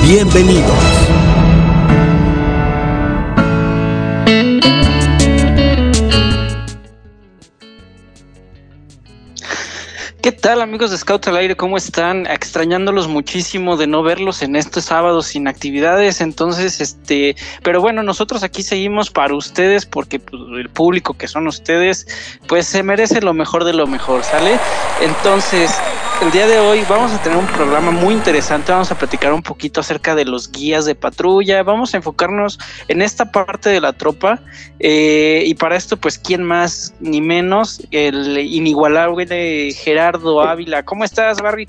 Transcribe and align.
Bienvenidos. 0.00 1.12
¿Qué 10.22 10.30
tal 10.30 10.60
amigos 10.60 10.92
de 10.92 10.98
Scouts 10.98 11.26
al 11.26 11.36
Aire? 11.36 11.56
¿Cómo 11.56 11.76
están? 11.76 12.26
Extrañándolos 12.28 13.08
muchísimo 13.08 13.76
de 13.76 13.88
no 13.88 14.04
verlos 14.04 14.42
en 14.42 14.54
estos 14.54 14.84
sábados 14.84 15.26
sin 15.26 15.48
actividades. 15.48 16.20
Entonces, 16.20 16.80
este, 16.80 17.34
pero 17.64 17.80
bueno, 17.80 18.04
nosotros 18.04 18.44
aquí 18.44 18.62
seguimos 18.62 19.10
para 19.10 19.34
ustedes 19.34 19.84
porque 19.84 20.20
pues, 20.20 20.40
el 20.60 20.70
público 20.70 21.14
que 21.14 21.26
son 21.26 21.48
ustedes, 21.48 22.06
pues 22.46 22.68
se 22.68 22.84
merece 22.84 23.20
lo 23.20 23.34
mejor 23.34 23.64
de 23.64 23.72
lo 23.72 23.88
mejor, 23.88 24.22
¿sale? 24.22 24.60
Entonces, 25.00 25.76
el 26.22 26.30
día 26.30 26.46
de 26.46 26.60
hoy 26.60 26.84
vamos 26.88 27.12
a 27.12 27.20
tener 27.20 27.36
un 27.36 27.48
programa 27.48 27.90
muy 27.90 28.14
interesante. 28.14 28.70
Vamos 28.70 28.92
a 28.92 28.94
platicar 28.96 29.32
un 29.32 29.42
poquito 29.42 29.80
acerca 29.80 30.14
de 30.14 30.24
los 30.24 30.52
guías 30.52 30.84
de 30.84 30.94
patrulla. 30.94 31.64
Vamos 31.64 31.94
a 31.94 31.96
enfocarnos 31.96 32.60
en 32.86 33.02
esta 33.02 33.32
parte 33.32 33.70
de 33.70 33.80
la 33.80 33.92
tropa. 33.92 34.38
Eh, 34.78 35.42
y 35.44 35.54
para 35.54 35.74
esto, 35.74 35.96
pues, 35.96 36.18
¿quién 36.18 36.44
más 36.44 36.94
ni 37.00 37.20
menos? 37.20 37.82
El 37.90 38.38
inigualable 38.38 39.72
Gerardo 39.72 40.40
Ávila. 40.40 40.84
¿Cómo 40.84 41.02
estás, 41.02 41.42
Barry? 41.42 41.66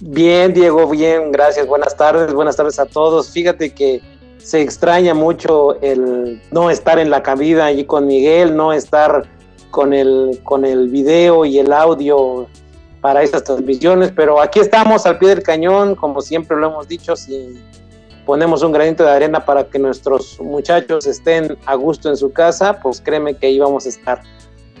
Bien, 0.00 0.54
Diego, 0.54 0.88
bien, 0.88 1.30
gracias. 1.30 1.66
Buenas 1.66 1.94
tardes, 1.94 2.32
buenas 2.32 2.56
tardes 2.56 2.78
a 2.78 2.86
todos. 2.86 3.30
Fíjate 3.32 3.74
que 3.74 4.00
se 4.38 4.62
extraña 4.62 5.12
mucho 5.12 5.78
el 5.82 6.40
no 6.52 6.70
estar 6.70 6.98
en 6.98 7.10
la 7.10 7.22
cabina 7.22 7.66
allí 7.66 7.84
con 7.84 8.06
Miguel, 8.06 8.56
no 8.56 8.72
estar 8.72 9.24
con 9.70 9.92
el, 9.92 10.40
con 10.42 10.64
el 10.64 10.88
video 10.88 11.44
y 11.44 11.58
el 11.58 11.70
audio 11.70 12.48
para 13.00 13.22
estas 13.22 13.44
transmisiones, 13.44 14.12
pero 14.14 14.40
aquí 14.40 14.60
estamos 14.60 15.06
al 15.06 15.18
pie 15.18 15.30
del 15.30 15.42
cañón, 15.42 15.94
como 15.94 16.20
siempre 16.20 16.56
lo 16.56 16.68
hemos 16.68 16.88
dicho, 16.88 17.16
si 17.16 17.58
ponemos 18.26 18.62
un 18.62 18.72
granito 18.72 19.04
de 19.04 19.10
arena 19.10 19.44
para 19.44 19.64
que 19.64 19.78
nuestros 19.78 20.38
muchachos 20.40 21.06
estén 21.06 21.56
a 21.66 21.74
gusto 21.74 22.08
en 22.10 22.16
su 22.16 22.32
casa, 22.32 22.78
pues 22.80 23.00
créeme 23.00 23.34
que 23.34 23.46
ahí 23.46 23.58
vamos 23.58 23.86
a 23.86 23.88
estar. 23.88 24.22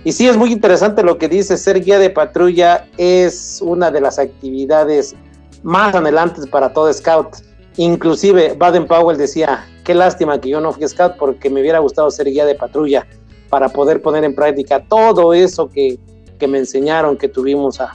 Y 0.04 0.12
sí, 0.12 0.28
es 0.28 0.36
muy 0.36 0.52
interesante 0.52 1.02
lo 1.02 1.18
que 1.18 1.28
dice, 1.28 1.56
ser 1.56 1.82
guía 1.82 1.98
de 1.98 2.10
patrulla 2.10 2.86
es 2.96 3.60
una 3.62 3.90
de 3.90 4.00
las 4.00 4.18
actividades 4.18 5.14
más 5.62 5.94
adelantes 5.94 6.46
para 6.46 6.72
todo 6.72 6.92
scout. 6.92 7.36
Inclusive 7.76 8.54
Baden 8.58 8.86
Powell 8.86 9.18
decía, 9.18 9.66
qué 9.84 9.94
lástima 9.94 10.40
que 10.40 10.50
yo 10.50 10.60
no 10.60 10.72
fui 10.72 10.86
scout 10.88 11.16
porque 11.18 11.50
me 11.50 11.60
hubiera 11.60 11.78
gustado 11.80 12.10
ser 12.10 12.26
guía 12.26 12.44
de 12.44 12.54
patrulla 12.54 13.06
para 13.48 13.68
poder 13.68 14.00
poner 14.00 14.24
en 14.24 14.34
práctica 14.34 14.82
todo 14.88 15.34
eso 15.34 15.68
que, 15.68 15.98
que 16.38 16.46
me 16.46 16.58
enseñaron, 16.58 17.16
que 17.16 17.28
tuvimos 17.28 17.80
a, 17.80 17.94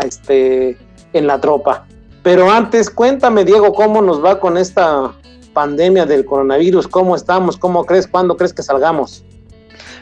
este, 0.00 0.76
en 1.12 1.26
la 1.26 1.40
tropa. 1.40 1.86
Pero 2.22 2.50
antes, 2.50 2.90
cuéntame, 2.90 3.44
Diego, 3.44 3.72
cómo 3.72 4.02
nos 4.02 4.22
va 4.24 4.40
con 4.40 4.56
esta 4.56 5.12
pandemia 5.52 6.06
del 6.06 6.24
coronavirus, 6.24 6.86
cómo 6.86 7.16
estamos, 7.16 7.56
cómo 7.56 7.84
crees, 7.84 8.06
cuándo 8.06 8.36
crees 8.36 8.52
que 8.52 8.62
salgamos. 8.62 9.24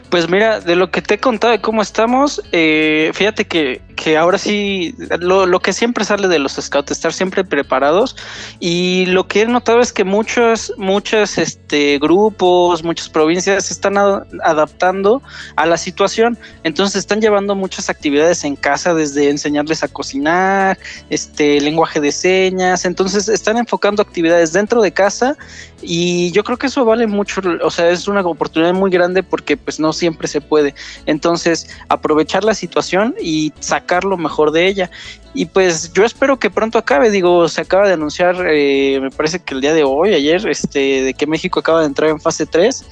Pues 0.09 0.29
mira, 0.29 0.59
de 0.59 0.75
lo 0.75 0.89
que 0.89 1.01
te 1.01 1.15
he 1.15 1.17
contado 1.19 1.51
de 1.51 1.61
cómo 1.61 1.81
estamos, 1.81 2.41
eh, 2.51 3.11
fíjate 3.13 3.45
que, 3.45 3.81
que, 3.97 4.15
ahora 4.15 4.37
sí, 4.37 4.95
lo, 5.19 5.45
lo, 5.45 5.59
que 5.59 5.73
siempre 5.73 6.05
sale 6.05 6.27
de 6.27 6.39
los 6.39 6.53
scouts, 6.53 6.91
estar 6.91 7.11
siempre 7.11 7.43
preparados. 7.43 8.15
Y 8.59 9.07
lo 9.07 9.27
que 9.27 9.41
he 9.41 9.45
notado 9.47 9.81
es 9.81 9.91
que 9.91 10.03
muchos, 10.03 10.71
muchos 10.77 11.37
este, 11.37 11.97
grupos, 11.99 12.83
muchas 12.83 13.09
provincias 13.09 13.71
están 13.71 13.97
a, 13.97 14.25
adaptando 14.43 15.21
a 15.55 15.65
la 15.65 15.77
situación. 15.77 16.37
Entonces 16.63 16.95
están 16.97 17.19
llevando 17.19 17.55
muchas 17.55 17.89
actividades 17.89 18.43
en 18.43 18.55
casa, 18.55 18.93
desde 18.93 19.29
enseñarles 19.29 19.83
a 19.83 19.87
cocinar, 19.87 20.77
este, 21.09 21.59
lenguaje 21.59 21.99
de 21.99 22.11
señas. 22.11 22.85
Entonces 22.85 23.27
están 23.27 23.57
enfocando 23.57 24.03
actividades 24.03 24.53
dentro 24.53 24.81
de 24.81 24.91
casa. 24.91 25.35
Y 25.81 26.31
yo 26.31 26.43
creo 26.43 26.57
que 26.57 26.67
eso 26.67 26.85
vale 26.85 27.05
mucho, 27.07 27.41
o 27.63 27.69
sea, 27.69 27.89
es 27.89 28.07
una 28.07 28.21
oportunidad 28.21 28.73
muy 28.73 28.89
grande 28.89 29.21
porque 29.21 29.57
pues 29.57 29.79
no 29.79 29.93
siempre 29.93 30.27
se 30.27 30.41
puede. 30.41 30.73
Entonces, 31.05 31.67
aprovechar 31.89 32.43
la 32.43 32.53
situación 32.53 33.15
y 33.21 33.53
sacar 33.59 33.86
lo 34.03 34.17
mejor 34.17 34.51
de 34.51 34.67
ella. 34.67 34.91
Y 35.33 35.45
pues 35.45 35.93
yo 35.93 36.03
espero 36.03 36.39
que 36.39 36.49
pronto 36.49 36.77
acabe. 36.77 37.09
Digo, 37.09 37.47
se 37.47 37.61
acaba 37.61 37.87
de 37.87 37.93
anunciar, 37.93 38.35
eh, 38.49 38.99
me 39.01 39.11
parece 39.11 39.39
que 39.39 39.53
el 39.53 39.61
día 39.61 39.73
de 39.73 39.83
hoy, 39.83 40.13
ayer, 40.13 40.47
este, 40.47 41.03
de 41.03 41.13
que 41.13 41.27
México 41.27 41.59
acaba 41.59 41.81
de 41.81 41.87
entrar 41.87 42.09
en 42.09 42.19
fase 42.19 42.45
3. 42.45 42.85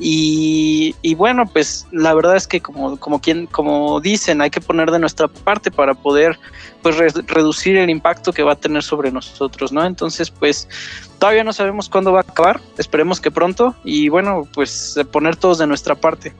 Y, 0.00 0.94
y, 1.02 1.16
bueno, 1.16 1.44
pues 1.46 1.86
la 1.90 2.14
verdad 2.14 2.36
es 2.36 2.46
que 2.46 2.60
como, 2.60 2.98
como, 3.00 3.20
quien, 3.20 3.46
como 3.46 4.00
dicen, 4.00 4.40
hay 4.40 4.50
que 4.50 4.60
poner 4.60 4.92
de 4.92 5.00
nuestra 5.00 5.26
parte 5.26 5.72
para 5.72 5.94
poder 5.94 6.38
pues 6.82 6.96
re 6.96 7.08
reducir 7.26 7.76
el 7.76 7.90
impacto 7.90 8.32
que 8.32 8.44
va 8.44 8.52
a 8.52 8.56
tener 8.56 8.84
sobre 8.84 9.10
nosotros, 9.10 9.72
¿no? 9.72 9.84
Entonces, 9.84 10.30
pues 10.30 10.68
todavía 11.18 11.42
no 11.42 11.52
sabemos 11.52 11.88
cuándo 11.88 12.12
va 12.12 12.20
a 12.20 12.22
acabar, 12.22 12.60
esperemos 12.76 13.20
que 13.20 13.32
pronto 13.32 13.74
y 13.82 14.08
bueno, 14.08 14.46
pues 14.54 14.98
poner 15.10 15.34
todos 15.34 15.58
de 15.58 15.66
nuestra 15.66 15.96
parte. 15.96 16.32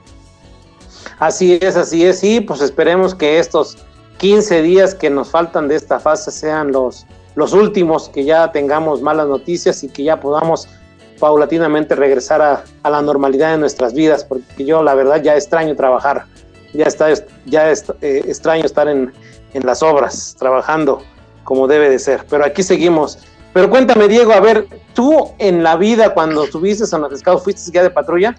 Así 1.18 1.58
es, 1.60 1.76
así 1.76 2.04
es, 2.04 2.20
sí, 2.20 2.40
pues 2.40 2.60
esperemos 2.60 3.14
que 3.14 3.38
estos 3.38 3.76
15 4.18 4.62
días 4.62 4.94
que 4.94 5.10
nos 5.10 5.30
faltan 5.30 5.68
de 5.68 5.76
esta 5.76 6.00
fase 6.00 6.30
sean 6.30 6.72
los, 6.72 7.06
los 7.34 7.52
últimos, 7.52 8.08
que 8.08 8.24
ya 8.24 8.50
tengamos 8.52 9.00
malas 9.00 9.28
noticias 9.28 9.82
y 9.84 9.88
que 9.88 10.04
ya 10.04 10.20
podamos 10.20 10.68
paulatinamente 11.18 11.94
regresar 11.94 12.42
a, 12.42 12.64
a, 12.82 12.90
la 12.90 13.02
normalidad 13.02 13.52
de 13.52 13.58
nuestras 13.58 13.94
vidas, 13.94 14.24
porque 14.24 14.64
yo 14.64 14.82
la 14.82 14.94
verdad 14.94 15.22
ya 15.22 15.36
extraño 15.36 15.74
trabajar, 15.76 16.26
ya, 16.72 16.84
está, 16.84 17.12
ya 17.46 17.70
eh, 17.70 18.22
extraño 18.26 18.64
estar 18.64 18.88
en, 18.88 19.12
en, 19.54 19.66
las 19.66 19.82
obras, 19.82 20.36
trabajando 20.38 21.02
como 21.44 21.66
debe 21.66 21.88
de 21.88 21.98
ser, 21.98 22.24
pero 22.28 22.44
aquí 22.44 22.62
seguimos. 22.62 23.18
Pero 23.52 23.70
cuéntame, 23.70 24.08
Diego, 24.08 24.32
a 24.32 24.40
ver, 24.40 24.66
tú 24.94 25.30
en 25.38 25.62
la 25.62 25.76
vida 25.76 26.14
cuando 26.14 26.44
estuviste 26.44 26.84
en 26.94 27.02
los 27.02 27.18
Scouts, 27.18 27.42
¿fuiste 27.42 27.70
guía 27.70 27.82
de 27.82 27.90
patrulla? 27.90 28.36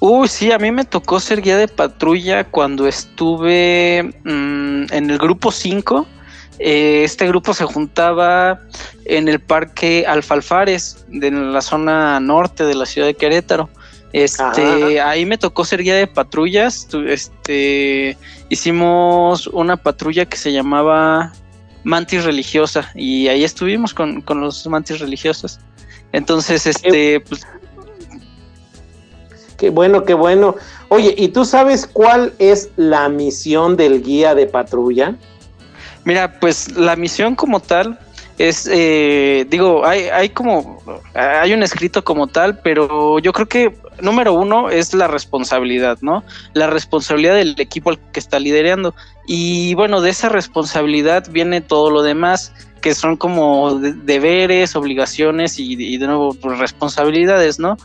Uy, 0.00 0.28
sí, 0.28 0.52
a 0.52 0.58
mí 0.58 0.70
me 0.70 0.84
tocó 0.84 1.18
ser 1.18 1.42
guía 1.42 1.56
de 1.56 1.66
patrulla 1.66 2.44
cuando 2.44 2.86
estuve 2.86 4.14
mmm, 4.24 4.84
en 4.92 5.10
el 5.10 5.18
grupo 5.18 5.50
5. 5.50 6.06
Eh, 6.60 7.02
este 7.04 7.26
grupo 7.26 7.52
se 7.54 7.64
juntaba 7.64 8.60
en 9.04 9.28
el 9.28 9.40
parque 9.40 10.04
Alfalfares, 10.06 11.04
de 11.08 11.30
la 11.30 11.60
zona 11.62 12.20
norte 12.20 12.64
de 12.64 12.74
la 12.74 12.86
ciudad 12.86 13.08
de 13.08 13.14
Querétaro. 13.14 13.68
Este, 14.12 15.00
ahí 15.00 15.26
me 15.26 15.36
tocó 15.36 15.64
ser 15.64 15.82
guía 15.82 15.96
de 15.96 16.06
patrullas. 16.06 16.88
Este, 17.06 18.16
hicimos 18.48 19.48
una 19.48 19.76
patrulla 19.76 20.26
que 20.26 20.36
se 20.36 20.52
llamaba 20.52 21.32
Mantis 21.84 22.24
Religiosa 22.24 22.90
y 22.94 23.28
ahí 23.28 23.44
estuvimos 23.44 23.94
con, 23.94 24.22
con 24.22 24.40
los 24.40 24.66
mantis 24.66 25.00
religiosas. 25.00 25.60
Entonces, 26.12 26.66
este, 26.66 27.20
pues, 27.20 27.46
Qué 29.58 29.70
bueno, 29.70 30.04
qué 30.04 30.14
bueno. 30.14 30.54
Oye, 30.88 31.14
¿y 31.18 31.28
tú 31.28 31.44
sabes 31.44 31.86
cuál 31.86 32.32
es 32.38 32.70
la 32.76 33.08
misión 33.08 33.76
del 33.76 34.02
guía 34.02 34.34
de 34.36 34.46
patrulla? 34.46 35.16
Mira, 36.04 36.38
pues 36.38 36.76
la 36.76 36.94
misión 36.94 37.34
como 37.34 37.58
tal 37.60 37.98
es, 38.38 38.68
eh, 38.72 39.46
digo, 39.50 39.84
hay, 39.84 40.04
hay 40.04 40.28
como, 40.28 40.80
hay 41.12 41.52
un 41.52 41.64
escrito 41.64 42.04
como 42.04 42.28
tal, 42.28 42.60
pero 42.60 43.18
yo 43.18 43.32
creo 43.32 43.48
que 43.48 43.76
número 44.00 44.32
uno 44.32 44.70
es 44.70 44.94
la 44.94 45.08
responsabilidad, 45.08 45.98
¿no? 46.02 46.22
La 46.54 46.68
responsabilidad 46.68 47.34
del 47.34 47.56
equipo 47.58 47.90
al 47.90 47.98
que 47.98 48.20
está 48.20 48.38
liderando. 48.38 48.94
Y 49.26 49.74
bueno, 49.74 50.00
de 50.00 50.10
esa 50.10 50.28
responsabilidad 50.28 51.26
viene 51.32 51.60
todo 51.60 51.90
lo 51.90 52.02
demás 52.02 52.52
que 52.80 52.94
son 52.94 53.16
como 53.16 53.74
deberes, 53.80 54.76
obligaciones 54.76 55.58
y, 55.58 55.72
y 55.72 55.98
de 55.98 56.06
nuevo 56.06 56.32
pues, 56.34 56.58
responsabilidades, 56.60 57.58
¿no? 57.58 57.76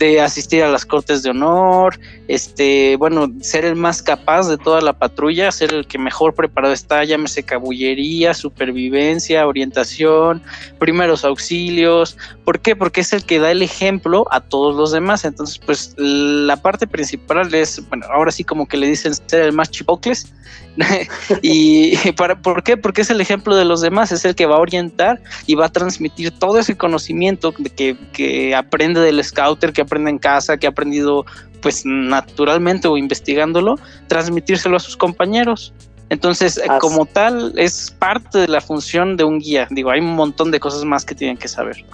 De 0.00 0.18
asistir 0.18 0.62
a 0.64 0.68
las 0.68 0.86
cortes 0.86 1.22
de 1.22 1.28
honor, 1.28 2.00
este, 2.26 2.96
bueno, 2.96 3.30
ser 3.42 3.66
el 3.66 3.76
más 3.76 4.02
capaz 4.02 4.48
de 4.48 4.56
toda 4.56 4.80
la 4.80 4.94
patrulla, 4.94 5.52
ser 5.52 5.74
el 5.74 5.86
que 5.86 5.98
mejor 5.98 6.34
preparado 6.34 6.72
está, 6.72 7.04
llámese 7.04 7.42
cabullería, 7.42 8.32
supervivencia, 8.32 9.46
orientación, 9.46 10.42
primeros 10.78 11.22
auxilios. 11.22 12.16
¿Por 12.46 12.60
qué? 12.60 12.74
Porque 12.74 13.02
es 13.02 13.12
el 13.12 13.26
que 13.26 13.40
da 13.40 13.50
el 13.50 13.60
ejemplo 13.60 14.26
a 14.30 14.40
todos 14.40 14.74
los 14.74 14.90
demás. 14.90 15.26
Entonces, 15.26 15.58
pues 15.58 15.94
la 15.98 16.56
parte 16.56 16.86
principal 16.86 17.52
es, 17.54 17.86
bueno, 17.90 18.06
ahora 18.10 18.32
sí 18.32 18.42
como 18.42 18.66
que 18.66 18.78
le 18.78 18.86
dicen 18.86 19.12
ser 19.26 19.42
el 19.42 19.52
más 19.52 19.70
chipocles. 19.70 20.32
y 21.42 21.96
para, 22.12 22.40
¿por 22.40 22.62
qué? 22.62 22.76
Porque 22.76 23.02
es 23.02 23.10
el 23.10 23.20
ejemplo 23.20 23.56
de 23.56 23.64
los 23.64 23.80
demás, 23.80 24.12
es 24.12 24.24
el 24.24 24.34
que 24.34 24.46
va 24.46 24.56
a 24.56 24.60
orientar 24.60 25.20
y 25.46 25.54
va 25.54 25.66
a 25.66 25.72
transmitir 25.72 26.30
todo 26.30 26.58
ese 26.58 26.76
conocimiento 26.76 27.52
que, 27.52 27.96
que 28.12 28.54
aprende 28.54 29.00
del 29.00 29.22
scouter, 29.22 29.72
que 29.72 29.82
aprende 29.90 30.10
en 30.10 30.18
casa, 30.18 30.56
que 30.56 30.66
ha 30.66 30.70
aprendido 30.70 31.26
pues 31.60 31.82
naturalmente 31.84 32.88
o 32.88 32.96
investigándolo, 32.96 33.76
transmitírselo 34.06 34.76
a 34.76 34.80
sus 34.80 34.96
compañeros. 34.96 35.74
Entonces, 36.08 36.60
como 36.80 37.06
tal, 37.06 37.52
es 37.56 37.90
parte 37.90 38.38
de 38.38 38.48
la 38.48 38.60
función 38.60 39.16
de 39.16 39.24
un 39.24 39.38
guía. 39.38 39.68
Digo, 39.70 39.90
hay 39.90 40.00
un 40.00 40.14
montón 40.14 40.50
de 40.50 40.58
cosas 40.58 40.84
más 40.84 41.04
que 41.04 41.14
tienen 41.14 41.36
que 41.36 41.46
saber. 41.46 41.84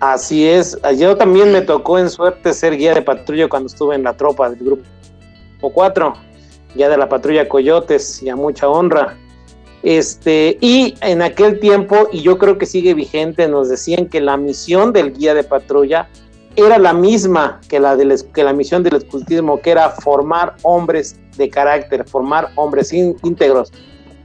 Así 0.00 0.46
es. 0.46 0.78
Yo 0.96 1.16
también 1.16 1.52
me 1.52 1.62
tocó 1.62 1.98
en 1.98 2.10
suerte 2.10 2.52
ser 2.52 2.76
guía 2.76 2.94
de 2.94 3.02
patrulla 3.02 3.48
cuando 3.48 3.68
estuve 3.68 3.94
en 3.94 4.04
la 4.04 4.12
tropa 4.12 4.50
del 4.50 4.58
grupo 4.58 4.84
4, 5.60 6.14
guía 6.74 6.88
de 6.88 6.98
la 6.98 7.08
patrulla 7.08 7.48
Coyotes, 7.48 8.22
y 8.22 8.28
a 8.28 8.36
mucha 8.36 8.68
honra. 8.68 9.16
Este, 9.82 10.58
y 10.60 10.94
en 11.00 11.22
aquel 11.22 11.58
tiempo, 11.58 12.08
y 12.12 12.20
yo 12.20 12.36
creo 12.36 12.58
que 12.58 12.66
sigue 12.66 12.94
vigente, 12.94 13.48
nos 13.48 13.68
decían 13.68 14.06
que 14.06 14.20
la 14.20 14.36
misión 14.36 14.92
del 14.92 15.14
guía 15.14 15.34
de 15.34 15.44
patrulla 15.44 16.08
era 16.66 16.78
la 16.78 16.92
misma 16.92 17.60
que 17.68 17.78
la, 17.78 17.96
que 18.34 18.42
la 18.42 18.52
misión 18.52 18.82
del 18.82 18.96
escultismo, 18.96 19.60
que 19.60 19.70
era 19.70 19.90
formar 19.90 20.56
hombres 20.62 21.18
de 21.36 21.48
carácter, 21.48 22.06
formar 22.08 22.50
hombres 22.56 22.92
íntegros. 22.92 23.72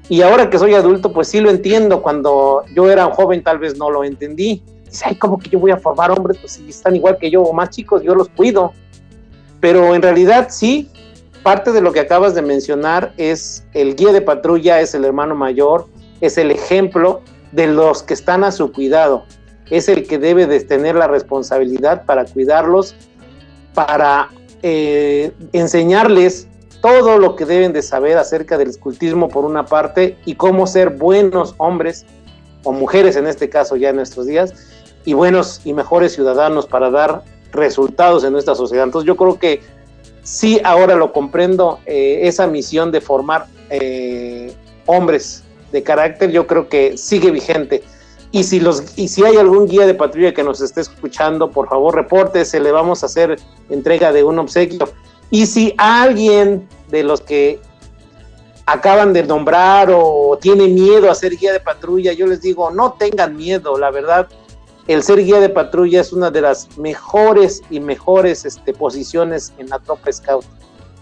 Y 0.10 0.22
ahora 0.22 0.50
que 0.50 0.60
soy 0.60 0.74
adulto, 0.74 1.14
pues 1.14 1.28
sí 1.28 1.40
lo 1.40 1.50
entiendo. 1.50 2.02
Cuando 2.02 2.64
yo 2.74 2.90
era 2.90 3.06
joven, 3.14 3.44
tal 3.44 3.60
vez 3.60 3.78
no 3.78 3.90
lo 3.90 4.04
entendí. 4.04 4.64
Dice, 4.86 5.06
ay, 5.08 5.16
¿cómo 5.16 5.38
que 5.38 5.50
yo 5.50 5.60
voy 5.60 5.72
a 5.72 5.78
formar 5.78 6.12
hombres? 6.12 6.38
Pues 6.40 6.54
si 6.54 6.68
están 6.70 6.96
igual 6.96 7.18
que 7.18 7.30
yo 7.30 7.42
o 7.44 7.54
más 7.54 7.70
chicos, 7.70 8.04
yo 8.04 8.16
los 8.16 8.30
cuido. 8.30 8.74
Pero 9.60 9.96
en 9.96 10.02
realidad 10.02 10.48
sí, 10.50 10.90
parte 11.42 11.72
de 11.72 11.82
lo 11.82 11.94
que 11.94 12.00
acabas 12.00 12.36
de 12.36 12.42
mencionar 12.42 13.14
es 13.18 13.66
el 13.74 13.96
guía 13.96 14.12
de 14.12 14.22
patrulla, 14.22 14.82
es 14.82 14.94
el 14.94 15.06
hermano 15.06 15.36
mayor, 15.36 15.88
es 16.20 16.38
el 16.38 16.52
ejemplo 16.52 17.22
de 17.52 17.68
los 17.68 18.04
que 18.04 18.14
están 18.14 18.44
a 18.44 18.52
su 18.52 18.72
cuidado. 18.72 19.26
Es 19.70 19.90
el 19.90 20.08
que 20.08 20.18
debe 20.18 20.46
de 20.46 20.60
tener 20.62 20.96
la 20.96 21.08
responsabilidad 21.08 22.06
para 22.06 22.26
cuidarlos, 22.26 22.96
para 23.74 24.30
eh, 24.62 25.32
enseñarles 25.52 26.48
todo 26.82 27.18
lo 27.18 27.36
que 27.36 27.46
deben 27.46 27.72
de 27.72 27.82
saber 27.82 28.18
acerca 28.18 28.58
del 28.58 28.70
escultismo 28.70 29.30
por 29.30 29.46
una 29.46 29.66
parte 29.66 30.18
y 30.26 30.36
cómo 30.36 30.68
ser 30.68 30.90
buenos 30.90 31.56
hombres 31.58 32.06
o 32.64 32.74
mujeres 32.74 33.16
en 33.16 33.26
este 33.26 33.50
caso 33.50 33.76
ya 33.78 33.90
en 33.90 33.96
nuestros 33.96 34.26
días 34.26 34.54
y 35.06 35.14
buenos 35.14 35.62
y 35.64 35.74
mejores 35.74 36.14
ciudadanos 36.14 36.66
para 36.66 36.90
dar 36.90 37.24
resultados 37.52 38.24
en 38.24 38.34
nuestra 38.34 38.56
sociedad. 38.56 38.86
Entonces 38.86 39.08
yo 39.08 39.16
creo 39.16 39.40
que 39.40 39.62
sí 40.24 40.60
ahora 40.64 40.96
lo 40.96 41.14
comprendo, 41.14 41.80
eh, 41.86 42.22
esa 42.24 42.48
misión 42.48 42.92
de 42.92 43.02
formar 43.02 43.46
eh, 43.70 44.54
hombres 44.86 45.44
de 45.72 45.84
carácter 45.84 46.32
yo 46.32 46.48
creo 46.48 46.70
que 46.70 46.98
sigue 46.98 47.32
vigente. 47.32 47.84
Y 48.34 48.44
si, 48.44 48.60
los, 48.60 48.98
y 48.98 49.10
si 49.10 49.24
hay 49.24 49.38
algún 49.38 49.68
guía 49.68 49.86
de 49.86 49.94
patrulla 49.94 50.34
que 50.34 50.44
nos 50.44 50.60
esté 50.60 50.82
escuchando, 50.82 51.52
por 51.52 51.70
favor 51.70 51.94
reporte, 51.94 52.44
se 52.46 52.60
le 52.60 52.72
vamos 52.72 53.04
a 53.04 53.06
hacer 53.06 53.40
entrega 53.70 54.12
de 54.12 54.24
un 54.24 54.40
obsequio. 54.40 54.90
Y 55.30 55.46
si 55.46 55.76
alguien 55.78 56.68
de 56.90 57.04
los 57.04 57.22
que 57.22 57.60
acaban 58.66 59.14
de 59.14 59.22
nombrar 59.22 59.92
o 59.94 60.36
tiene 60.42 60.68
miedo 60.68 61.12
a 61.12 61.16
ser 61.16 61.38
guía 61.38 61.54
de 61.54 61.60
patrulla, 61.60 62.12
yo 62.14 62.26
les 62.26 62.42
digo, 62.42 62.72
no 62.72 62.94
tengan 62.94 63.38
miedo, 63.38 63.78
la 63.78 63.92
verdad, 63.92 64.28
el 64.88 65.04
ser 65.04 65.24
guía 65.24 65.40
de 65.40 65.50
patrulla 65.50 66.02
es 66.02 66.12
una 66.12 66.32
de 66.32 66.42
las 66.42 66.76
mejores 66.80 67.62
y 67.70 67.80
mejores 67.80 68.46
este, 68.46 68.74
posiciones 68.74 69.54
en 69.60 69.70
la 69.70 69.78
tropa 69.78 70.12
scout. 70.12 70.44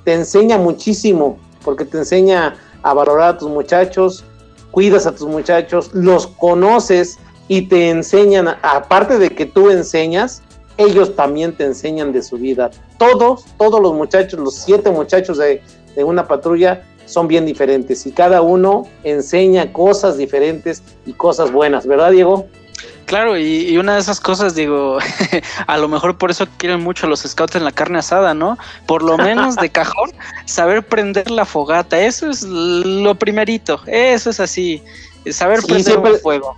Te 0.04 0.14
enseña 0.14 0.58
muchísimo, 0.58 1.40
porque 1.64 1.86
te 1.86 1.98
enseña 1.98 2.58
a 2.84 2.94
valorar 2.94 3.36
a 3.36 3.38
tus 3.38 3.50
muchachos, 3.50 4.26
cuidas 4.72 5.06
a 5.06 5.14
tus 5.14 5.28
muchachos, 5.28 5.92
los 5.94 6.28
conoces 6.28 7.20
y 7.48 7.64
te 7.64 7.90
enseñan, 7.90 8.48
aparte 8.62 9.18
de 9.20 9.30
que 9.30 9.46
tú 9.46 9.70
enseñas, 9.70 10.42
ellos 10.78 11.16
también 11.16 11.56
te 11.56 11.66
enseñan 11.66 12.12
de 12.12 12.24
su 12.24 12.38
vida. 12.38 12.72
Todos, 12.98 13.46
todos 13.58 13.82
los 13.82 13.94
muchachos, 13.94 14.40
los 14.40 14.56
siete 14.56 14.90
muchachos 14.90 15.38
de, 15.38 15.62
una 15.98 16.28
patrulla 16.28 16.84
son 17.06 17.28
bien 17.28 17.46
diferentes 17.46 18.06
y 18.06 18.12
cada 18.12 18.42
uno 18.42 18.88
enseña 19.04 19.74
cosas 19.74 20.18
diferentes 20.18 20.82
y 21.06 21.14
cosas 21.14 21.52
buenas, 21.52 21.86
¿verdad, 21.86 22.12
Diego? 22.12 22.48
Claro, 23.12 23.38
y, 23.38 23.78
una 23.78 23.96
de 23.96 24.00
esas 24.00 24.22
cosas, 24.22 24.56
digo, 24.56 24.98
a 25.68 25.78
lo 25.78 25.90
mejor 25.90 26.18
por 26.18 26.32
eso 26.32 26.48
quieren 26.56 26.80
mucho 26.80 27.08
los 27.08 27.20
scouts 27.20 27.58
en 27.58 27.66
la 27.66 27.74
carne 27.74 28.00
asada, 28.00 28.34
¿no? 28.34 28.58
Por 28.86 29.04
lo 29.04 29.18
menos 29.18 29.58
de 29.58 29.68
cajón, 29.80 30.12
saber 30.46 30.82
prender 30.82 31.30
la 31.30 31.44
fogata, 31.44 32.00
eso 32.00 32.30
es 32.30 32.44
lo 32.44 33.14
primerito, 33.16 33.82
eso 33.86 34.30
es 34.30 34.40
así, 34.40 34.82
saber 35.30 35.60
prender 35.62 36.00
el 36.06 36.20
fuego 36.20 36.58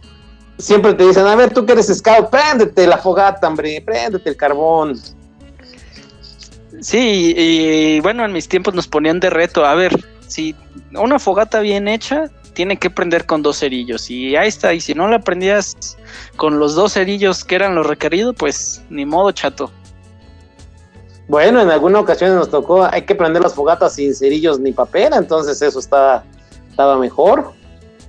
siempre 0.59 0.93
te 0.93 1.07
dicen, 1.07 1.25
a 1.25 1.35
ver, 1.35 1.51
tú 1.51 1.65
que 1.65 1.73
eres 1.73 1.87
scout, 1.87 2.29
préndete 2.29 2.85
la 2.85 2.99
fogata, 2.99 3.47
hombre, 3.47 3.81
préndete 3.83 4.29
el 4.29 4.37
carbón. 4.37 5.01
Sí, 6.81 7.33
y, 7.35 7.99
bueno, 8.01 8.23
en 8.23 8.31
mis 8.31 8.47
tiempos 8.47 8.75
nos 8.75 8.87
ponían 8.87 9.19
de 9.19 9.31
reto, 9.31 9.65
a 9.65 9.73
ver, 9.73 10.05
si 10.27 10.55
una 10.93 11.17
fogata 11.17 11.61
bien 11.61 11.87
hecha 11.87 12.29
tiene 12.53 12.77
que 12.77 12.89
prender 12.89 13.25
con 13.25 13.41
dos 13.41 13.59
cerillos 13.59 14.09
y 14.09 14.35
ahí 14.35 14.47
está, 14.47 14.73
y 14.73 14.81
si 14.81 14.93
no 14.93 15.07
la 15.07 15.19
prendías 15.19 15.97
con 16.35 16.59
los 16.59 16.75
dos 16.75 16.93
cerillos 16.93 17.43
que 17.43 17.55
eran 17.55 17.75
los 17.75 17.85
requeridos, 17.85 18.35
pues 18.37 18.81
ni 18.89 19.05
modo 19.05 19.31
chato. 19.31 19.71
Bueno, 21.27 21.61
en 21.61 21.69
alguna 21.69 21.99
ocasión 21.99 22.35
nos 22.35 22.49
tocó, 22.49 22.85
hay 22.85 23.03
que 23.03 23.15
prender 23.15 23.41
las 23.41 23.53
fogatas 23.53 23.95
sin 23.95 24.13
cerillos 24.13 24.59
ni 24.59 24.71
papel, 24.71 25.13
entonces 25.13 25.61
eso 25.61 25.79
estaba, 25.79 26.23
estaba 26.69 26.97
mejor. 26.97 27.53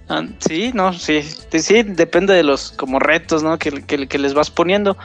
Ah, 0.09 0.23
sí, 0.39 0.71
no, 0.75 0.93
sí, 0.93 1.23
sí, 1.23 1.83
depende 1.83 2.35
de 2.35 2.43
los 2.43 2.73
como 2.73 2.99
retos, 2.99 3.43
¿no? 3.43 3.59
Que, 3.59 3.71
que, 3.87 4.19
les 4.19 4.35
vas 4.35 4.51
poniendo. 4.51 4.99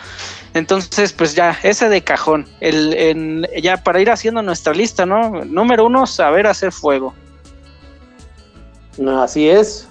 Entonces, 0.54 1.14
pues 1.14 1.36
ya, 1.36 1.58
ese 1.64 1.88
de 1.88 2.02
cajón. 2.02 2.46
El, 2.60 2.94
en, 2.94 3.48
ya 3.62 3.78
para 3.78 4.02
ir 4.02 4.12
haciendo 4.12 4.42
nuestra 4.42 4.74
lista, 4.74 5.06
¿no? 5.06 5.46
Número 5.46 5.86
uno, 5.86 6.06
saber 6.06 6.48
hacer 6.48 6.74
fuego. 6.74 7.14
Así 9.22 9.50
es. 9.50 9.88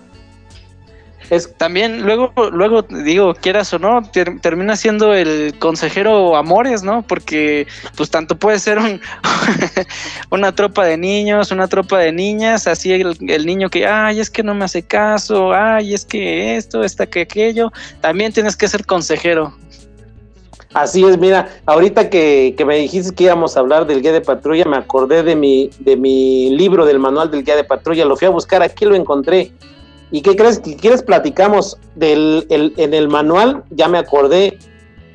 Es... 1.30 1.52
También 1.56 2.02
luego, 2.02 2.32
luego 2.50 2.82
digo, 2.82 3.34
quieras 3.34 3.72
o 3.74 3.78
no, 3.78 4.02
termina 4.40 4.76
siendo 4.76 5.12
el 5.14 5.54
consejero 5.58 6.36
amores, 6.36 6.82
¿no? 6.82 7.02
Porque 7.02 7.66
pues 7.96 8.10
tanto 8.10 8.38
puede 8.38 8.58
ser 8.58 8.78
un, 8.78 9.00
una 10.30 10.54
tropa 10.54 10.86
de 10.86 10.96
niños, 10.96 11.50
una 11.50 11.68
tropa 11.68 11.98
de 11.98 12.12
niñas, 12.12 12.66
así 12.66 12.92
el, 12.92 13.16
el, 13.28 13.46
niño 13.46 13.68
que, 13.68 13.86
ay, 13.86 14.20
es 14.20 14.30
que 14.30 14.42
no 14.42 14.54
me 14.54 14.64
hace 14.64 14.82
caso, 14.82 15.52
ay, 15.52 15.92
es 15.92 16.04
que 16.04 16.56
esto, 16.56 16.82
está 16.82 17.06
que 17.06 17.22
aquello, 17.22 17.72
también 18.00 18.32
tienes 18.32 18.56
que 18.56 18.68
ser 18.68 18.86
consejero. 18.86 19.54
Así 20.74 21.02
es, 21.04 21.18
mira, 21.18 21.48
ahorita 21.64 22.10
que, 22.10 22.54
que, 22.56 22.64
me 22.64 22.76
dijiste 22.76 23.14
que 23.14 23.24
íbamos 23.24 23.56
a 23.56 23.60
hablar 23.60 23.86
del 23.86 24.02
guía 24.02 24.12
de 24.12 24.20
patrulla, 24.20 24.66
me 24.66 24.76
acordé 24.76 25.22
de 25.22 25.34
mi, 25.34 25.70
de 25.78 25.96
mi 25.96 26.50
libro 26.50 26.84
del 26.84 26.98
manual 26.98 27.30
del 27.30 27.42
guía 27.42 27.56
de 27.56 27.64
patrulla, 27.64 28.04
lo 28.04 28.16
fui 28.16 28.26
a 28.26 28.30
buscar, 28.30 28.62
aquí 28.62 28.84
lo 28.84 28.94
encontré 28.94 29.52
¿Y 30.10 30.22
qué 30.22 30.36
crees? 30.36 30.58
que 30.58 30.76
quieres 30.76 31.02
platicamos 31.02 31.76
del, 31.94 32.46
en 32.48 32.94
el 32.94 33.08
manual? 33.08 33.64
Ya 33.70 33.88
me 33.88 33.98
acordé. 33.98 34.58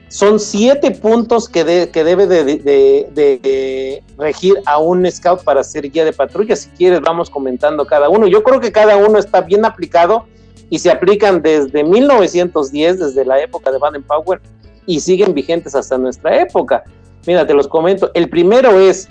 Son 0.08 0.40
siete 0.40 0.92
puntos 0.92 1.50
que, 1.50 1.90
que 1.92 2.04
debe 2.04 2.28
de, 2.28 4.04
regir 4.20 4.54
a 4.68 4.78
un 4.78 5.10
scout 5.12 5.44
para 5.44 5.64
ser 5.64 5.90
guía 5.90 6.06
de 6.06 6.14
patrulla. 6.14 6.56
Si 6.56 6.70
quieres, 6.70 7.02
vamos 7.02 7.32
comentando 7.32 7.86
cada 7.88 8.10
uno. 8.10 8.28
Yo 8.28 8.44
creo 8.44 8.60
que 8.60 8.72
cada 8.72 8.96
uno 8.98 9.18
está 9.18 9.42
bien 9.42 9.66
aplicado 9.66 10.28
y 10.70 10.78
se 10.78 10.92
aplican 10.92 11.42
desde 11.42 11.84
1910, 11.84 13.00
desde 13.00 13.26
la 13.26 13.42
época 13.42 13.72
de 13.72 13.80
Baden 13.80 14.04
Power, 14.04 14.40
y 14.86 15.00
siguen 15.00 15.34
vigentes 15.34 15.76
hasta 15.76 15.98
nuestra 15.98 16.42
época. 16.42 16.84
Mira, 17.26 17.46
te 17.48 17.54
los 17.54 17.68
comento. 17.68 18.12
El 18.14 18.30
primero 18.30 18.80
es 18.80 19.08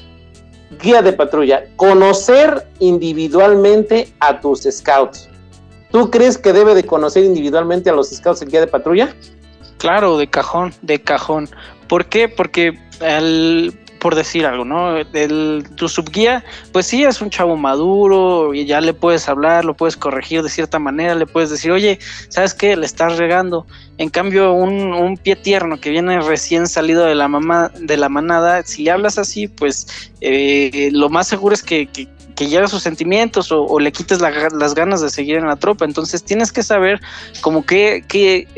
guía 0.81 1.02
de 1.02 1.12
patrulla, 1.12 1.64
conocer 1.76 2.67
individualmente 2.79 4.12
a 4.21 4.41
tus 4.41 4.62
scouts. 4.62 5.29
¿Tú 5.91 6.11
crees 6.11 6.38
que 6.38 6.52
debe 6.52 6.75
de 6.75 6.85
conocer 6.85 7.25
individualmente 7.25 7.91
a 7.91 7.93
los 7.93 8.11
scouts 8.11 8.43
el 8.43 8.49
guía 8.49 8.61
de 8.61 8.67
patrulla? 8.67 9.14
Claro, 9.79 10.17
de 10.17 10.29
cajón, 10.29 10.73
de 10.83 11.02
cajón. 11.02 11.49
¿Por 11.88 12.07
qué? 12.07 12.29
Porque 12.29 12.79
el, 13.00 13.79
por 14.02 14.16
decir 14.16 14.47
algo, 14.47 14.64
¿no? 14.64 14.97
El, 14.97 15.64
tu 15.76 15.88
subguía, 15.88 16.44
pues 16.73 16.87
sí, 16.87 17.04
es 17.04 17.21
un 17.23 17.30
chavo 17.30 17.56
maduro 17.56 18.52
y 18.52 18.66
ya 18.66 18.80
le 18.80 18.94
puedes 18.94 19.28
hablar, 19.28 19.64
lo 19.64 19.75
puedes 19.75 19.97
corregir 19.97 20.42
de 20.42 20.49
cierta 20.49 20.80
manera, 20.80 21.14
le 21.14 21.25
puedes 21.25 21.50
decir, 21.50 21.71
oye, 21.71 22.00
¿sabes 22.28 22.52
qué? 22.52 22.76
Le 22.76 22.85
estás 22.85 23.16
regando. 23.16 23.64
En 23.99 24.11
cambio, 24.11 24.54
un, 24.54 24.92
un 24.92 25.16
pie 25.16 25.37
tierno 25.37 25.80
que 25.80 25.90
viene 25.90 26.21
recién 26.21 26.66
salido 26.66 27.04
de 27.04 27.14
la 27.14 27.28
mamá, 27.28 27.71
de 27.78 27.97
la 27.97 28.09
manada, 28.09 28.64
si 28.64 28.82
le 28.82 28.90
hablas 28.90 29.18
así, 29.18 29.47
pues 29.47 30.11
eh, 30.21 30.90
lo 30.92 31.09
más 31.09 31.28
seguro 31.28 31.54
es 31.54 31.62
que, 31.62 31.87
que 31.87 32.09
que 32.35 32.49
llega 32.49 32.66
sus 32.66 32.82
sentimientos 32.82 33.52
o, 33.52 33.78
le 33.78 33.92
quites 33.92 34.21
las 34.21 34.75
ganas 34.75 35.02
de 35.02 35.11
seguir 35.11 35.37
en 35.37 35.47
la 35.47 35.56
tropa. 35.56 35.85
Entonces 35.85 36.25
tienes 36.25 36.50
que 36.50 36.62
saber 36.62 36.99
como 37.42 37.66
que, 37.66 38.02
que 38.09 38.49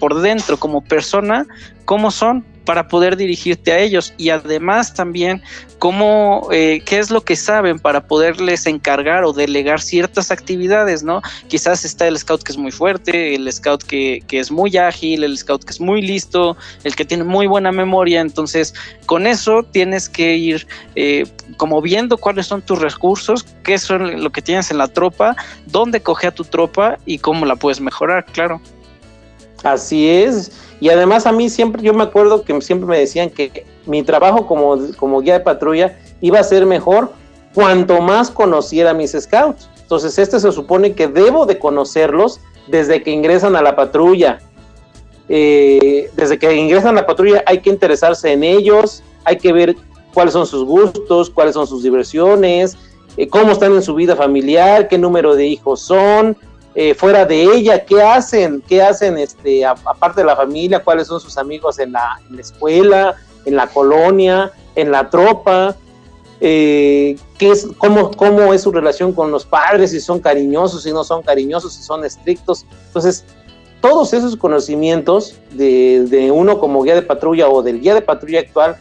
por 0.00 0.20
dentro, 0.20 0.56
como 0.56 0.82
persona, 0.82 1.46
cómo 1.84 2.10
son 2.10 2.44
para 2.64 2.88
poder 2.88 3.16
dirigirte 3.16 3.72
a 3.72 3.78
ellos 3.78 4.14
y 4.16 4.30
además 4.30 4.94
también 4.94 5.42
cómo, 5.78 6.48
eh, 6.52 6.80
qué 6.86 6.98
es 6.98 7.10
lo 7.10 7.22
que 7.22 7.34
saben 7.34 7.78
para 7.78 8.06
poderles 8.06 8.66
encargar 8.66 9.24
o 9.24 9.32
delegar 9.32 9.80
ciertas 9.80 10.30
actividades, 10.30 11.02
¿no? 11.02 11.22
Quizás 11.48 11.84
está 11.84 12.06
el 12.06 12.16
scout 12.18 12.42
que 12.42 12.52
es 12.52 12.58
muy 12.58 12.70
fuerte, 12.70 13.34
el 13.34 13.52
scout 13.52 13.82
que, 13.82 14.22
que 14.28 14.38
es 14.38 14.50
muy 14.50 14.76
ágil, 14.76 15.24
el 15.24 15.36
scout 15.36 15.64
que 15.64 15.72
es 15.72 15.80
muy 15.80 16.00
listo, 16.00 16.56
el 16.84 16.94
que 16.94 17.04
tiene 17.04 17.24
muy 17.24 17.48
buena 17.48 17.72
memoria, 17.72 18.20
entonces 18.20 18.74
con 19.06 19.26
eso 19.26 19.64
tienes 19.64 20.08
que 20.08 20.36
ir 20.36 20.66
eh, 20.94 21.26
como 21.56 21.82
viendo 21.82 22.16
cuáles 22.16 22.46
son 22.46 22.62
tus 22.62 22.80
recursos, 22.80 23.44
qué 23.64 23.78
son 23.78 24.22
lo 24.22 24.30
que 24.30 24.42
tienes 24.42 24.70
en 24.70 24.78
la 24.78 24.88
tropa, 24.88 25.34
dónde 25.66 26.00
coge 26.00 26.28
a 26.28 26.30
tu 26.30 26.44
tropa 26.44 26.98
y 27.06 27.18
cómo 27.18 27.44
la 27.44 27.56
puedes 27.56 27.80
mejorar, 27.80 28.24
claro. 28.26 28.60
Así 29.62 30.08
es. 30.08 30.52
Y 30.80 30.90
además 30.90 31.26
a 31.26 31.32
mí 31.32 31.48
siempre, 31.48 31.82
yo 31.82 31.94
me 31.94 32.02
acuerdo 32.02 32.42
que 32.42 32.60
siempre 32.60 32.88
me 32.88 32.98
decían 32.98 33.30
que 33.30 33.64
mi 33.86 34.02
trabajo 34.02 34.46
como, 34.46 34.76
como 34.96 35.20
guía 35.20 35.34
de 35.34 35.40
patrulla 35.40 35.96
iba 36.20 36.40
a 36.40 36.44
ser 36.44 36.66
mejor 36.66 37.12
cuanto 37.54 38.00
más 38.00 38.30
conociera 38.30 38.90
a 38.90 38.94
mis 38.94 39.12
scouts. 39.12 39.68
Entonces 39.80 40.18
este 40.18 40.40
se 40.40 40.50
supone 40.52 40.94
que 40.94 41.06
debo 41.06 41.46
de 41.46 41.58
conocerlos 41.58 42.40
desde 42.66 43.02
que 43.02 43.10
ingresan 43.10 43.56
a 43.56 43.62
la 43.62 43.76
patrulla. 43.76 44.40
Eh, 45.28 46.10
desde 46.16 46.38
que 46.38 46.54
ingresan 46.54 46.98
a 46.98 47.02
la 47.02 47.06
patrulla 47.06 47.42
hay 47.46 47.58
que 47.58 47.70
interesarse 47.70 48.32
en 48.32 48.42
ellos, 48.42 49.02
hay 49.24 49.36
que 49.36 49.52
ver 49.52 49.76
cuáles 50.12 50.32
son 50.32 50.46
sus 50.46 50.64
gustos, 50.64 51.30
cuáles 51.30 51.54
son 51.54 51.66
sus 51.66 51.82
diversiones, 51.82 52.76
eh, 53.16 53.28
cómo 53.28 53.52
están 53.52 53.72
en 53.72 53.82
su 53.82 53.94
vida 53.94 54.16
familiar, 54.16 54.88
qué 54.88 54.98
número 54.98 55.34
de 55.34 55.46
hijos 55.46 55.80
son, 55.80 56.36
eh, 56.74 56.94
fuera 56.94 57.26
de 57.26 57.42
ella, 57.42 57.84
qué 57.84 58.02
hacen, 58.02 58.62
qué 58.66 58.82
hacen 58.82 59.18
este, 59.18 59.64
aparte 59.64 60.22
de 60.22 60.26
la 60.26 60.36
familia, 60.36 60.82
cuáles 60.82 61.06
son 61.06 61.20
sus 61.20 61.36
amigos 61.36 61.78
en 61.78 61.92
la, 61.92 62.18
escuela, 62.38 63.14
en 63.44 63.56
la 63.56 63.66
colonia, 63.66 64.52
en 64.74 64.90
la 64.90 65.10
tropa, 65.10 65.76
eh, 66.40 67.16
qué 67.36 67.50
es, 67.50 67.68
cómo, 67.76 68.10
cómo 68.12 68.54
es 68.54 68.62
su 68.62 68.72
relación 68.72 69.12
con 69.12 69.30
los 69.30 69.44
padres, 69.44 69.90
si 69.90 70.00
son 70.00 70.20
cariñosos, 70.20 70.82
si 70.84 70.92
no 70.92 71.04
son 71.04 71.22
cariñosos, 71.22 71.74
si 71.74 71.82
son 71.82 72.06
estrictos. 72.06 72.64
Entonces, 72.86 73.24
todos 73.82 74.14
esos 74.14 74.34
conocimientos 74.34 75.34
de, 75.50 76.06
de 76.08 76.30
uno 76.30 76.58
como 76.58 76.82
guía 76.82 76.94
de 76.94 77.02
patrulla 77.02 77.50
o 77.50 77.62
del 77.62 77.80
guía 77.80 77.94
de 77.94 78.00
patrulla 78.00 78.40
actual, 78.40 78.76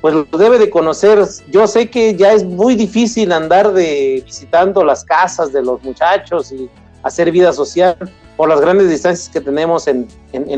pues 0.00 0.14
lo 0.14 0.38
debe 0.38 0.58
de 0.58 0.70
conocer. 0.70 1.24
Yo 1.50 1.66
sé 1.66 1.90
que 1.90 2.14
ya 2.14 2.32
es 2.32 2.44
muy 2.44 2.76
difícil 2.76 3.32
andar 3.32 3.72
de 3.72 4.22
visitando 4.24 4.84
las 4.84 5.04
casas 5.04 5.52
de 5.52 5.62
los 5.62 5.82
muchachos 5.82 6.52
y 6.52 6.70
hacer 7.02 7.30
vida 7.30 7.52
social 7.52 7.96
por 8.36 8.48
las 8.48 8.60
grandes 8.60 8.88
distancias 8.88 9.28
que 9.28 9.40
tenemos 9.40 9.86
en, 9.88 10.08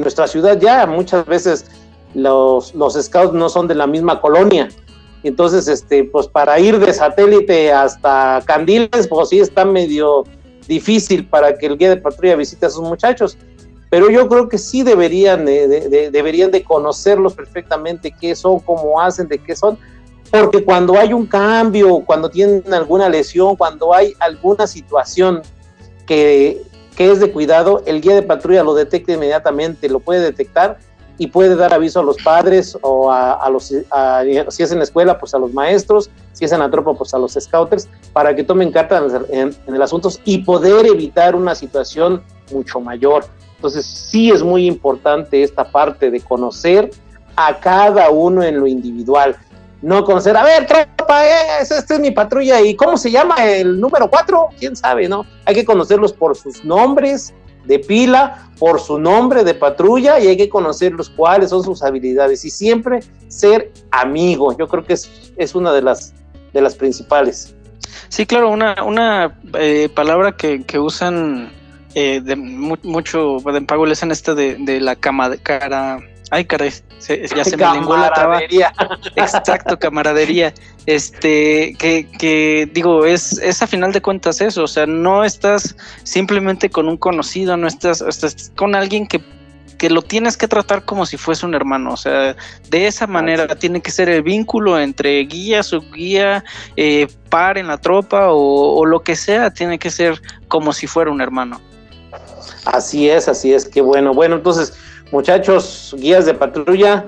nuestra 0.00 0.26
ciudad. 0.26 0.58
Ya 0.60 0.86
muchas 0.86 1.26
veces 1.26 1.66
los, 2.14 2.74
los 2.74 2.94
scouts 2.94 3.32
no 3.32 3.48
son 3.48 3.68
de 3.68 3.74
la 3.74 3.86
misma 3.86 4.20
colonia. 4.20 4.68
Entonces, 5.22 5.68
este, 5.68 6.04
pues 6.04 6.26
para 6.28 6.60
ir 6.60 6.78
de 6.78 6.92
satélite 6.92 7.72
hasta 7.72 8.42
Candiles, 8.44 9.08
pues 9.08 9.30
sí 9.30 9.40
está 9.40 9.64
medio 9.64 10.24
difícil 10.68 11.26
para 11.26 11.56
que 11.56 11.66
el 11.66 11.78
guía 11.78 11.90
de 11.90 11.96
patrulla 11.96 12.36
visite 12.36 12.66
a 12.66 12.70
sus 12.70 12.82
muchachos. 12.82 13.38
Pero 13.88 14.10
yo 14.10 14.28
creo 14.28 14.48
que 14.48 14.58
sí 14.58 14.82
deberían 14.82 15.46
de, 15.46 16.10
deberían 16.10 16.50
de 16.50 16.62
conocerlos 16.62 17.32
perfectamente, 17.34 18.14
qué 18.20 18.34
son, 18.34 18.58
cómo 18.60 19.00
hacen, 19.00 19.28
de 19.28 19.38
qué 19.38 19.54
son, 19.54 19.78
porque 20.30 20.64
cuando 20.64 20.98
hay 20.98 21.12
un 21.12 21.26
cambio, 21.26 22.02
cuando 22.04 22.28
tienen 22.28 22.62
alguna 22.74 23.08
lesión, 23.08 23.56
cuando 23.56 23.94
hay 23.94 24.12
alguna 24.18 24.66
situación 24.66 25.42
que, 26.06 26.62
es 26.98 27.20
de 27.20 27.32
cuidado, 27.32 27.82
el 27.86 28.00
guía 28.00 28.14
de 28.14 28.22
patrulla 28.22 28.62
lo 28.62 28.74
detecta 28.74 29.12
inmediatamente, 29.12 29.88
lo 29.88 30.00
puede 30.00 30.20
detectar 30.20 30.78
y 31.16 31.28
puede 31.28 31.54
dar 31.54 31.72
aviso 31.72 32.00
a 32.00 32.02
los 32.02 32.16
padres 32.22 32.76
o 32.82 33.10
a, 33.10 33.48
los, 33.50 33.64
si 33.66 34.62
es 34.62 34.72
en 34.72 34.78
la 34.78 34.84
escuela, 34.84 35.18
pues 35.18 35.34
a 35.34 35.38
los 35.38 35.52
maestros, 35.52 36.10
si 36.32 36.44
es 36.44 36.52
en 36.52 36.58
la 36.58 36.70
tropa, 36.70 36.94
pues 36.94 37.14
a 37.14 37.18
los 37.18 37.34
scouters, 37.34 37.88
para 38.12 38.34
que 38.34 38.42
tomen 38.42 38.72
carta 38.72 39.02
en, 39.30 39.54
el 39.66 39.82
asunto 39.82 40.10
y 40.24 40.38
poder 40.38 40.86
evitar 40.86 41.36
una 41.36 41.54
situación 41.54 42.22
mucho 42.52 42.80
mayor. 42.80 43.26
Entonces 43.56 43.86
sí 43.86 44.30
es 44.30 44.42
muy 44.42 44.66
importante 44.66 45.42
esta 45.42 45.64
parte 45.64 46.10
de 46.10 46.20
conocer 46.20 46.90
a 47.36 47.58
cada 47.58 48.10
uno 48.10 48.42
en 48.42 48.60
lo 48.60 48.66
individual 48.66 49.36
no 49.84 50.02
conocer, 50.02 50.34
a 50.34 50.42
ver, 50.42 50.66
tropa, 50.66 51.26
esta 51.60 51.94
es 51.94 52.00
mi 52.00 52.10
patrulla, 52.10 52.60
¿y 52.62 52.74
cómo 52.74 52.96
se 52.96 53.10
llama 53.10 53.44
el 53.44 53.78
número 53.78 54.08
4? 54.08 54.48
¿Quién 54.58 54.74
sabe, 54.74 55.08
no? 55.08 55.26
Hay 55.44 55.54
que 55.54 55.64
conocerlos 55.64 56.14
por 56.14 56.34
sus 56.36 56.64
nombres 56.64 57.34
de 57.66 57.78
pila, 57.78 58.48
por 58.58 58.80
su 58.80 58.98
nombre 58.98 59.44
de 59.44 59.52
patrulla 59.52 60.18
y 60.18 60.28
hay 60.28 60.36
que 60.38 60.48
conocerlos 60.48 61.10
cuáles 61.10 61.50
son 61.50 61.62
sus 61.62 61.82
habilidades 61.82 62.46
y 62.46 62.50
siempre 62.50 63.00
ser 63.28 63.72
amigo. 63.90 64.56
Yo 64.56 64.68
creo 64.68 64.84
que 64.84 64.94
es, 64.94 65.54
una 65.54 65.70
de 65.72 65.82
las, 65.82 66.14
de 66.54 66.62
las 66.62 66.74
principales. 66.74 67.54
Sí, 68.08 68.24
claro, 68.24 68.50
una, 68.50 68.82
una 68.84 69.38
eh, 69.58 69.90
palabra 69.94 70.32
que, 70.32 70.64
usan 70.78 71.52
eh, 71.94 72.22
de 72.24 72.36
mucho 72.36 73.36
en 73.50 73.66
pago 73.66 73.84
les 73.84 74.02
en 74.02 74.12
este 74.12 74.34
de, 74.34 74.56
de 74.60 74.80
la 74.80 74.96
cama 74.96 75.28
de 75.28 75.38
cara 75.38 75.98
Ay, 76.34 76.46
caray, 76.46 76.72
ya 77.36 77.44
se 77.44 77.56
me 77.56 77.64
lenguó 77.74 77.96
la 77.96 78.12
traba. 78.12 78.40
Exacto, 79.14 79.78
camaradería. 79.78 80.52
Este, 80.84 81.76
que, 81.78 82.08
que 82.18 82.68
digo, 82.74 83.06
es, 83.06 83.38
es 83.38 83.62
a 83.62 83.68
final 83.68 83.92
de 83.92 84.02
cuentas 84.02 84.40
eso, 84.40 84.64
o 84.64 84.66
sea, 84.66 84.84
no 84.84 85.22
estás 85.22 85.76
simplemente 86.02 86.70
con 86.70 86.88
un 86.88 86.96
conocido, 86.96 87.56
no 87.56 87.68
estás, 87.68 88.00
estás 88.00 88.50
con 88.56 88.74
alguien 88.74 89.06
que, 89.06 89.22
que 89.78 89.88
lo 89.90 90.02
tienes 90.02 90.36
que 90.36 90.48
tratar 90.48 90.84
como 90.84 91.06
si 91.06 91.16
fuese 91.16 91.46
un 91.46 91.54
hermano, 91.54 91.92
o 91.92 91.96
sea, 91.96 92.34
de 92.68 92.86
esa 92.88 93.06
manera 93.06 93.54
tiene 93.54 93.80
que 93.80 93.92
ser 93.92 94.08
el 94.08 94.22
vínculo 94.22 94.80
entre 94.80 95.20
guía, 95.20 95.62
subguía, 95.62 96.42
eh, 96.76 97.06
par 97.30 97.58
en 97.58 97.68
la 97.68 97.78
tropa 97.78 98.32
o, 98.32 98.74
o 98.74 98.84
lo 98.84 99.04
que 99.04 99.14
sea, 99.14 99.52
tiene 99.52 99.78
que 99.78 99.92
ser 99.92 100.20
como 100.48 100.72
si 100.72 100.88
fuera 100.88 101.12
un 101.12 101.20
hermano. 101.20 101.60
Así 102.64 103.08
es, 103.08 103.28
así 103.28 103.52
es, 103.52 103.66
qué 103.66 103.80
bueno. 103.80 104.14
Bueno, 104.14 104.36
entonces, 104.36 104.72
Muchachos, 105.14 105.94
guías 105.96 106.26
de 106.26 106.34
patrulla, 106.34 107.06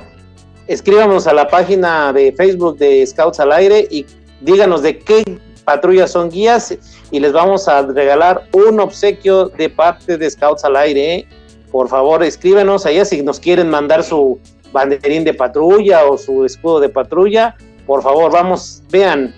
escríbanos 0.69 1.27
a 1.27 1.33
la 1.33 1.49
página 1.49 2.13
de 2.13 2.31
Facebook 2.31 2.79
de 2.79 3.05
Scouts 3.05 3.41
al 3.41 3.51
Aire 3.51 3.89
y 3.91 4.07
díganos 4.43 4.83
de 4.83 4.97
qué 5.01 5.25
patrullas 5.65 6.13
son 6.13 6.31
guías 6.31 6.79
y 7.11 7.19
les 7.19 7.33
vamos 7.33 7.67
a 7.67 7.83
regalar 7.83 8.45
un 8.53 8.79
obsequio 8.79 9.49
de 9.49 9.69
parte 9.69 10.17
de 10.17 10.31
Scouts 10.31 10.65
al 10.65 10.77
Aire. 10.77 11.15
¿eh? 11.15 11.29
Por 11.73 11.89
favor, 11.89 12.23
escríbanos 12.23 12.87
allá 12.87 13.05
si 13.05 13.23
nos 13.23 13.41
quieren 13.41 13.71
mandar 13.71 14.05
su 14.05 14.39
banderín 14.71 15.25
de 15.25 15.35
patrulla 15.35 16.05
o 16.05 16.17
su 16.17 16.45
escudo 16.45 16.79
de 16.79 16.89
patrulla. 16.89 17.57
Por 17.89 18.05
favor, 18.05 18.31
vamos, 18.31 18.85
vean, 18.89 19.35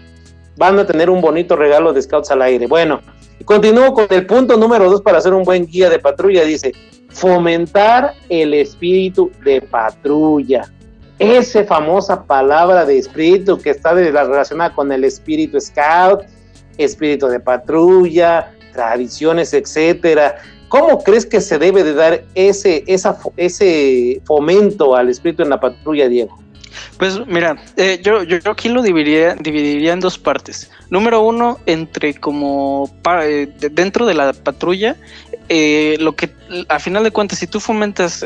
van 0.58 0.78
a 0.78 0.86
tener 0.86 1.08
un 1.08 1.22
bonito 1.22 1.56
regalo 1.56 1.94
de 1.94 2.02
Scouts 2.02 2.30
al 2.32 2.42
Aire. 2.42 2.66
Bueno, 2.66 3.00
continúo 3.46 3.94
con 3.94 4.08
el 4.10 4.26
punto 4.26 4.58
número 4.58 4.90
dos 4.90 5.00
para 5.00 5.22
ser 5.22 5.32
un 5.32 5.44
buen 5.44 5.64
guía 5.64 5.88
de 5.88 5.98
patrulla. 6.00 6.44
Dice, 6.44 6.74
fomentar 7.08 8.14
el 8.28 8.54
espíritu 8.54 9.30
de 9.44 9.60
patrulla. 9.60 10.70
Esa 11.18 11.64
famosa 11.64 12.24
palabra 12.24 12.84
de 12.84 12.98
espíritu 12.98 13.58
que 13.58 13.70
está 13.70 13.92
relacionada 13.92 14.74
con 14.74 14.92
el 14.92 15.04
espíritu 15.04 15.60
scout, 15.60 16.22
espíritu 16.76 17.26
de 17.26 17.40
patrulla, 17.40 18.52
tradiciones, 18.72 19.52
etcétera. 19.52 20.36
¿Cómo 20.68 21.02
crees 21.02 21.26
que 21.26 21.40
se 21.40 21.58
debe 21.58 21.82
de 21.82 21.94
dar 21.94 22.24
ese, 22.34 22.84
esa, 22.86 23.18
ese 23.36 24.20
fomento 24.24 24.94
al 24.94 25.08
espíritu 25.08 25.42
en 25.42 25.50
la 25.50 25.58
patrulla, 25.58 26.08
Diego? 26.08 26.38
Pues 26.98 27.26
mira, 27.26 27.56
eh, 27.76 28.00
yo, 28.02 28.22
yo, 28.22 28.38
aquí 28.50 28.68
lo 28.68 28.82
dividiría, 28.82 29.34
dividiría 29.34 29.92
en 29.92 30.00
dos 30.00 30.18
partes. 30.18 30.70
Número 30.90 31.22
uno, 31.22 31.58
entre 31.66 32.14
como 32.14 32.90
eh, 33.22 33.48
dentro 33.72 34.06
de 34.06 34.14
la 34.14 34.32
patrulla, 34.32 34.96
eh, 35.48 35.96
lo 36.00 36.14
que 36.14 36.32
a 36.68 36.78
final 36.78 37.04
de 37.04 37.10
cuentas, 37.10 37.38
si 37.38 37.46
tú 37.46 37.60
fomentas 37.60 38.24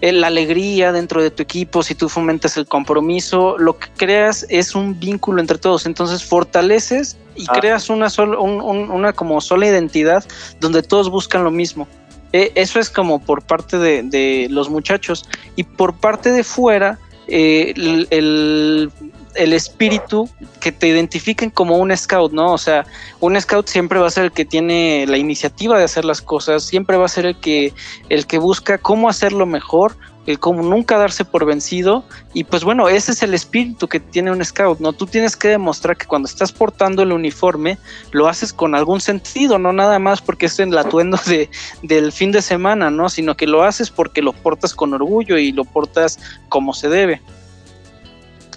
la 0.00 0.26
alegría 0.26 0.92
dentro 0.92 1.22
de 1.22 1.30
tu 1.30 1.42
equipo, 1.42 1.82
si 1.82 1.94
tú 1.94 2.08
fomentas 2.08 2.56
el 2.56 2.66
compromiso, 2.66 3.58
lo 3.58 3.78
que 3.78 3.88
creas 3.96 4.46
es 4.48 4.74
un 4.74 4.98
vínculo 4.98 5.40
entre 5.40 5.58
todos. 5.58 5.86
Entonces 5.86 6.24
fortaleces 6.24 7.16
y 7.34 7.46
ah. 7.48 7.52
creas 7.60 7.90
una, 7.90 8.08
una 8.18 9.12
como 9.12 9.40
sola 9.40 9.66
identidad 9.66 10.24
donde 10.60 10.82
todos 10.82 11.10
buscan 11.10 11.44
lo 11.44 11.50
mismo. 11.50 11.88
Eh, 12.32 12.52
eso 12.54 12.78
es 12.78 12.90
como 12.90 13.20
por 13.20 13.42
parte 13.42 13.78
de, 13.78 14.48
los 14.50 14.68
muchachos. 14.68 15.28
Y 15.56 15.64
por 15.64 15.94
parte 15.94 16.30
de 16.30 16.44
fuera, 16.44 16.98
eh, 17.26 17.72
el, 18.10 18.90
espíritu 19.38 20.28
que 20.60 20.72
te 20.72 20.88
identifiquen 20.88 21.50
como 21.50 21.76
un 21.78 21.96
scout, 21.96 22.32
¿no? 22.32 22.52
O 22.52 22.58
sea, 22.58 22.86
un 23.20 23.40
scout 23.40 23.68
siempre 23.68 23.98
va 23.98 24.08
a 24.08 24.10
ser 24.10 24.24
el 24.24 24.32
que 24.32 24.44
tiene 24.44 25.06
la 25.06 25.16
iniciativa 25.16 25.78
de 25.78 25.84
hacer 25.84 26.04
las 26.04 26.20
cosas, 26.22 26.64
siempre 26.64 26.96
va 26.96 27.06
a 27.06 27.08
ser 27.08 27.26
el 27.26 27.38
que, 27.38 27.72
el 28.08 28.26
que 28.26 28.38
busca 28.38 28.78
cómo 28.78 29.08
hacerlo 29.08 29.46
mejor 29.46 29.96
el 30.28 30.38
como 30.38 30.62
nunca 30.62 30.98
darse 30.98 31.24
por 31.24 31.46
vencido 31.46 32.04
y 32.34 32.44
pues 32.44 32.62
bueno, 32.62 32.90
ese 32.90 33.12
es 33.12 33.22
el 33.22 33.32
espíritu 33.32 33.88
que 33.88 33.98
tiene 33.98 34.30
un 34.30 34.44
scout, 34.44 34.78
¿no? 34.78 34.92
Tú 34.92 35.06
tienes 35.06 35.36
que 35.36 35.48
demostrar 35.48 35.96
que 35.96 36.04
cuando 36.04 36.28
estás 36.28 36.52
portando 36.52 37.02
el 37.02 37.12
uniforme 37.12 37.78
lo 38.10 38.28
haces 38.28 38.52
con 38.52 38.74
algún 38.74 39.00
sentido, 39.00 39.58
no 39.58 39.72
nada 39.72 39.98
más 39.98 40.20
porque 40.20 40.44
es 40.44 40.58
el 40.58 40.76
atuendo 40.76 41.18
de, 41.26 41.48
del 41.82 42.12
fin 42.12 42.30
de 42.30 42.42
semana, 42.42 42.90
¿no? 42.90 43.08
Sino 43.08 43.38
que 43.38 43.46
lo 43.46 43.62
haces 43.62 43.88
porque 43.88 44.20
lo 44.20 44.34
portas 44.34 44.74
con 44.74 44.92
orgullo 44.92 45.38
y 45.38 45.50
lo 45.50 45.64
portas 45.64 46.20
como 46.50 46.74
se 46.74 46.90
debe. 46.90 47.22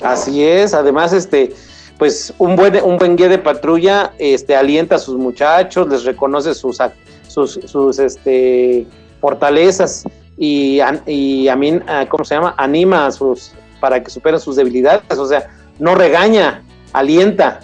Así 0.04 0.44
es, 0.44 0.74
además 0.74 1.14
este 1.14 1.54
pues 1.98 2.34
un 2.40 2.56
buen 2.56 2.84
un 2.84 2.98
buen 2.98 3.16
guía 3.16 3.30
de 3.30 3.38
patrulla 3.38 4.14
este 4.18 4.56
alienta 4.56 4.96
a 4.96 5.00
sus 5.00 5.18
muchachos, 5.18 5.88
les 5.88 6.04
reconoce 6.04 6.54
sus 6.56 6.80
sus, 7.28 7.60
sus 7.66 8.00
este 8.00 8.88
fortalezas 9.20 10.04
y, 10.38 10.80
y 11.06 11.48
a 11.48 11.56
mí, 11.56 11.80
ah, 11.88 12.06
¿cómo 12.10 12.26
se 12.26 12.34
llama? 12.34 12.56
Anima 12.58 13.06
a 13.06 13.12
sus, 13.12 13.52
para 13.80 14.02
que 14.02 14.10
superen 14.10 14.40
sus 14.40 14.56
debilidades, 14.56 15.18
o 15.18 15.28
sea, 15.28 15.48
no 15.78 15.94
regaña, 15.94 16.64
alienta. 16.94 17.60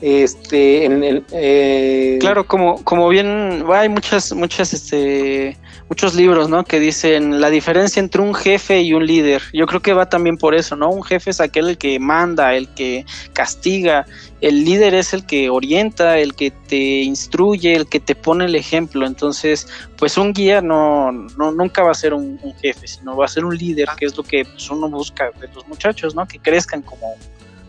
Este, 0.00 0.84
en 0.84 1.02
el, 1.02 1.24
eh, 1.32 2.18
claro, 2.20 2.46
como, 2.46 2.84
como 2.84 3.08
bien, 3.08 3.64
hay 3.72 3.88
muchas, 3.88 4.32
muchas, 4.34 4.74
este, 4.74 5.56
muchos 5.88 6.14
libros, 6.14 6.50
¿no? 6.50 6.64
Que 6.64 6.80
dicen 6.80 7.40
la 7.40 7.48
diferencia 7.48 8.00
entre 8.00 8.20
un 8.20 8.34
jefe 8.34 8.82
y 8.82 8.92
un 8.92 9.06
líder. 9.06 9.42
Yo 9.54 9.66
creo 9.66 9.80
que 9.80 9.94
va 9.94 10.08
también 10.08 10.36
por 10.36 10.54
eso, 10.54 10.76
¿no? 10.76 10.90
Un 10.90 11.02
jefe 11.02 11.30
es 11.30 11.40
aquel 11.40 11.70
el 11.70 11.78
que 11.78 11.98
manda, 11.98 12.54
el 12.54 12.68
que 12.74 13.06
castiga, 13.32 14.04
el 14.40 14.64
líder 14.64 14.94
es 14.94 15.14
el 15.14 15.24
que 15.24 15.48
orienta, 15.48 16.18
el 16.18 16.34
que 16.34 16.50
te 16.50 16.76
instruye, 16.76 17.74
el 17.74 17.88
que 17.88 18.00
te 18.00 18.14
pone 18.14 18.44
el 18.44 18.54
ejemplo. 18.54 19.06
Entonces, 19.06 19.66
pues 19.96 20.18
un 20.18 20.32
guía 20.32 20.60
no, 20.60 21.10
no 21.10 21.52
nunca 21.52 21.82
va 21.82 21.92
a 21.92 21.94
ser 21.94 22.12
un, 22.12 22.38
jefe, 22.60 22.86
sino 22.86 23.16
va 23.16 23.24
a 23.24 23.28
ser 23.28 23.44
un 23.44 23.56
líder, 23.56 23.88
que 23.96 24.06
es 24.06 24.16
lo 24.16 24.22
que 24.22 24.44
pues, 24.44 24.68
uno 24.70 24.88
busca 24.90 25.30
de 25.40 25.48
los 25.54 25.66
muchachos, 25.68 26.14
¿no? 26.14 26.26
Que 26.26 26.38
crezcan 26.38 26.82
como, 26.82 27.14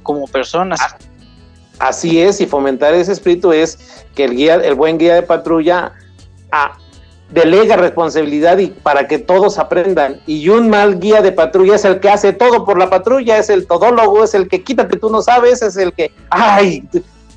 como 0.04 0.28
personas. 0.28 0.80
Así 1.80 2.22
es, 2.22 2.42
y 2.42 2.46
fomentar 2.46 2.94
ese 2.94 3.12
espíritu 3.12 3.52
es 3.52 4.06
que 4.16 4.26
el 4.26 4.36
guía, 4.36 4.56
el 4.56 4.76
buen 4.76 4.98
guía 4.98 5.16
de 5.16 5.22
patrulla 5.22 5.94
a, 6.52 6.78
delega 7.30 7.76
responsabilidad 7.76 8.58
y 8.58 8.68
para 8.68 9.08
que 9.08 9.20
todos 9.20 9.60
aprendan. 9.60 10.20
Y 10.26 10.50
un 10.50 10.70
mal 10.70 11.00
guía 11.00 11.22
de 11.22 11.32
patrulla 11.32 11.76
es 11.76 11.86
el 11.86 12.00
que 12.00 12.10
hace 12.10 12.34
todo 12.34 12.66
por 12.66 12.80
la 12.80 12.90
patrulla, 12.90 13.38
es 13.38 13.50
el 13.50 13.68
todólogo, 13.68 14.24
es 14.24 14.34
el 14.34 14.48
que 14.48 14.64
quítate, 14.64 14.98
tú 14.98 15.10
no 15.10 15.22
sabes, 15.22 15.62
es 15.62 15.78
el 15.78 15.94
que, 15.94 16.12
ay, 16.30 16.88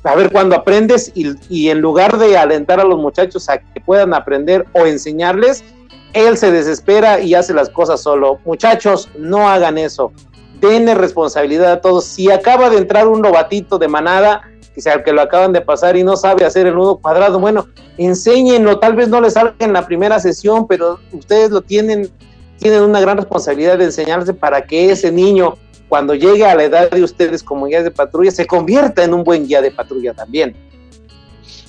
a 0.03 0.15
ver 0.15 0.31
cuando 0.31 0.55
aprendes 0.55 1.11
y 1.13 1.69
en 1.69 1.79
lugar 1.79 2.17
de 2.17 2.35
alentar 2.37 2.79
a 2.79 2.83
los 2.83 2.97
muchachos 2.97 3.47
a 3.49 3.59
que 3.59 3.81
puedan 3.81 4.13
aprender 4.15 4.65
o 4.73 4.87
enseñarles, 4.87 5.63
él 6.13 6.37
se 6.37 6.51
desespera 6.51 7.19
y 7.19 7.35
hace 7.35 7.53
las 7.53 7.69
cosas 7.69 8.01
solo. 8.01 8.39
Muchachos, 8.45 9.09
no 9.17 9.47
hagan 9.47 9.77
eso. 9.77 10.11
Denle 10.61 10.93
responsabilidad 10.93 11.71
a 11.71 11.81
todos. 11.81 12.05
Si 12.05 12.31
acaba 12.31 12.69
de 12.69 12.77
entrar 12.77 13.07
un 13.07 13.21
novatito 13.21 13.79
de 13.79 13.87
manada, 13.87 14.43
que 14.73 14.81
sea 14.81 15.03
que 15.03 15.11
lo 15.11 15.21
acaban 15.21 15.51
de 15.51 15.61
pasar 15.61 15.97
y 15.97 16.03
no 16.03 16.15
sabe 16.15 16.45
hacer 16.45 16.67
el 16.67 16.75
nudo 16.75 16.97
cuadrado, 16.97 17.39
bueno, 17.39 17.67
enséñenlo, 17.97 18.79
tal 18.79 18.95
vez 18.95 19.09
no 19.09 19.19
le 19.19 19.31
salga 19.31 19.55
en 19.59 19.73
la 19.73 19.85
primera 19.85 20.19
sesión, 20.19 20.67
pero 20.67 20.99
ustedes 21.11 21.49
lo 21.49 21.61
tienen, 21.61 22.09
tienen 22.59 22.83
una 22.83 23.01
gran 23.01 23.17
responsabilidad 23.17 23.79
de 23.79 23.85
enseñarse 23.85 24.33
para 24.33 24.61
que 24.61 24.91
ese 24.91 25.11
niño, 25.11 25.57
cuando 25.89 26.13
llegue 26.13 26.45
a 26.45 26.55
la 26.55 26.63
edad 26.63 26.89
de 26.91 27.03
ustedes 27.03 27.43
como 27.43 27.65
guía 27.65 27.83
de 27.83 27.91
patrulla, 27.91 28.31
se 28.31 28.45
convierta 28.45 29.03
en 29.03 29.13
un 29.13 29.23
buen 29.23 29.47
guía 29.47 29.61
de 29.61 29.71
patrulla 29.71 30.13
también. 30.13 30.55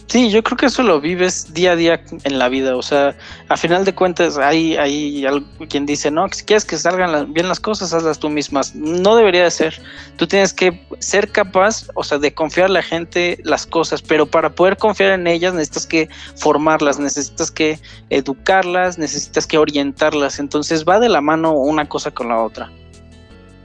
Sí, 0.07 0.31
yo 0.31 0.43
creo 0.43 0.57
que 0.59 0.67
eso 0.67 0.83
lo 0.83 1.01
vives 1.01 1.55
día 1.55 1.73
a 1.73 1.77
día 1.77 2.03
en 2.25 2.39
la 2.39 2.49
vida. 2.49 2.77
O 2.77 2.83
sea, 2.83 3.17
a 3.49 3.57
final 3.57 3.85
de 3.85 3.95
cuentas, 3.95 4.37
hay, 4.37 4.77
hay 4.77 5.25
quien 5.69 5.87
dice, 5.87 6.11
no, 6.11 6.29
si 6.29 6.45
quieres 6.45 6.65
que 6.65 6.77
salgan 6.77 7.33
bien 7.33 7.49
las 7.49 7.61
cosas, 7.61 7.95
hazlas 7.95 8.19
tú 8.19 8.29
mismas. 8.29 8.75
No 8.75 9.17
debería 9.17 9.45
de 9.45 9.51
ser. 9.51 9.81
Tú 10.17 10.27
tienes 10.27 10.53
que 10.53 10.87
ser 10.99 11.31
capaz, 11.33 11.89
o 11.95 12.05
sea, 12.05 12.19
de 12.19 12.35
confiar 12.35 12.67
a 12.67 12.73
la 12.73 12.83
gente 12.83 13.39
las 13.45 13.67
cosas, 13.67 14.03
pero 14.03 14.27
para 14.27 14.51
poder 14.51 14.77
confiar 14.77 15.13
en 15.13 15.27
ellas 15.27 15.55
necesitas 15.55 15.87
que 15.87 16.09
formarlas, 16.37 16.99
necesitas 16.99 17.51
que 17.51 17.79
educarlas, 18.11 18.99
necesitas 18.99 19.47
que 19.47 19.57
orientarlas. 19.57 20.39
Entonces 20.39 20.85
va 20.85 21.01
de 21.01 21.09
la 21.09 21.23
mano 21.23 21.53
una 21.53 21.89
cosa 21.89 22.11
con 22.11 22.29
la 22.29 22.43
otra. 22.43 22.71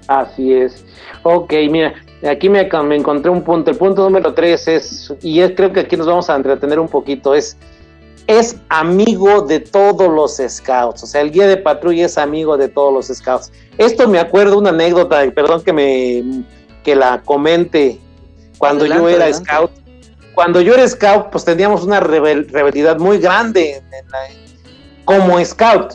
Así 0.08 0.54
es. 0.54 0.86
Ok, 1.24 1.54
mira, 1.70 1.94
Aquí 2.24 2.50
me, 2.50 2.62
encontré 2.62 3.30
un 3.30 3.44
punto. 3.44 3.70
El 3.70 3.78
punto 3.78 4.04
número 4.04 4.34
tres 4.34 4.68
es, 4.68 5.14
y 5.22 5.42
es, 5.42 5.52
creo 5.56 5.72
que 5.72 5.82
aquí 5.82 5.96
nos 5.96 6.08
vamos 6.08 6.30
a 6.30 6.36
entretener 6.36 6.80
un 6.80 6.88
poquito, 6.88 7.36
es, 7.36 7.58
es 8.26 8.58
amigo 8.70 9.42
de 9.42 9.60
todos 9.60 10.12
los 10.12 10.38
scouts. 10.38 11.04
O 11.04 11.08
sea, 11.08 11.22
el 11.22 11.32
guía 11.32 11.48
de 11.48 11.58
patrulla 11.58 12.08
es 12.08 12.18
amigo 12.18 12.58
de 12.58 12.70
todos 12.70 12.92
los 12.92 13.16
scouts. 13.16 13.52
Esto 13.78 14.08
me 14.08 14.20
acuerdo 14.20 14.58
una 14.58 14.70
anécdota, 14.70 15.24
perdón 15.32 15.62
que 15.64 15.74
me 15.74 16.44
que 16.84 16.96
la 16.96 17.22
comente. 17.22 18.00
Cuando 18.58 18.86
yo 18.88 19.08
era 19.08 19.32
scout, 19.32 19.70
cuando 20.34 20.62
yo 20.62 20.74
era 20.74 20.88
scout, 20.88 21.30
pues 21.30 21.46
teníamos 21.46 21.84
una 21.84 22.00
rivalidad 22.00 22.98
muy 22.98 23.20
grande 23.20 23.84
como 25.06 25.44
scout. 25.44 25.94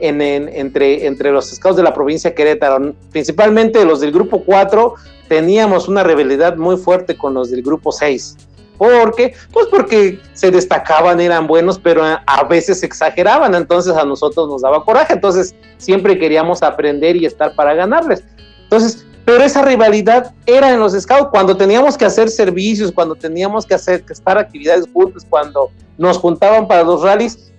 En, 0.00 0.20
entre, 0.20 1.06
entre 1.06 1.30
los 1.30 1.48
scouts 1.48 1.76
de 1.76 1.84
la 1.84 1.94
provincia 1.94 2.30
de 2.30 2.34
Querétaro, 2.34 2.92
principalmente 3.12 3.84
los 3.84 4.00
del 4.00 4.10
grupo 4.10 4.42
4, 4.42 4.94
teníamos 5.32 5.88
una 5.88 6.02
rivalidad 6.02 6.58
muy 6.58 6.76
fuerte 6.76 7.16
con 7.16 7.32
los 7.32 7.50
del 7.50 7.62
grupo 7.62 7.90
6. 7.90 8.36
¿Por 8.76 9.14
qué? 9.14 9.32
Pues 9.50 9.66
porque 9.68 10.20
se 10.34 10.50
destacaban, 10.50 11.22
eran 11.22 11.46
buenos, 11.46 11.78
pero 11.78 12.04
a 12.04 12.44
veces 12.44 12.82
exageraban, 12.82 13.54
entonces 13.54 13.96
a 13.96 14.04
nosotros 14.04 14.46
nos 14.46 14.60
daba 14.60 14.84
coraje, 14.84 15.14
entonces 15.14 15.54
siempre 15.78 16.18
queríamos 16.18 16.62
aprender 16.62 17.16
y 17.16 17.24
estar 17.24 17.54
para 17.54 17.72
ganarles. 17.72 18.22
Entonces, 18.64 19.06
pero 19.24 19.42
esa 19.42 19.62
rivalidad 19.62 20.34
era 20.44 20.70
en 20.70 20.80
los 20.80 20.92
scouts, 20.92 21.30
cuando 21.30 21.56
teníamos 21.56 21.96
que 21.96 22.04
hacer 22.04 22.28
servicios, 22.28 22.92
cuando 22.92 23.14
teníamos 23.14 23.64
que 23.64 23.72
hacer 23.72 24.04
que 24.04 24.12
estar 24.12 24.36
actividades 24.36 24.84
juntos, 24.92 25.24
cuando 25.26 25.70
nos 25.96 26.18
juntaban 26.18 26.68
para 26.68 26.82
los 26.82 27.00
rallies, 27.00 27.50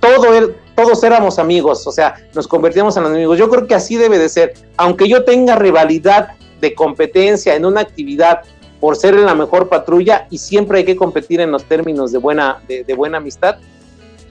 todo 0.00 0.54
todos 0.74 1.04
éramos 1.04 1.38
amigos, 1.38 1.86
o 1.86 1.92
sea, 1.92 2.14
nos 2.34 2.48
convertíamos 2.48 2.96
en 2.96 3.04
amigos. 3.04 3.38
Yo 3.38 3.50
creo 3.50 3.66
que 3.66 3.74
así 3.74 3.96
debe 3.96 4.18
de 4.18 4.30
ser, 4.30 4.54
aunque 4.78 5.06
yo 5.06 5.24
tenga 5.24 5.54
rivalidad 5.54 6.30
de 6.64 6.74
competencia 6.74 7.54
en 7.54 7.66
una 7.66 7.82
actividad 7.82 8.40
por 8.80 8.96
ser 8.96 9.14
la 9.14 9.34
mejor 9.34 9.68
patrulla 9.68 10.26
y 10.30 10.38
siempre 10.38 10.78
hay 10.78 10.84
que 10.84 10.96
competir 10.96 11.40
en 11.40 11.50
los 11.50 11.64
términos 11.64 12.10
de 12.10 12.18
buena, 12.18 12.62
de, 12.66 12.94
buena 12.94 13.18
amistad. 13.18 13.56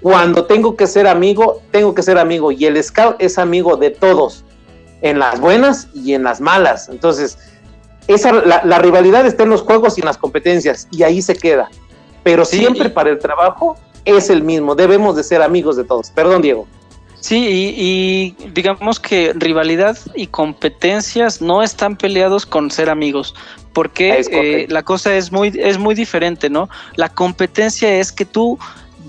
Cuando 0.01 0.45
tengo 0.45 0.75
que 0.75 0.87
ser 0.87 1.07
amigo, 1.07 1.61
tengo 1.71 1.93
que 1.93 2.01
ser 2.01 2.17
amigo 2.17 2.51
y 2.51 2.65
el 2.65 2.83
scout 2.83 3.15
es 3.19 3.37
amigo 3.37 3.77
de 3.77 3.91
todos, 3.91 4.43
en 5.01 5.19
las 5.19 5.39
buenas 5.39 5.87
y 5.93 6.13
en 6.13 6.23
las 6.23 6.41
malas. 6.41 6.89
Entonces, 6.89 7.37
esa, 8.07 8.31
la, 8.31 8.79
rivalidad 8.79 9.25
está 9.27 9.43
en 9.43 9.49
los 9.49 9.61
juegos 9.61 9.97
y 9.97 10.01
en 10.01 10.07
las 10.07 10.17
competencias 10.17 10.87
y 10.91 11.03
ahí 11.03 11.21
se 11.21 11.35
queda. 11.35 11.69
Pero 12.23 12.45
siempre 12.45 12.89
para 12.89 13.11
el 13.11 13.19
trabajo 13.19 13.77
es 14.05 14.29
el 14.29 14.41
mismo, 14.41 14.75
debemos 14.75 15.15
de 15.15 15.23
ser 15.23 15.43
amigos 15.43 15.77
de 15.77 15.83
todos. 15.83 16.09
Perdón, 16.09 16.41
Diego. 16.41 16.67
Sí, 17.23 17.73
y, 17.77 18.35
digamos 18.49 18.99
que 18.99 19.31
rivalidad 19.33 19.97
y 20.13 20.27
competencias 20.27 21.41
no 21.41 21.63
están 21.63 21.95
peleados 21.95 22.45
con 22.45 22.69
ser 22.69 22.89
amigos, 22.89 23.33
porque 23.71 24.25
eh, 24.29 24.65
la 24.67 24.83
cosa 24.83 25.15
es 25.15 25.31
muy, 25.31 25.53
es 25.57 25.77
muy 25.77 25.95
diferente, 25.95 26.49
¿no? 26.49 26.67
La 26.97 27.07
competencia 27.07 27.97
es 27.97 28.11
que 28.11 28.25
tú 28.25 28.59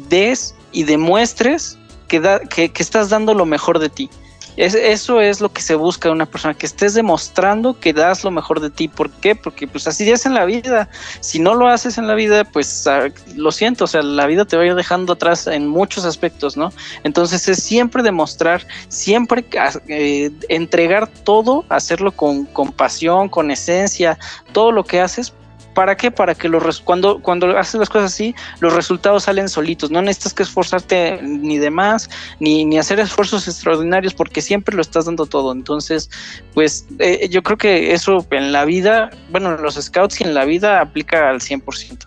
des 0.08 0.54
y 0.70 0.84
demuestres 0.84 1.76
que, 2.06 2.22
que, 2.50 2.68
que 2.68 2.82
estás 2.84 3.10
dando 3.10 3.34
lo 3.34 3.46
mejor 3.46 3.80
de 3.80 3.88
ti. 3.88 4.08
Es, 4.56 4.74
eso 4.74 5.20
es 5.20 5.40
lo 5.40 5.52
que 5.52 5.62
se 5.62 5.74
busca 5.74 6.08
de 6.08 6.14
una 6.14 6.26
persona, 6.26 6.54
que 6.54 6.66
estés 6.66 6.94
demostrando 6.94 7.78
que 7.78 7.92
das 7.92 8.24
lo 8.24 8.30
mejor 8.30 8.60
de 8.60 8.70
ti. 8.70 8.88
¿Por 8.88 9.10
qué? 9.10 9.34
Porque 9.34 9.66
pues 9.66 9.86
así 9.86 10.10
es 10.10 10.26
en 10.26 10.34
la 10.34 10.44
vida. 10.44 10.88
Si 11.20 11.38
no 11.38 11.54
lo 11.54 11.68
haces 11.68 11.98
en 11.98 12.06
la 12.06 12.14
vida, 12.14 12.44
pues 12.44 12.86
ah, 12.86 13.08
lo 13.34 13.52
siento, 13.52 13.84
o 13.84 13.86
sea, 13.86 14.02
la 14.02 14.26
vida 14.26 14.44
te 14.44 14.56
va 14.56 14.62
a 14.62 14.66
ir 14.66 14.74
dejando 14.74 15.14
atrás 15.14 15.46
en 15.46 15.66
muchos 15.66 16.04
aspectos, 16.04 16.56
¿no? 16.56 16.72
Entonces 17.02 17.48
es 17.48 17.62
siempre 17.62 18.02
demostrar, 18.02 18.66
siempre 18.88 19.44
eh, 19.88 20.30
entregar 20.48 21.08
todo, 21.08 21.64
hacerlo 21.68 22.12
con, 22.12 22.44
con 22.46 22.72
pasión, 22.72 23.28
con 23.28 23.50
esencia, 23.50 24.18
todo 24.52 24.72
lo 24.72 24.84
que 24.84 25.00
haces 25.00 25.32
¿Para 25.74 25.96
qué? 25.96 26.10
Para 26.10 26.34
que 26.34 26.48
los 26.48 26.80
cuando, 26.80 27.20
cuando 27.20 27.58
haces 27.58 27.74
las 27.74 27.88
cosas 27.88 28.12
así, 28.12 28.34
los 28.60 28.72
resultados 28.72 29.24
salen 29.24 29.48
solitos. 29.48 29.90
No 29.90 30.00
necesitas 30.00 30.34
que 30.34 30.42
esforzarte 30.44 31.20
ni 31.22 31.58
de 31.58 31.70
más, 31.70 32.08
ni, 32.40 32.64
ni 32.64 32.78
hacer 32.78 33.00
esfuerzos 33.00 33.48
extraordinarios, 33.48 34.14
porque 34.14 34.40
siempre 34.40 34.74
lo 34.74 34.82
estás 34.82 35.06
dando 35.06 35.26
todo. 35.26 35.52
Entonces, 35.52 36.08
pues 36.54 36.86
eh, 37.00 37.28
yo 37.28 37.42
creo 37.42 37.58
que 37.58 37.92
eso 37.92 38.24
en 38.30 38.52
la 38.52 38.64
vida, 38.64 39.10
bueno, 39.30 39.54
en 39.54 39.62
los 39.62 39.74
scouts 39.74 40.20
y 40.20 40.24
en 40.24 40.34
la 40.34 40.44
vida 40.44 40.80
aplica 40.80 41.28
al 41.28 41.40
100%. 41.40 42.06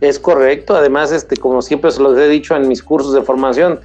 Es 0.00 0.18
correcto. 0.18 0.76
Además, 0.76 1.10
este, 1.12 1.36
como 1.36 1.60
siempre 1.62 1.90
se 1.90 2.00
los 2.00 2.16
he 2.16 2.28
dicho 2.28 2.54
en 2.54 2.68
mis 2.68 2.82
cursos 2.82 3.12
de 3.12 3.22
formación, 3.22 3.80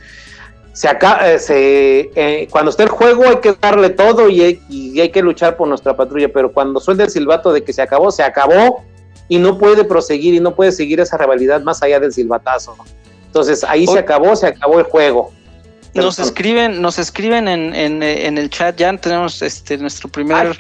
se 0.73 0.87
acaba, 0.87 1.31
eh, 1.31 1.39
se, 1.39 2.11
eh, 2.15 2.47
cuando 2.49 2.71
esté 2.71 2.83
el 2.83 2.89
juego 2.89 3.23
hay 3.25 3.37
que 3.37 3.53
darle 3.53 3.91
todo 3.91 4.27
y 4.27 4.41
hay, 4.41 5.09
que 5.09 5.21
luchar 5.21 5.55
por 5.55 5.67
nuestra 5.67 5.95
patrulla, 5.95 6.29
pero 6.33 6.51
cuando 6.51 6.79
suelta 6.79 7.03
el 7.03 7.11
silbato 7.11 7.53
de 7.53 7.63
que 7.63 7.71
se 7.71 7.83
acabó, 7.83 8.11
se 8.11 8.23
acabó 8.23 8.83
y 9.29 9.37
no 9.37 9.59
puede 9.59 9.83
proseguir 9.83 10.33
y 10.33 10.39
no 10.39 10.55
puede 10.55 10.71
seguir 10.71 10.99
esa 10.99 11.15
rivalidad 11.17 11.61
más 11.61 11.83
allá 11.83 11.99
del 11.99 12.11
silbatazo. 12.11 12.75
Entonces 13.27 13.63
ahí 13.63 13.85
se 13.85 13.99
acabó, 13.99 14.35
se 14.35 14.47
acabó 14.47 14.79
el 14.79 14.85
juego. 14.85 15.31
Nos 15.93 16.17
escriben, 16.17 16.81
nos 16.81 16.97
escriben 16.97 17.47
en, 17.47 17.73
en, 17.75 18.37
el 18.37 18.49
chat, 18.49 18.75
ya 18.77 18.95
tenemos 18.97 19.41
este 19.43 19.77
nuestro 19.77 20.09
primer 20.09 20.57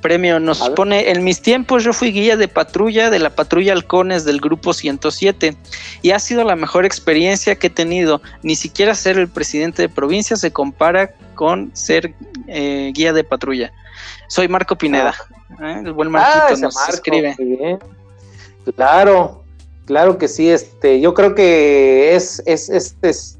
premio. 0.00 0.40
Nos 0.40 0.70
pone, 0.70 1.10
en 1.10 1.22
mis 1.22 1.42
tiempos 1.42 1.84
yo 1.84 1.92
fui 1.92 2.12
guía 2.12 2.36
de 2.36 2.48
patrulla 2.48 3.10
de 3.10 3.18
la 3.18 3.30
patrulla 3.30 3.74
Halcones 3.74 4.24
del 4.24 4.40
grupo 4.40 4.72
107 4.72 5.54
y 6.00 6.10
ha 6.12 6.18
sido 6.18 6.44
la 6.44 6.56
mejor 6.56 6.86
experiencia 6.86 7.56
que 7.56 7.66
he 7.66 7.70
tenido. 7.70 8.22
Ni 8.42 8.56
siquiera 8.56 8.94
ser 8.94 9.18
el 9.18 9.28
presidente 9.28 9.82
de 9.82 9.88
provincia 9.90 10.36
se 10.36 10.50
compara 10.50 11.12
con 11.34 11.70
ser 11.74 12.14
eh, 12.46 12.90
guía 12.94 13.12
de 13.12 13.22
patrulla. 13.22 13.70
Soy 14.28 14.48
Marco 14.48 14.76
Pineda. 14.76 15.14
Ah. 15.58 15.72
¿eh? 15.72 15.82
El 15.84 15.92
buen 15.92 16.10
Marquito 16.10 16.44
ah, 16.48 16.56
nos 16.58 16.88
escribe. 16.88 17.36
Claro, 18.76 19.44
claro 19.84 20.16
que 20.16 20.26
sí. 20.26 20.48
Este, 20.48 21.02
yo 21.02 21.12
creo 21.12 21.34
que 21.34 22.14
es, 22.14 22.42
es, 22.46 22.70
es, 22.70 22.96
es 23.02 23.38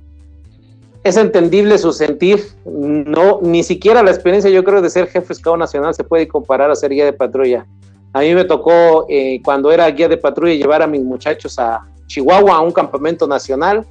es 1.05 1.19
entendible 1.19 1.77
su 1.79 1.93
sentir. 1.93 2.43
No, 2.65 3.39
ni 3.43 3.63
siquiera 3.63 4.03
la 4.03 4.11
experiencia, 4.11 4.51
yo 4.51 4.65
creo, 4.65 4.81
de 4.81 4.91
ser 4.91 5.07
jefe 5.07 5.35
Estado 5.35 5.57
nacional 5.57 5.95
se 5.95 6.03
puede 6.03 6.27
comparar 6.27 6.71
a 6.71 6.75
ser 6.75 6.91
guía 6.91 7.05
de 7.05 7.13
patrulla. 7.13 7.67
A 8.15 8.21
mí 8.21 8.35
me 8.35 8.45
tocó, 8.45 9.07
eh, 9.09 9.41
cuando 9.45 9.71
era 9.71 9.89
guía 9.91 10.09
de 10.09 10.17
patrulla, 10.17 10.55
llevar 10.55 10.83
a 10.83 10.87
mis 10.87 11.03
muchachos 11.03 11.59
a 11.59 11.83
Chihuahua, 12.07 12.57
a 12.57 12.61
un 12.61 12.73
campamento 12.73 13.27
nacional, 13.27 13.85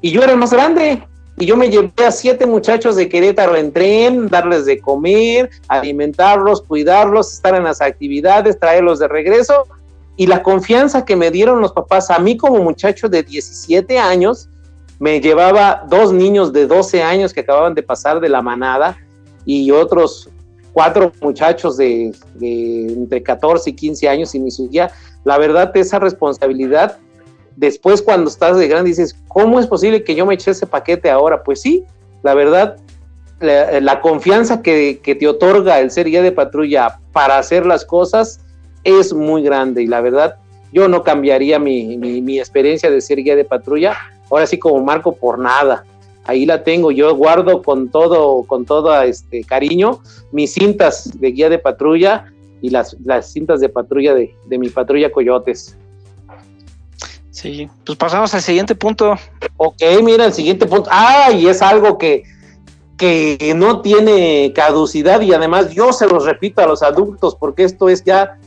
y 0.00 0.10
yo 0.10 0.22
era 0.22 0.32
el 0.32 0.38
más 0.38 0.52
grande. 0.52 1.02
Y 1.40 1.46
yo 1.46 1.56
me 1.56 1.70
llevé 1.70 2.04
a 2.04 2.10
siete 2.10 2.46
muchachos 2.46 2.96
de 2.96 3.08
Querétaro 3.08 3.54
en 3.54 3.72
tren, 3.72 4.28
darles 4.28 4.64
de 4.64 4.80
comer, 4.80 5.50
alimentarlos, 5.68 6.62
cuidarlos, 6.62 7.32
estar 7.32 7.54
en 7.54 7.64
las 7.64 7.80
actividades, 7.80 8.58
traerlos 8.58 8.98
de 8.98 9.06
regreso. 9.06 9.66
Y 10.16 10.26
la 10.26 10.42
confianza 10.42 11.04
que 11.04 11.14
me 11.14 11.30
dieron 11.30 11.60
los 11.60 11.72
papás 11.72 12.10
a 12.10 12.18
mí 12.18 12.36
como 12.36 12.60
muchacho 12.62 13.08
de 13.08 13.22
17 13.22 13.98
años, 14.00 14.48
me 14.98 15.20
llevaba 15.20 15.84
dos 15.88 16.12
niños 16.12 16.52
de 16.52 16.66
12 16.66 17.02
años 17.02 17.32
que 17.32 17.40
acababan 17.40 17.74
de 17.74 17.82
pasar 17.82 18.20
de 18.20 18.28
la 18.28 18.42
manada 18.42 18.96
y 19.44 19.70
otros 19.70 20.28
cuatro 20.72 21.12
muchachos 21.20 21.76
de, 21.76 22.12
entre 22.40 23.22
14 23.22 23.70
y 23.70 23.72
15 23.74 24.08
años 24.08 24.34
y 24.34 24.40
mi 24.40 24.50
subía. 24.50 24.90
La 25.24 25.38
verdad, 25.38 25.76
esa 25.76 25.98
responsabilidad, 25.98 26.98
después 27.56 28.02
cuando 28.02 28.28
estás 28.28 28.58
de 28.58 28.68
grande 28.68 28.90
dices, 28.90 29.16
¿cómo 29.28 29.60
es 29.60 29.66
posible 29.66 30.02
que 30.02 30.14
yo 30.14 30.26
me 30.26 30.34
eche 30.34 30.50
ese 30.50 30.66
paquete 30.66 31.10
ahora? 31.10 31.42
Pues 31.42 31.60
sí, 31.60 31.84
la 32.22 32.34
verdad, 32.34 32.76
la, 33.40 34.00
confianza 34.00 34.62
que, 34.62 35.00
te 35.02 35.28
otorga 35.28 35.78
el 35.80 35.90
ser 35.92 36.06
guía 36.06 36.22
de 36.22 36.32
patrulla 36.32 36.98
para 37.12 37.38
hacer 37.38 37.64
las 37.66 37.84
cosas 37.84 38.40
es 38.82 39.12
muy 39.12 39.42
grande 39.42 39.82
y 39.82 39.86
la 39.86 40.00
verdad, 40.00 40.36
yo 40.72 40.88
no 40.88 41.02
cambiaría 41.04 41.58
mi 41.60 42.38
experiencia 42.38 42.90
de 42.90 43.00
ser 43.00 43.18
guía 43.18 43.36
de 43.36 43.44
patrulla 43.44 43.96
ahora 44.30 44.46
sí 44.46 44.58
como 44.58 44.82
marco 44.82 45.12
por 45.12 45.38
nada. 45.38 45.84
Ahí 46.24 46.44
la 46.44 46.62
tengo, 46.62 46.90
yo 46.90 47.14
guardo 47.14 47.62
con 47.62 47.88
todo, 47.88 48.42
con 48.42 48.66
todo 48.66 49.00
este 49.02 49.42
cariño 49.44 50.00
mis 50.30 50.52
cintas 50.52 51.10
de 51.18 51.30
guía 51.32 51.48
de 51.48 51.58
patrulla 51.58 52.26
y 52.60 52.70
las, 52.70 52.96
las 53.04 53.32
cintas 53.32 53.60
de 53.60 53.68
patrulla 53.68 54.14
de, 54.14 54.34
de 54.46 54.58
mi 54.58 54.68
patrulla 54.68 55.10
Coyotes. 55.10 55.76
Sí, 57.30 57.70
pues 57.86 57.96
pasamos 57.96 58.34
al 58.34 58.42
siguiente 58.42 58.74
punto. 58.74 59.14
Ok, 59.56 59.80
mira, 60.02 60.24
el 60.24 60.32
siguiente 60.32 60.66
punto. 60.66 60.90
Ah, 60.92 61.30
y 61.30 61.46
es 61.46 61.62
algo 61.62 61.96
que, 61.96 62.24
que 62.96 63.54
no 63.54 63.80
tiene 63.80 64.52
caducidad 64.54 65.20
y 65.20 65.32
además 65.32 65.70
yo 65.70 65.92
se 65.92 66.08
los 66.08 66.24
repito 66.24 66.60
a 66.60 66.66
los 66.66 66.82
adultos 66.82 67.36
porque 67.36 67.62
esto 67.62 67.88
es 67.88 68.02
ya 68.02 68.38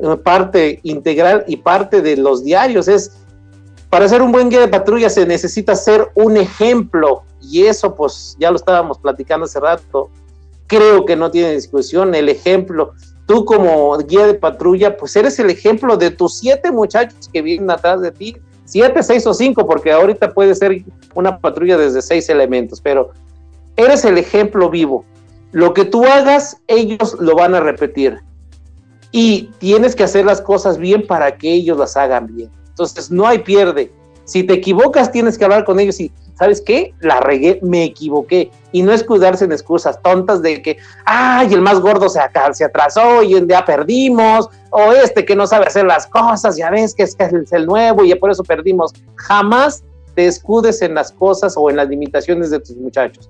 eh, 0.00 0.16
parte 0.16 0.80
integral 0.82 1.44
y 1.46 1.58
parte 1.58 2.00
de 2.00 2.16
los 2.16 2.42
diarios. 2.42 2.88
Es 2.88 3.17
para 3.90 4.08
ser 4.08 4.20
un 4.22 4.32
buen 4.32 4.50
guía 4.50 4.60
de 4.60 4.68
patrulla 4.68 5.08
se 5.08 5.26
necesita 5.26 5.74
ser 5.74 6.10
un 6.14 6.36
ejemplo 6.36 7.22
y 7.40 7.64
eso 7.64 7.94
pues 7.94 8.36
ya 8.38 8.50
lo 8.50 8.56
estábamos 8.56 8.98
platicando 8.98 9.46
hace 9.46 9.60
rato. 9.60 10.10
Creo 10.66 11.06
que 11.06 11.16
no 11.16 11.30
tiene 11.30 11.52
discusión 11.52 12.14
el 12.14 12.28
ejemplo. 12.28 12.92
Tú 13.26 13.44
como 13.44 13.96
guía 13.98 14.26
de 14.26 14.34
patrulla 14.34 14.96
pues 14.96 15.16
eres 15.16 15.38
el 15.38 15.48
ejemplo 15.48 15.96
de 15.96 16.10
tus 16.10 16.38
siete 16.38 16.70
muchachos 16.70 17.30
que 17.32 17.40
vienen 17.40 17.70
atrás 17.70 18.00
de 18.02 18.10
ti. 18.10 18.36
Siete, 18.66 19.02
seis 19.02 19.26
o 19.26 19.32
cinco, 19.32 19.66
porque 19.66 19.90
ahorita 19.90 20.34
puede 20.34 20.54
ser 20.54 20.84
una 21.14 21.38
patrulla 21.38 21.78
desde 21.78 22.02
seis 22.02 22.28
elementos, 22.28 22.82
pero 22.82 23.12
eres 23.76 24.04
el 24.04 24.18
ejemplo 24.18 24.68
vivo. 24.68 25.06
Lo 25.52 25.72
que 25.72 25.86
tú 25.86 26.04
hagas, 26.04 26.58
ellos 26.66 27.16
lo 27.18 27.34
van 27.34 27.54
a 27.54 27.60
repetir. 27.60 28.18
Y 29.10 29.44
tienes 29.58 29.96
que 29.96 30.04
hacer 30.04 30.26
las 30.26 30.42
cosas 30.42 30.76
bien 30.76 31.06
para 31.06 31.38
que 31.38 31.50
ellos 31.50 31.78
las 31.78 31.96
hagan 31.96 32.26
bien. 32.26 32.50
Entonces, 32.78 33.10
no 33.10 33.26
hay 33.26 33.40
pierde. 33.40 33.90
Si 34.24 34.44
te 34.44 34.54
equivocas, 34.54 35.10
tienes 35.10 35.36
que 35.36 35.44
hablar 35.44 35.64
con 35.64 35.80
ellos 35.80 35.98
y, 35.98 36.12
¿sabes 36.38 36.60
qué? 36.60 36.94
La 37.00 37.18
regué, 37.18 37.58
me 37.62 37.82
equivoqué. 37.82 38.52
Y 38.70 38.82
no 38.82 38.92
es 38.92 39.02
cuidarse 39.02 39.46
en 39.46 39.52
excusas 39.52 40.00
tontas 40.00 40.42
de 40.42 40.62
que, 40.62 40.76
ay, 41.04 41.52
el 41.52 41.60
más 41.60 41.80
gordo 41.80 42.08
se, 42.08 42.20
se 42.52 42.64
atrasó 42.64 43.22
y 43.22 43.44
ya 43.48 43.64
perdimos, 43.64 44.48
o 44.70 44.92
este 44.92 45.24
que 45.24 45.34
no 45.34 45.46
sabe 45.46 45.66
hacer 45.66 45.86
las 45.86 46.06
cosas, 46.06 46.56
ya 46.56 46.70
ves 46.70 46.94
que 46.94 47.02
es, 47.02 47.16
que 47.16 47.24
es 47.24 47.52
el 47.52 47.66
nuevo 47.66 48.04
y 48.04 48.14
por 48.14 48.30
eso 48.30 48.44
perdimos. 48.44 48.92
Jamás 49.16 49.82
te 50.14 50.26
escudes 50.26 50.82
en 50.82 50.94
las 50.94 51.10
cosas 51.10 51.54
o 51.56 51.68
en 51.70 51.76
las 51.76 51.88
limitaciones 51.88 52.50
de 52.50 52.60
tus 52.60 52.76
muchachos. 52.76 53.28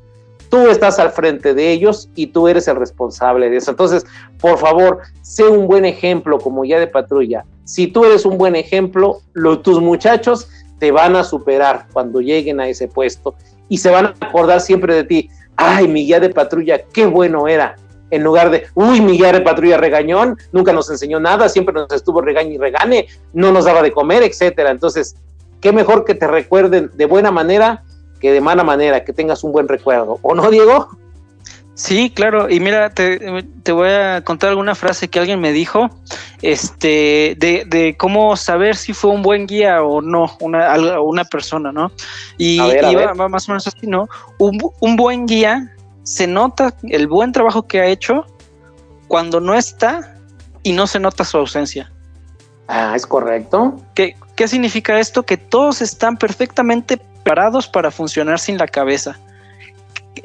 Tú 0.50 0.68
estás 0.68 0.98
al 0.98 1.12
frente 1.12 1.54
de 1.54 1.70
ellos 1.70 2.10
y 2.14 2.26
tú 2.26 2.48
eres 2.48 2.68
el 2.68 2.76
responsable 2.76 3.48
de 3.48 3.56
eso. 3.58 3.70
Entonces, 3.70 4.04
por 4.40 4.58
favor, 4.58 4.98
sé 5.22 5.44
un 5.44 5.68
buen 5.68 5.84
ejemplo 5.84 6.38
como 6.38 6.64
ya 6.64 6.80
de 6.80 6.86
patrulla 6.86 7.44
si 7.68 7.86
tú 7.86 8.06
eres 8.06 8.24
un 8.24 8.38
buen 8.38 8.56
ejemplo, 8.56 9.20
tus 9.62 9.78
muchachos 9.78 10.48
te 10.78 10.90
van 10.90 11.16
a 11.16 11.22
superar 11.22 11.86
cuando 11.92 12.22
lleguen 12.22 12.60
a 12.60 12.66
ese 12.66 12.88
puesto 12.88 13.34
y 13.68 13.76
se 13.76 13.90
van 13.90 14.06
a 14.06 14.14
acordar 14.20 14.62
siempre 14.62 14.94
de 14.94 15.04
ti. 15.04 15.30
Ay, 15.54 15.86
mi 15.86 16.06
guía 16.06 16.18
de 16.18 16.30
patrulla, 16.30 16.80
qué 16.94 17.04
bueno 17.04 17.46
era. 17.46 17.76
En 18.10 18.24
lugar 18.24 18.48
de, 18.48 18.64
uy, 18.74 19.02
mi 19.02 19.18
guía 19.18 19.32
de 19.32 19.42
patrulla 19.42 19.76
regañón, 19.76 20.38
nunca 20.50 20.72
nos 20.72 20.88
enseñó 20.88 21.20
nada, 21.20 21.50
siempre 21.50 21.74
nos 21.74 21.92
estuvo 21.92 22.22
regaño 22.22 22.52
y 22.52 22.56
regane, 22.56 23.06
no 23.34 23.52
nos 23.52 23.66
daba 23.66 23.82
de 23.82 23.92
comer, 23.92 24.22
etcétera. 24.22 24.70
Entonces, 24.70 25.16
qué 25.60 25.70
mejor 25.70 26.06
que 26.06 26.14
te 26.14 26.26
recuerden 26.26 26.90
de 26.94 27.04
buena 27.04 27.30
manera 27.30 27.84
que 28.18 28.32
de 28.32 28.40
mala 28.40 28.64
manera, 28.64 29.04
que 29.04 29.12
tengas 29.12 29.44
un 29.44 29.52
buen 29.52 29.68
recuerdo. 29.68 30.18
¿O 30.22 30.34
no, 30.34 30.50
Diego? 30.50 30.88
Sí, 31.78 32.10
claro, 32.10 32.50
y 32.50 32.58
mira, 32.58 32.90
te, 32.90 33.20
voy 33.70 33.88
a 33.88 34.20
contar 34.24 34.50
alguna 34.50 34.74
frase 34.74 35.06
que 35.06 35.20
alguien 35.20 35.38
me 35.38 35.52
dijo, 35.52 35.88
este, 36.42 37.36
de, 37.38 37.64
de 37.68 37.96
cómo 37.96 38.36
saber 38.36 38.74
si 38.74 38.92
fue 38.92 39.12
un 39.12 39.22
buen 39.22 39.46
guía 39.46 39.84
o 39.84 40.02
no, 40.02 40.36
una, 40.40 41.00
una 41.00 41.24
persona, 41.24 41.70
¿no? 41.70 41.92
Y, 42.36 42.58
va, 42.58 43.28
más 43.28 43.48
o 43.48 43.52
menos 43.52 43.68
así, 43.68 43.86
¿no? 43.86 44.08
Un, 44.38 44.58
un 44.80 44.96
buen 44.96 45.26
guía 45.26 45.72
se 46.02 46.26
nota 46.26 46.74
el 46.82 47.06
buen 47.06 47.30
trabajo 47.30 47.68
que 47.68 47.80
ha 47.80 47.86
hecho 47.86 48.26
cuando 49.06 49.38
no 49.38 49.54
está 49.54 50.16
y 50.64 50.72
no 50.72 50.88
se 50.88 50.98
nota 50.98 51.22
su 51.22 51.36
ausencia. 51.36 51.92
Ah, 52.66 52.94
es 52.96 53.06
correcto. 53.06 53.80
¿Qué, 53.94 54.16
¿Qué 54.34 54.48
significa 54.48 54.98
esto? 54.98 55.22
Que 55.22 55.36
todos 55.36 55.80
están 55.80 56.16
perfectamente 56.16 56.96
preparados 56.96 57.68
para 57.68 57.92
funcionar 57.92 58.40
sin 58.40 58.58
la 58.58 58.66
cabeza 58.66 59.16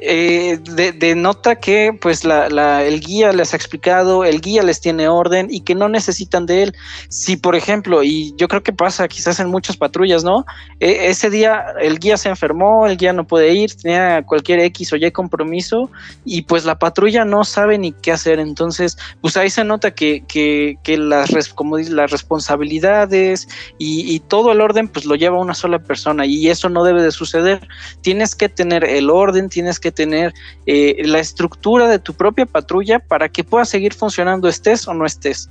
eh, 0.00 0.58
denota 0.96 1.56
que 1.56 1.96
pues 2.00 2.24
la, 2.24 2.84
el 2.84 3.00
guía 3.00 3.32
les 3.32 3.52
ha 3.52 3.56
explicado, 3.56 4.24
el 4.24 4.40
guía 4.40 4.62
les 4.62 4.80
tiene 4.80 5.08
orden 5.08 5.48
y 5.50 5.60
que 5.60 5.74
no 5.74 5.88
necesitan 5.88 6.46
de 6.46 6.64
él. 6.64 6.74
Si 7.08 7.36
por 7.36 7.54
ejemplo, 7.54 8.02
y 8.02 8.34
yo 8.36 8.48
creo 8.48 8.62
que 8.62 8.72
pasa 8.72 9.08
quizás 9.08 9.40
en 9.40 9.48
muchas 9.48 9.76
patrullas, 9.76 10.24
¿no? 10.24 10.44
E, 10.80 11.08
ese 11.08 11.30
día 11.30 11.64
el 11.80 11.98
guía 11.98 12.16
se 12.16 12.28
enfermó, 12.28 12.86
el 12.86 12.96
guía 12.96 13.12
no 13.12 13.26
puede 13.26 13.52
ir, 13.52 13.74
tenía 13.74 14.22
cualquier 14.22 14.60
X 14.60 14.92
o 14.92 14.96
Y 14.96 15.10
compromiso 15.10 15.90
y 16.24 16.42
pues 16.42 16.64
la 16.64 16.78
patrulla 16.78 17.24
no 17.24 17.44
sabe 17.44 17.78
ni 17.78 17.92
qué 17.92 18.12
hacer. 18.12 18.38
Entonces, 18.38 18.96
pues 19.20 19.36
ahí 19.36 19.50
se 19.50 19.64
nota 19.64 19.92
que, 19.92 20.24
que, 20.26 20.76
que 20.82 20.96
las, 20.96 21.30
como 21.54 21.78
las 21.78 22.10
responsabilidades 22.10 23.48
y, 23.78 24.14
y 24.14 24.20
todo 24.20 24.52
el 24.52 24.60
orden 24.60 24.88
pues 24.88 25.04
lo 25.04 25.14
lleva 25.14 25.38
una 25.38 25.54
sola 25.54 25.78
persona 25.78 26.26
y 26.26 26.48
eso 26.48 26.68
no 26.68 26.84
debe 26.84 27.02
de 27.02 27.12
suceder. 27.12 27.66
Tienes 28.00 28.34
que 28.34 28.48
tener 28.48 28.84
el 28.84 29.10
orden, 29.10 29.48
tienes 29.48 29.78
que 29.80 29.83
que 29.84 29.92
tener 29.92 30.32
eh, 30.64 31.02
la 31.04 31.18
estructura 31.18 31.88
de 31.88 31.98
tu 31.98 32.14
propia 32.14 32.46
patrulla 32.46 33.00
para 33.00 33.28
que 33.28 33.44
pueda 33.44 33.66
seguir 33.66 33.92
funcionando 33.92 34.48
estés 34.48 34.88
o 34.88 34.94
no 34.94 35.04
estés. 35.04 35.50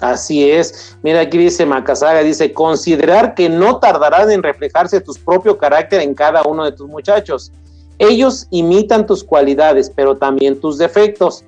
Así 0.00 0.50
es. 0.50 0.98
Mira, 1.04 1.20
aquí 1.20 1.38
dice 1.38 1.64
Macasaga, 1.64 2.24
dice, 2.24 2.52
considerar 2.52 3.34
que 3.34 3.48
no 3.48 3.78
tardarán 3.78 4.28
en 4.32 4.42
reflejarse 4.42 5.00
tu 5.00 5.12
propio 5.24 5.56
carácter 5.56 6.00
en 6.00 6.14
cada 6.14 6.42
uno 6.42 6.64
de 6.64 6.72
tus 6.72 6.88
muchachos. 6.88 7.52
Ellos 7.98 8.48
imitan 8.50 9.06
tus 9.06 9.22
cualidades, 9.22 9.88
pero 9.94 10.16
también 10.16 10.60
tus 10.60 10.76
defectos. 10.76 11.44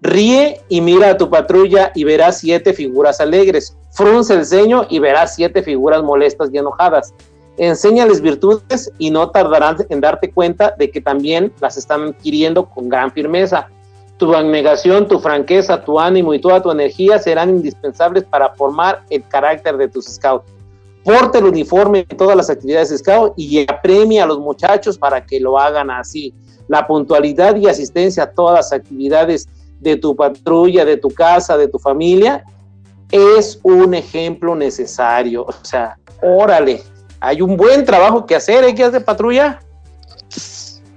Ríe 0.00 0.60
y 0.68 0.80
mira 0.80 1.10
a 1.10 1.16
tu 1.16 1.28
patrulla 1.28 1.90
y 1.94 2.04
verás 2.04 2.38
siete 2.38 2.72
figuras 2.72 3.20
alegres. 3.20 3.76
Frunce 3.90 4.34
el 4.34 4.44
ceño 4.44 4.86
y 4.88 5.00
verás 5.00 5.34
siete 5.34 5.62
figuras 5.62 6.04
molestas 6.04 6.50
y 6.52 6.58
enojadas 6.58 7.12
enséñales 7.56 8.20
virtudes 8.20 8.90
y 8.98 9.10
no 9.10 9.30
tardarán 9.30 9.76
en 9.88 10.00
darte 10.00 10.30
cuenta 10.30 10.74
de 10.78 10.90
que 10.90 11.00
también 11.00 11.52
las 11.60 11.76
están 11.76 12.08
adquiriendo 12.08 12.68
con 12.68 12.88
gran 12.88 13.12
firmeza. 13.12 13.68
Tu 14.16 14.32
abnegación, 14.34 15.08
tu 15.08 15.18
franqueza, 15.18 15.84
tu 15.84 15.98
ánimo 15.98 16.34
y 16.34 16.40
toda 16.40 16.62
tu 16.62 16.70
energía 16.70 17.18
serán 17.18 17.50
indispensables 17.50 18.24
para 18.24 18.54
formar 18.54 19.02
el 19.10 19.26
carácter 19.28 19.76
de 19.76 19.88
tus 19.88 20.06
scouts. 20.06 20.50
porte 21.04 21.38
el 21.38 21.44
uniforme 21.44 22.06
en 22.08 22.16
todas 22.16 22.36
las 22.36 22.48
actividades 22.48 22.88
de 22.88 22.98
scout 22.98 23.34
y 23.36 23.60
apremia 23.70 24.24
a 24.24 24.26
los 24.26 24.38
muchachos 24.38 24.96
para 24.96 25.24
que 25.24 25.38
lo 25.38 25.58
hagan 25.58 25.90
así. 25.90 26.32
La 26.66 26.86
puntualidad 26.86 27.56
y 27.56 27.66
asistencia 27.66 28.22
a 28.22 28.30
todas 28.30 28.54
las 28.54 28.72
actividades 28.72 29.46
de 29.80 29.96
tu 29.96 30.16
patrulla, 30.16 30.84
de 30.84 30.96
tu 30.96 31.10
casa, 31.10 31.58
de 31.58 31.68
tu 31.68 31.78
familia, 31.78 32.42
es 33.10 33.60
un 33.62 33.92
ejemplo 33.94 34.54
necesario. 34.54 35.44
O 35.44 35.64
sea, 35.64 35.98
órale, 36.22 36.82
hay 37.24 37.40
un 37.40 37.56
buen 37.56 37.84
trabajo 37.86 38.26
que 38.26 38.36
hacer, 38.36 38.64
¿eh? 38.64 38.72
Guías 38.72 38.92
de 38.92 39.00
patrulla. 39.00 39.60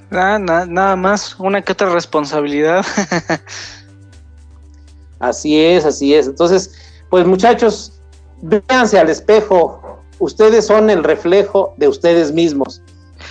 Nada, 0.10 0.66
nada 0.66 0.96
más, 0.96 1.40
una 1.40 1.62
que 1.62 1.72
otra 1.72 1.90
responsabilidad. 1.90 2.86
así 5.20 5.60
es, 5.60 5.86
así 5.86 6.14
es. 6.14 6.28
Entonces, 6.28 6.74
pues 7.10 7.26
muchachos, 7.26 8.02
véanse 8.42 9.00
al 9.00 9.10
espejo. 9.10 10.02
Ustedes 10.20 10.66
son 10.66 10.90
el 10.90 11.04
reflejo 11.04 11.74
de 11.78 11.88
ustedes 11.88 12.34
mismos. 12.34 12.82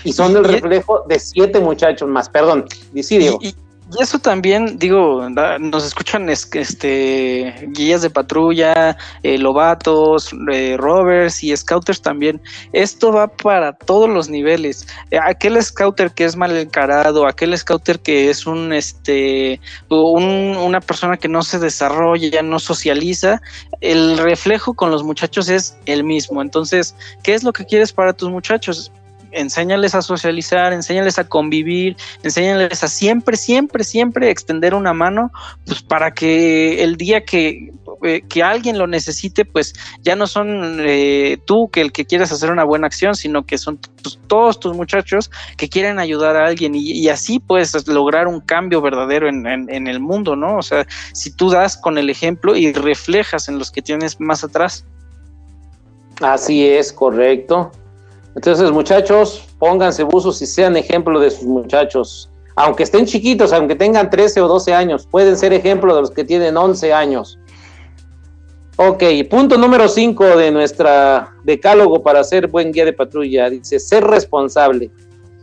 Y 0.03 0.13
son 0.13 0.35
el 0.35 0.45
reflejo 0.45 1.05
de 1.07 1.19
siete 1.19 1.61
muchachos 1.61 2.09
más. 2.09 2.31
Perdón, 2.31 2.65
sí, 3.03 3.19
Diego. 3.19 3.39
Y 3.43 3.55
eso 4.01 4.19
también, 4.19 4.79
digo, 4.79 5.29
nos 5.61 5.87
escuchan 5.87 6.29
este 6.29 7.55
guías 7.69 8.03
de 8.03 8.11
patrulla, 8.11 8.97
eh, 9.23 9.39
lobatos, 9.39 10.31
eh, 10.53 10.77
rovers 10.77 11.45
y 11.45 11.57
scouters 11.57 12.03
también. 12.03 12.41
Esto 12.73 13.13
va 13.13 13.29
para 13.29 13.73
todos 13.73 14.09
los 14.09 14.29
niveles. 14.29 14.89
Eh, 15.13 15.19
aquel 15.23 15.63
scouter 15.63 16.11
que 16.11 16.25
es 16.25 16.35
mal 16.35 16.57
encarado, 16.57 17.27
aquel 17.27 17.57
scouter 17.57 18.01
que 18.01 18.29
es 18.29 18.47
un 18.47 18.73
este 18.73 19.61
una 19.89 20.81
persona 20.81 21.17
que 21.17 21.29
no 21.29 21.43
se 21.43 21.61
desarrolla, 21.61 22.43
no 22.43 22.59
socializa, 22.59 23.41
el 23.81 24.19
reflejo 24.19 24.75
con 24.75 24.91
los 24.91 25.05
muchachos 25.05 25.49
es 25.49 25.77
el 25.87 26.03
mismo. 26.03 26.43
Entonces, 26.43 26.97
¿qué 27.23 27.35
es 27.35 27.45
lo 27.45 27.53
que 27.53 27.65
quieres 27.65 27.93
para 27.93 28.13
tus 28.13 28.31
muchachos? 28.31 28.91
Enséñales 29.37 29.95
a 29.95 30.03
socializar, 30.03 30.73
enséñales 30.73 31.19
a 31.19 31.29
convivir, 31.29 31.97
enséñales 32.23 32.83
a 32.83 32.89
siempre, 32.89 33.37
siempre, 33.37 33.85
siempre 33.85 34.31
extender 34.31 34.75
una 34.75 34.93
mano, 34.93 35.31
pues 35.67 35.83
para 35.83 36.13
que 36.13 36.83
el 36.83 36.97
día 36.97 37.25
que, 37.25 37.73
eh, 38.03 38.23
que 38.29 38.43
alguien 38.43 38.79
lo 38.79 38.87
necesite, 38.87 39.45
pues 39.45 39.75
ya 40.03 40.17
no 40.17 40.27
son 40.27 40.79
eh, 40.81 41.39
tú 41.45 41.69
que 41.71 41.81
el 41.81 41.93
que 41.93 42.05
quieres 42.05 42.33
hacer 42.33 42.51
una 42.51 42.65
buena 42.65 42.87
acción, 42.87 43.15
sino 43.15 43.45
que 43.45 43.59
son 43.59 43.79
todos 44.27 44.61
tus 44.61 44.75
muchachos 44.77 45.31
que 45.57 45.69
quieren 45.69 45.99
ayudar 45.99 46.37
a 46.37 46.47
alguien 46.47 46.75
y, 46.75 47.09
así 47.09 47.39
puedes 47.39 47.87
lograr 47.89 48.27
un 48.29 48.41
cambio 48.41 48.81
verdadero 48.81 49.29
en, 49.29 49.47
en 49.47 49.87
el 49.87 50.01
mundo, 50.01 50.37
¿no? 50.37 50.57
O 50.57 50.63
sea, 50.63 50.87
si 51.13 51.31
tú 51.31 51.51
das 51.51 51.77
con 51.77 51.99
el 51.99 52.11
ejemplo 52.11 52.57
y 52.57 52.73
reflejas 52.73 53.49
en 53.49 53.59
los 53.59 53.71
que 53.71 53.83
tienes 53.83 54.21
más 54.21 54.45
atrás. 54.45 54.85
Así 56.21 56.67
es, 56.67 56.93
correcto. 56.93 57.73
Entonces, 58.37 58.71
muchachos, 58.71 59.49
pónganse 59.59 60.05
buzos 60.05 60.41
y 60.43 60.47
sean 60.47 60.77
ejemplo 60.77 61.19
de 61.19 61.31
sus 61.31 61.47
muchachos. 61.47 62.31
Aunque 62.55 62.83
estén 62.83 63.07
chiquitos, 63.07 63.53
aunque 63.53 63.75
tengan 63.75 64.11
13 64.11 64.43
o 64.43 64.49
12 64.49 64.75
años, 64.75 65.07
pueden 65.11 65.37
ser 65.37 65.55
ejemplo 65.55 65.95
de 65.95 66.03
los 66.03 66.11
que 66.11 66.23
tienen 66.23 66.57
11 66.57 66.93
años. 66.93 67.39
Ok, 68.77 69.03
punto 69.31 69.57
número 69.57 69.89
5 69.89 70.37
de 70.37 70.51
nuestra 70.51 71.35
decálogo 71.45 72.03
para 72.03 72.23
ser 72.25 72.47
buen 72.47 72.73
guía 72.73 72.85
de 72.85 72.93
patrulla. 72.93 73.49
Dice, 73.49 73.81
ser 73.81 74.05
responsable. 74.05 74.91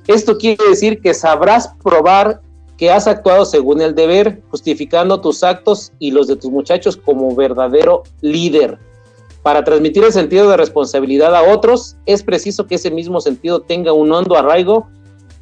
Esto 0.06 0.38
quiere 0.38 0.64
decir 0.70 1.02
que 1.02 1.16
sabrás 1.16 1.74
probar 1.84 2.42
que 2.78 2.92
has 2.92 3.08
actuado 3.08 3.46
según 3.46 3.82
el 3.82 3.96
deber, 3.96 4.44
justificando 4.52 5.20
tus 5.20 5.44
actos 5.44 5.92
y 5.98 6.12
los 6.12 6.28
de 6.28 6.36
tus 6.36 6.52
muchachos 6.52 6.96
como 6.96 7.36
verdadero 7.36 8.04
líder. 8.22 8.78
Para 9.44 9.66
transmitir 9.66 10.06
el 10.06 10.14
sentido 10.14 10.50
de 10.50 10.56
responsabilidad 10.56 11.36
a 11.36 11.54
otros, 11.54 11.98
es 12.06 12.24
preciso 12.24 12.66
que 12.66 12.76
ese 12.76 12.90
mismo 12.90 13.20
sentido 13.20 13.62
tenga 13.62 13.92
un 13.92 14.12
hondo 14.12 14.38
arraigo 14.38 14.88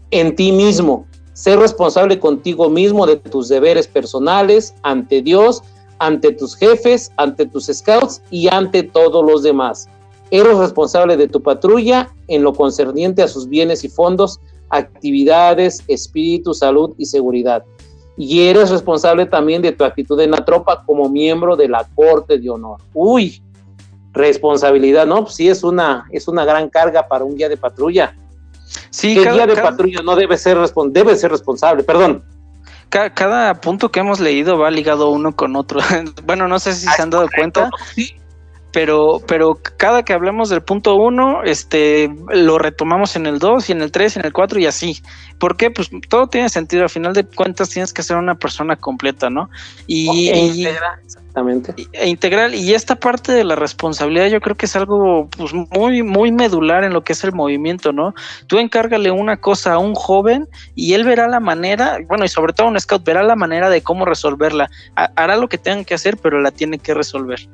en 0.09 0.35
ti 0.35 0.51
mismo. 0.51 1.05
Ser 1.33 1.59
responsable 1.59 2.19
contigo 2.19 2.67
mismo 2.69 3.05
de 3.05 3.17
tus 3.17 3.47
deberes 3.47 3.87
personales, 3.87 4.73
ante 4.81 5.21
Dios, 5.21 5.61
ante 5.99 6.31
tus 6.31 6.55
jefes, 6.55 7.11
ante 7.17 7.45
tus 7.45 7.67
scouts 7.67 8.23
y 8.31 8.47
ante 8.47 8.81
todos 8.81 9.23
los 9.23 9.43
demás. 9.43 9.87
Eres 10.31 10.57
responsable 10.57 11.15
de 11.15 11.27
tu 11.27 11.41
patrulla 11.43 12.09
en 12.27 12.41
lo 12.41 12.53
concerniente 12.53 13.21
a 13.21 13.27
sus 13.27 13.47
bienes 13.47 13.83
y 13.83 13.89
fondos, 13.89 14.39
actividades, 14.69 15.83
espíritu, 15.87 16.55
salud 16.55 16.95
y 16.97 17.05
seguridad. 17.05 17.63
Y 18.17 18.47
eres 18.47 18.71
responsable 18.71 19.27
también 19.27 19.61
de 19.61 19.73
tu 19.73 19.83
actitud 19.83 20.19
en 20.19 20.31
la 20.31 20.43
tropa 20.43 20.83
como 20.85 21.07
miembro 21.07 21.55
de 21.55 21.69
la 21.69 21.87
Corte 21.95 22.39
de 22.39 22.49
Honor. 22.49 22.79
Uy, 22.93 23.41
responsabilidad, 24.13 25.05
¿no? 25.05 25.23
Pues 25.23 25.35
sí 25.35 25.49
es 25.49 25.63
una, 25.63 26.05
es 26.11 26.27
una 26.27 26.45
gran 26.45 26.69
carga 26.69 27.07
para 27.07 27.23
un 27.23 27.35
guía 27.35 27.49
de 27.49 27.57
patrulla. 27.57 28.15
Sí, 28.89 29.15
guía 29.15 29.47
de 29.47 29.55
patrulla 29.55 30.01
no 30.01 30.15
debe 30.15 30.37
ser, 30.37 30.57
debe 30.89 31.15
ser 31.15 31.31
responsable, 31.31 31.83
perdón. 31.83 32.23
Cada, 32.89 33.53
punto 33.61 33.89
que 33.89 34.01
hemos 34.01 34.19
leído 34.19 34.57
va 34.57 34.69
ligado 34.69 35.11
uno 35.11 35.33
con 35.33 35.55
otro. 35.55 35.79
bueno, 36.25 36.49
no 36.49 36.59
sé 36.59 36.73
si 36.73 36.87
se 36.87 37.01
han 37.01 37.09
dado 37.09 37.27
cuenta. 37.33 37.69
Sí, 37.95 38.13
pero, 38.71 39.21
pero 39.27 39.59
cada 39.77 40.03
que 40.03 40.13
hablemos 40.13 40.49
del 40.49 40.61
punto 40.61 40.95
uno, 40.95 41.43
este, 41.43 42.09
lo 42.29 42.57
retomamos 42.57 43.15
en 43.15 43.25
el 43.25 43.39
2 43.39 43.69
y 43.69 43.71
en 43.73 43.81
el 43.81 43.91
3 43.91 44.15
y 44.15 44.19
en 44.19 44.25
el 44.25 44.33
4 44.33 44.59
y 44.59 44.65
así. 44.65 45.01
¿Por 45.39 45.57
qué? 45.57 45.71
Pues 45.71 45.89
todo 46.07 46.27
tiene 46.27 46.49
sentido. 46.49 46.83
Al 46.83 46.89
final 46.89 47.13
de 47.13 47.25
cuentas 47.25 47.69
tienes 47.69 47.91
que 47.93 48.03
ser 48.03 48.17
una 48.17 48.35
persona 48.35 48.75
completa, 48.75 49.29
¿no? 49.29 49.49
Y, 49.87 50.29
exactamente. 50.29 51.73
e 51.93 52.07
integral. 52.07 52.55
Y 52.55 52.73
esta 52.73 52.95
parte 52.95 53.31
de 53.33 53.43
la 53.43 53.55
responsabilidad 53.55 54.27
yo 54.27 54.39
creo 54.39 54.55
que 54.55 54.67
es 54.67 54.75
algo 54.75 55.27
pues, 55.35 55.51
muy, 55.53 56.03
muy 56.03 56.31
medular 56.31 56.83
en 56.83 56.93
lo 56.93 57.01
que 57.01 57.13
es 57.13 57.23
el 57.23 57.33
movimiento, 57.33 57.91
¿no? 57.91 58.13
Tú 58.47 58.59
encárgale 58.59 59.11
una 59.11 59.37
cosa 59.37 59.73
a 59.73 59.79
un 59.79 59.95
joven 59.95 60.47
y 60.75 60.93
él 60.93 61.03
verá 61.03 61.27
la 61.27 61.39
manera, 61.39 61.97
bueno, 62.07 62.23
y 62.23 62.29
sobre 62.29 62.53
todo 62.53 62.67
un 62.67 62.79
scout, 62.79 63.03
verá 63.03 63.23
la 63.23 63.35
manera 63.35 63.69
de 63.69 63.81
cómo 63.81 64.05
resolverla. 64.05 64.69
hará 64.95 65.35
lo 65.35 65.47
que 65.47 65.57
tengan 65.57 65.83
que 65.83 65.95
hacer, 65.95 66.17
pero 66.17 66.39
la 66.39 66.51
tiene 66.51 66.77
que 66.77 66.93
resolver. 66.93 67.49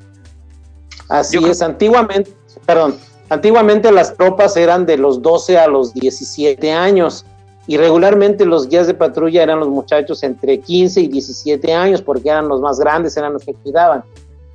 Así 1.09 1.37
es, 1.45 1.61
antiguamente, 1.61 2.31
perdón, 2.65 2.95
antiguamente 3.29 3.91
las 3.91 4.15
tropas 4.15 4.57
eran 4.57 4.85
de 4.85 4.97
los 4.97 5.21
12 5.21 5.57
a 5.57 5.67
los 5.67 5.93
17 5.93 6.71
años 6.71 7.25
y 7.65 7.77
regularmente 7.77 8.45
los 8.45 8.67
guías 8.67 8.87
de 8.87 8.93
patrulla 8.93 9.43
eran 9.43 9.59
los 9.59 9.69
muchachos 9.69 10.23
entre 10.23 10.59
15 10.59 11.01
y 11.01 11.07
17 11.07 11.73
años 11.73 12.01
porque 12.01 12.29
eran 12.29 12.47
los 12.47 12.61
más 12.61 12.79
grandes, 12.79 13.15
eran 13.17 13.33
los 13.33 13.43
que 13.43 13.53
cuidaban. 13.53 14.03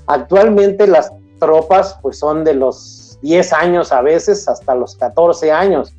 Actualmente 0.06 0.86
las 0.86 1.12
tropas 1.38 1.98
pues 2.02 2.18
son 2.18 2.44
de 2.44 2.54
los 2.54 3.18
10 3.22 3.52
años 3.52 3.92
a 3.92 4.02
veces 4.02 4.48
hasta 4.48 4.74
los 4.74 4.96
14 4.96 5.52
años. 5.52 5.94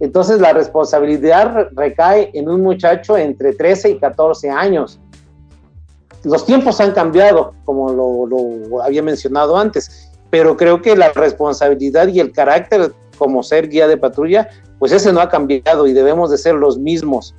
Entonces 0.00 0.40
la 0.40 0.52
responsabilidad 0.52 1.68
recae 1.72 2.30
en 2.34 2.48
un 2.48 2.62
muchacho 2.62 3.16
entre 3.16 3.52
13 3.52 3.90
y 3.90 3.98
14 3.98 4.50
años 4.50 4.98
los 6.24 6.46
tiempos 6.46 6.80
han 6.80 6.92
cambiado, 6.92 7.54
como 7.64 7.92
lo, 7.92 8.82
había 8.82 9.02
mencionado 9.02 9.56
antes, 9.56 10.10
pero 10.30 10.56
creo 10.56 10.82
que 10.82 10.96
la 10.96 11.10
responsabilidad 11.12 12.08
y 12.08 12.20
el 12.20 12.32
carácter 12.32 12.92
como 13.18 13.42
ser 13.42 13.68
guía 13.68 13.86
de 13.86 13.96
patrulla, 13.96 14.48
pues 14.78 14.92
ese 14.92 15.12
no 15.12 15.20
ha 15.20 15.28
cambiado 15.28 15.86
y 15.86 15.92
debemos 15.92 16.30
de 16.30 16.38
ser 16.38 16.54
los 16.54 16.78
mismos 16.78 17.34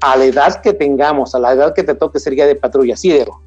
a 0.00 0.16
la 0.16 0.24
edad 0.24 0.60
que 0.60 0.72
tengamos, 0.72 1.34
a 1.34 1.38
la 1.38 1.52
edad 1.52 1.74
que 1.74 1.84
te 1.84 1.94
toque 1.94 2.18
ser 2.18 2.34
guía 2.34 2.46
de 2.46 2.56
patrulla. 2.56 2.96
Sí, 2.96 3.12
Diego. 3.12 3.40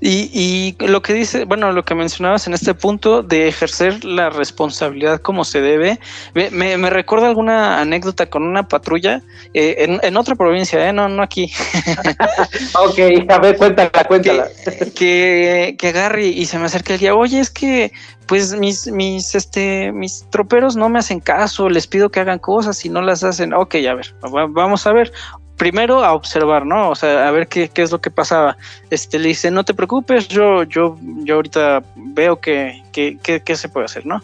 Y, 0.00 0.30
y, 0.32 0.86
lo 0.86 1.02
que 1.02 1.14
dice, 1.14 1.44
bueno, 1.44 1.72
lo 1.72 1.84
que 1.84 1.94
mencionabas 1.94 2.46
en 2.46 2.54
este 2.54 2.74
punto 2.74 3.22
de 3.22 3.48
ejercer 3.48 4.04
la 4.04 4.30
responsabilidad 4.30 5.20
como 5.20 5.44
se 5.44 5.60
debe, 5.60 5.98
me, 6.34 6.50
me 6.50 6.90
recuerda 6.90 7.28
alguna 7.28 7.80
anécdota 7.80 8.26
con 8.26 8.42
una 8.42 8.68
patrulla 8.68 9.22
eh, 9.54 9.76
en, 9.78 10.00
en, 10.02 10.16
otra 10.16 10.34
provincia, 10.34 10.88
¿eh? 10.88 10.92
no, 10.92 11.08
no 11.08 11.22
aquí. 11.22 11.52
ok, 12.78 13.30
a 13.30 13.38
ver, 13.38 13.56
cuéntala, 13.56 14.04
cuéntala. 14.06 14.48
Que, 14.94 15.76
que, 15.78 15.88
agarre 15.88 16.26
y 16.26 16.44
se 16.46 16.58
me 16.58 16.66
acerca 16.66 16.94
el 16.94 17.00
día, 17.00 17.14
oye, 17.14 17.40
es 17.40 17.50
que 17.50 17.92
pues 18.26 18.54
mis, 18.54 18.86
mis, 18.86 19.34
este, 19.34 19.92
mis 19.92 20.24
troperos 20.30 20.76
no 20.76 20.88
me 20.88 20.98
hacen 20.98 21.20
caso, 21.20 21.68
les 21.68 21.86
pido 21.86 22.10
que 22.10 22.20
hagan 22.20 22.38
cosas 22.38 22.84
y 22.84 22.88
no 22.88 23.02
las 23.02 23.22
hacen. 23.22 23.52
Ok, 23.52 23.76
a 23.88 23.94
ver, 23.94 24.14
vamos 24.22 24.86
a 24.86 24.92
ver 24.92 25.12
primero 25.56 26.04
a 26.04 26.14
observar, 26.14 26.66
¿no? 26.66 26.90
O 26.90 26.94
sea, 26.94 27.28
a 27.28 27.30
ver 27.30 27.46
qué, 27.48 27.68
qué, 27.68 27.82
es 27.82 27.92
lo 27.92 28.00
que 28.00 28.10
pasaba. 28.10 28.56
Este 28.90 29.18
le 29.18 29.28
dice, 29.28 29.50
no 29.50 29.64
te 29.64 29.74
preocupes, 29.74 30.28
yo, 30.28 30.64
yo, 30.64 30.98
yo 31.22 31.36
ahorita 31.36 31.82
veo 31.94 32.40
que, 32.40 32.82
que, 32.92 33.18
que, 33.18 33.56
se 33.56 33.68
puede 33.68 33.86
hacer, 33.86 34.04
¿no? 34.04 34.22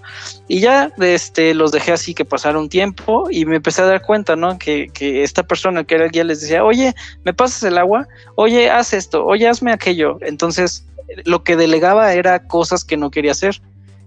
Y 0.49 0.61
ya 0.61 0.90
este, 0.99 1.55
los 1.55 1.73
dejé 1.73 1.93
así 1.93 2.14
que 2.14 2.25
pasara 2.25 2.59
un 2.59 2.69
tiempo 2.69 3.29
y 3.31 3.45
me 3.45 3.57
empecé 3.57 3.83
a 3.83 3.87
dar 3.87 4.03
cuenta, 4.03 4.37
¿no? 4.37 4.59
Que, 4.59 4.88
que 4.93 5.23
esta 5.23 5.43
persona 5.43 5.85
que 5.85 5.95
era 5.95 6.05
el 6.05 6.11
guía 6.11 6.25
les 6.25 6.40
decía, 6.40 6.64
oye, 6.64 6.95
¿me 7.25 7.33
pasas 7.33 7.62
el 7.62 7.79
agua? 7.79 8.07
Oye, 8.35 8.71
haz 8.71 8.93
esto, 8.93 9.25
oye, 9.25 9.49
hazme 9.49 9.73
aquello. 9.73 10.19
Entonces, 10.23 10.85
lo 11.25 11.45
que 11.45 11.57
delegaba 11.57 12.12
era 12.14 12.47
cosas 12.47 12.85
que 12.85 12.97
no 12.97 13.11
quería 13.11 13.33
hacer. 13.33 13.61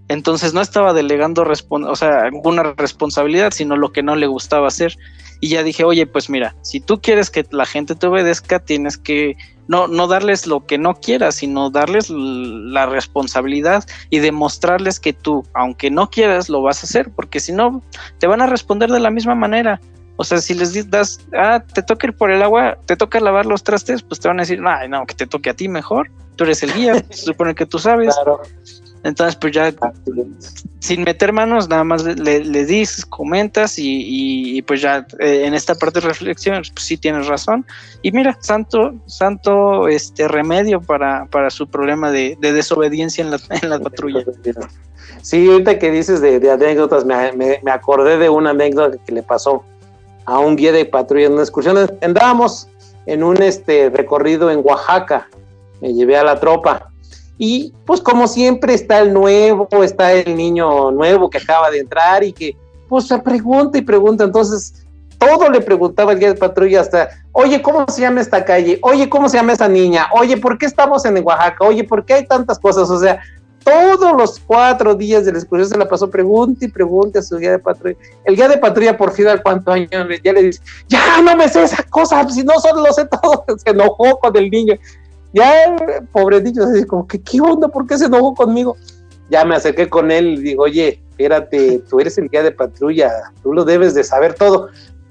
Entonces 0.08 0.52
no 0.52 0.60
estaba 0.60 0.92
delegando 0.92 1.44
o 1.70 1.96
sea, 1.96 2.24
alguna 2.24 2.62
responsabilidad, 2.62 3.52
sino 3.52 3.76
lo 3.76 3.92
que 3.92 4.02
no 4.02 4.16
le 4.16 4.26
gustaba 4.26 4.68
hacer. 4.68 4.96
Y 5.44 5.48
ya 5.48 5.62
dije, 5.62 5.84
oye, 5.84 6.06
pues 6.06 6.30
mira, 6.30 6.56
si 6.62 6.80
tú 6.80 7.02
quieres 7.02 7.28
que 7.28 7.44
la 7.50 7.66
gente 7.66 7.94
te 7.94 8.06
obedezca, 8.06 8.60
tienes 8.60 8.96
que 8.96 9.36
no, 9.68 9.88
no 9.88 10.06
darles 10.06 10.46
lo 10.46 10.64
que 10.64 10.78
no 10.78 10.94
quieras, 10.94 11.34
sino 11.34 11.68
darles 11.68 12.08
la 12.08 12.86
responsabilidad 12.86 13.84
y 14.08 14.20
demostrarles 14.20 14.98
que 14.98 15.12
tú, 15.12 15.46
aunque 15.52 15.90
no 15.90 16.08
quieras, 16.08 16.48
lo 16.48 16.62
vas 16.62 16.82
a 16.82 16.86
hacer, 16.86 17.10
porque 17.14 17.40
si 17.40 17.52
no, 17.52 17.82
te 18.20 18.26
van 18.26 18.40
a 18.40 18.46
responder 18.46 18.90
de 18.90 19.00
la 19.00 19.10
misma 19.10 19.34
manera. 19.34 19.82
O 20.16 20.24
sea, 20.24 20.38
si 20.38 20.54
les 20.54 20.90
das, 20.90 21.20
ah, 21.36 21.62
te 21.74 21.82
toca 21.82 22.06
ir 22.06 22.16
por 22.16 22.30
el 22.30 22.42
agua, 22.42 22.78
te 22.86 22.96
toca 22.96 23.20
lavar 23.20 23.44
los 23.44 23.62
trastes, 23.62 24.02
pues 24.02 24.20
te 24.20 24.28
van 24.28 24.38
a 24.38 24.44
decir, 24.44 24.62
ay, 24.66 24.88
no, 24.88 25.04
que 25.04 25.14
te 25.14 25.26
toque 25.26 25.50
a 25.50 25.54
ti 25.54 25.68
mejor. 25.68 26.10
Tú 26.36 26.44
eres 26.44 26.62
el 26.62 26.72
guía, 26.72 26.94
se 27.10 27.26
supone 27.26 27.54
que 27.54 27.66
tú 27.66 27.78
sabes. 27.78 28.14
Claro. 28.14 28.40
Entonces, 29.04 29.36
pues 29.36 29.52
ya 29.52 29.72
sin 30.80 31.02
meter 31.02 31.32
manos, 31.32 31.68
nada 31.68 31.84
más 31.84 32.04
le, 32.04 32.42
le 32.42 32.64
dices, 32.64 33.04
comentas 33.04 33.74
y, 33.76 34.62
pues 34.62 34.80
ya 34.80 35.06
eh, 35.18 35.44
en 35.44 35.52
esta 35.52 35.74
parte 35.74 36.00
de 36.00 36.08
reflexión, 36.08 36.62
pues 36.72 36.86
sí 36.86 36.96
tienes 36.96 37.26
razón. 37.26 37.66
Y 38.00 38.12
mira, 38.12 38.36
santo, 38.40 38.94
santo 39.06 39.88
este 39.88 40.26
remedio 40.26 40.80
para, 40.80 41.26
para 41.26 41.50
su 41.50 41.68
problema 41.68 42.10
de, 42.10 42.36
desobediencia 42.40 43.22
en 43.22 43.30
la, 43.30 43.38
en 43.62 43.68
la 43.68 43.78
patrulla. 43.78 44.24
Sí, 45.20 45.50
ahorita 45.50 45.78
que 45.78 45.90
dices 45.90 46.22
de, 46.22 46.50
anécdotas, 46.50 47.04
me, 47.04 47.32
me, 47.62 47.70
acordé 47.70 48.16
de 48.16 48.30
una 48.30 48.50
anécdota 48.50 48.96
que 49.04 49.12
le 49.12 49.22
pasó 49.22 49.64
a 50.24 50.38
un 50.38 50.56
guía 50.56 50.72
de 50.72 50.86
patrulla 50.86 51.26
en 51.26 51.32
una 51.34 51.42
excursión. 51.42 51.76
Andábamos 52.00 52.68
en 53.04 53.22
un 53.22 53.42
este 53.42 53.90
recorrido 53.90 54.50
en 54.50 54.60
Oaxaca, 54.64 55.28
me 55.82 55.92
llevé 55.92 56.16
a 56.16 56.24
la 56.24 56.40
tropa 56.40 56.90
y 57.38 57.72
pues 57.84 58.00
como 58.00 58.28
siempre 58.28 58.74
está 58.74 59.00
el 59.00 59.12
nuevo, 59.12 59.68
está 59.82 60.12
el 60.12 60.36
niño 60.36 60.90
nuevo 60.90 61.28
que 61.28 61.38
acaba 61.38 61.70
de 61.70 61.80
entrar 61.80 62.22
y 62.22 62.32
que 62.32 62.56
pues 62.88 63.08
se 63.08 63.18
pregunta 63.18 63.78
y 63.78 63.82
pregunta. 63.82 64.24
Entonces 64.24 64.86
todo 65.18 65.48
le 65.50 65.60
preguntaba 65.60 66.12
el 66.12 66.18
guía 66.18 66.28
de 66.28 66.38
patrulla 66.38 66.80
hasta, 66.80 67.08
oye, 67.32 67.60
¿cómo 67.62 67.86
se 67.88 68.02
llama 68.02 68.20
esta 68.20 68.44
calle? 68.44 68.78
Oye, 68.82 69.08
¿cómo 69.08 69.28
se 69.28 69.36
llama 69.36 69.52
esa 69.52 69.68
niña? 69.68 70.06
Oye, 70.12 70.36
¿por 70.36 70.58
qué 70.58 70.66
estamos 70.66 71.04
en 71.04 71.24
Oaxaca? 71.24 71.64
Oye, 71.64 71.84
¿por 71.84 72.04
qué 72.04 72.14
hay 72.14 72.26
tantas 72.26 72.58
cosas? 72.58 72.88
O 72.90 72.98
sea, 72.98 73.20
todos 73.64 74.14
los 74.16 74.38
cuatro 74.38 74.94
días 74.94 75.24
de 75.24 75.32
la 75.32 75.38
excursión 75.38 75.70
se 75.70 75.78
la 75.78 75.88
pasó 75.88 76.10
pregunta 76.10 76.64
y 76.64 76.68
pregunta 76.68 77.18
a 77.18 77.22
su 77.22 77.38
guía 77.38 77.52
de 77.52 77.58
patrulla. 77.58 77.96
El 78.24 78.36
guía 78.36 78.48
de 78.48 78.58
patrulla 78.58 78.96
por 78.96 79.12
fin 79.12 79.26
al 79.26 79.42
cuánto 79.42 79.72
años 79.72 79.90
ya 80.22 80.32
le 80.32 80.42
dice, 80.42 80.60
ya 80.88 81.22
no 81.22 81.34
me 81.34 81.48
sé 81.48 81.62
esa 81.62 81.82
cosa, 81.84 82.28
si 82.28 82.42
no 82.42 82.60
solo 82.60 82.82
lo 82.82 82.92
sé 82.92 83.06
todo, 83.06 83.44
se 83.56 83.70
enojó 83.70 84.18
con 84.20 84.36
el 84.36 84.50
niño. 84.50 84.74
Ya, 85.34 85.76
pobre 86.12 86.40
niño, 86.40 86.62
así 86.62 86.84
como 86.86 87.08
que, 87.08 87.20
¿qué 87.20 87.40
onda? 87.40 87.66
¿Por 87.66 87.88
qué 87.88 87.98
se 87.98 88.06
enojó 88.06 88.34
conmigo? 88.34 88.76
Ya 89.30 89.44
me 89.44 89.56
acerqué 89.56 89.90
con 89.90 90.12
él 90.12 90.34
y 90.34 90.42
digo, 90.42 90.62
oye, 90.62 91.00
espérate, 91.10 91.82
tú 91.90 91.98
eres 91.98 92.16
el 92.18 92.28
guía 92.28 92.44
de 92.44 92.52
patrulla, 92.52 93.32
tú 93.42 93.52
lo 93.52 93.64
debes 93.64 93.94
de 93.94 94.04
saber 94.04 94.34
todo. 94.34 94.68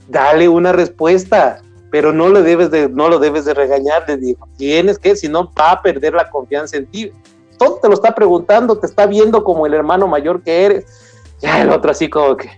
Dale 0.07 0.47
una 0.47 0.71
respuesta, 0.71 1.61
pero 1.91 2.13
no 2.13 2.29
lo 2.29 2.41
debes 2.41 2.71
de, 2.71 2.87
no 2.87 3.09
lo 3.09 3.19
debes 3.19 3.43
de 3.43 3.53
regañar. 3.53 4.05
Le 4.07 4.15
digo, 4.15 4.47
tienes 4.55 4.97
que, 4.97 5.17
si 5.17 5.27
no, 5.27 5.51
va 5.59 5.73
a 5.73 5.81
perder 5.81 6.13
la 6.13 6.29
confianza 6.29 6.77
en 6.77 6.85
ti. 6.85 7.11
Todo 7.59 7.79
te 7.81 7.89
lo 7.89 7.93
está 7.93 8.15
preguntando, 8.15 8.77
te 8.77 8.87
está 8.87 9.05
viendo 9.05 9.43
como 9.43 9.65
el 9.65 9.73
hermano 9.73 10.07
mayor 10.07 10.41
que 10.41 10.63
eres. 10.63 10.85
Ya 11.41 11.61
el 11.61 11.69
otro 11.69 11.91
así 11.91 12.09
como 12.09 12.37
que, 12.37 12.49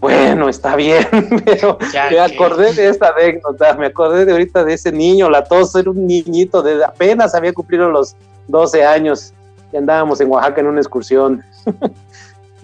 bueno, 0.00 0.48
está 0.48 0.76
bien, 0.76 1.06
pero 1.44 1.78
me 2.10 2.20
acordé 2.20 2.72
de 2.72 2.88
esta 2.88 3.08
anécdota, 3.08 3.74
me 3.74 3.86
acordé 3.86 4.24
de 4.24 4.32
ahorita 4.32 4.64
de 4.64 4.74
ese 4.74 4.92
niño, 4.92 5.28
la 5.28 5.44
tos 5.44 5.74
era 5.74 5.90
un 5.90 6.06
niñito, 6.06 6.62
de 6.62 6.84
apenas 6.84 7.34
había 7.34 7.52
cumplido 7.52 7.90
los 7.90 8.14
12 8.46 8.84
años 8.84 9.32
y 9.72 9.76
andábamos 9.76 10.20
en 10.20 10.30
Oaxaca 10.30 10.60
en 10.60 10.68
una 10.68 10.80
excursión. 10.80 11.42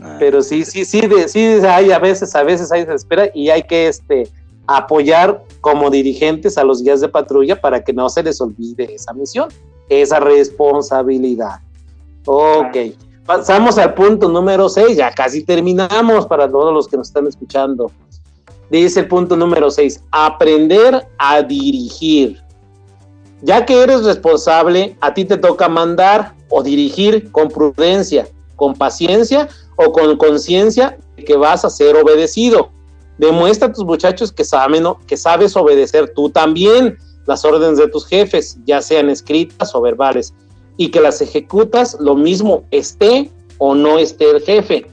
Ah. 0.01 0.17
pero 0.19 0.43
sí, 0.43 0.65
sí, 0.65 0.85
sí, 0.85 1.03
sí, 1.27 1.45
hay 1.67 1.91
a 1.91 1.99
veces, 1.99 2.35
a 2.35 2.43
veces 2.43 2.71
hay 2.71 2.85
desespera 2.85 3.29
y 3.35 3.51
hay 3.51 3.63
que 3.65 3.89
este, 3.89 4.29
apoyar 4.67 5.43
como 5.61 5.91
dirigentes 5.91 6.57
a 6.57 6.65
los 6.65 6.83
guías 6.83 7.01
de 7.01 7.09
patrulla 7.09 7.61
para 7.61 7.83
que 7.83 7.93
no 7.93 8.09
se 8.09 8.23
les 8.23 8.41
olvide 8.41 8.95
esa 8.95 9.13
misión, 9.13 9.49
esa 9.89 10.21
responsabilidad. 10.21 11.61
Ok. 12.27 12.77
Pasamos 13.27 13.79
al 13.79 13.95
punto 13.95 14.29
número 14.29 14.69
6, 14.69 14.99
ya 14.99 15.11
casi 15.11 15.45
terminamos 15.45 16.27
para 16.27 16.51
todos 16.51 16.75
los 16.75 16.87
que 16.87 16.99
nos 16.99 17.09
están 17.09 17.27
escuchando. 17.27 17.91
Dice 18.69 19.01
el 19.01 19.09
punto 19.09 19.35
número 19.35 19.71
6, 19.71 20.03
aprender 20.11 21.07
a 21.17 21.43
dirigir. 21.43 22.43
Ya 23.41 23.65
que 23.65 23.83
eres 23.83 24.05
responsable, 24.05 24.97
a 25.01 25.15
ti 25.15 25.25
te 25.25 25.39
toca 25.39 25.71
mandar 25.71 26.35
o 26.51 26.63
dirigir 26.63 27.31
con 27.33 27.49
prudencia, 27.49 28.29
con 28.57 28.75
paciencia 28.75 29.49
o 29.77 29.91
con 29.91 30.19
conciencia 30.19 30.99
que 31.27 31.37
vas 31.37 31.65
a 31.65 31.71
ser 31.71 31.97
obedecido. 31.97 32.71
Demuestra 33.17 33.69
a 33.69 33.73
tus 33.73 33.87
muchachos 33.87 34.33
que, 34.33 34.45
saben, 34.45 34.85
que 35.07 35.17
sabes 35.17 35.57
obedecer 35.57 36.13
tú 36.15 36.29
también 36.29 36.99
las 37.25 37.43
órdenes 37.47 37.79
de 37.79 37.89
tus 37.89 38.07
jefes, 38.07 38.59
ya 38.67 38.83
sean 38.83 39.09
escritas 39.09 39.75
o 39.75 39.81
verbales 39.81 40.35
y 40.77 40.91
que 40.91 41.01
las 41.01 41.21
ejecutas 41.21 41.97
lo 42.01 42.15
mismo 42.15 42.65
esté 42.71 43.31
o 43.59 43.75
no 43.75 43.99
esté 43.99 44.31
el 44.31 44.43
jefe. 44.43 44.87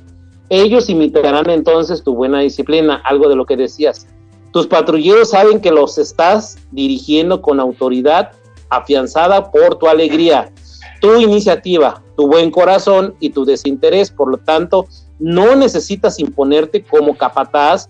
Ellos 0.50 0.89
imitarán 0.89 1.50
entonces 1.50 2.04
tu 2.04 2.13
buena 2.13 2.41
disciplina, 2.41 3.02
algo 3.06 3.30
de 3.30 3.36
lo 3.36 3.46
que 3.46 3.56
decías. 3.56 4.08
Tus 4.52 4.67
patrulleros 4.67 5.30
saben 5.30 5.62
que 5.62 5.72
los 5.72 5.98
estás 5.98 6.58
dirigiendo 6.72 7.41
con 7.41 7.60
autoridad 7.60 8.32
afianzada 8.70 9.50
por 9.52 9.76
tu 9.76 9.88
alegría, 9.88 10.52
tu 11.00 11.20
iniciativa, 11.20 12.04
tu 12.17 12.28
buen 12.28 12.52
corazón 12.52 13.15
y 13.20 13.30
tu 13.30 13.46
desinterés. 13.46 14.12
Por 14.12 14.30
lo 14.30 14.38
tanto, 14.38 14.88
no 15.20 15.56
necesitas 15.56 16.20
imponerte 16.20 16.84
como 16.84 17.15
capataz. 17.15 17.89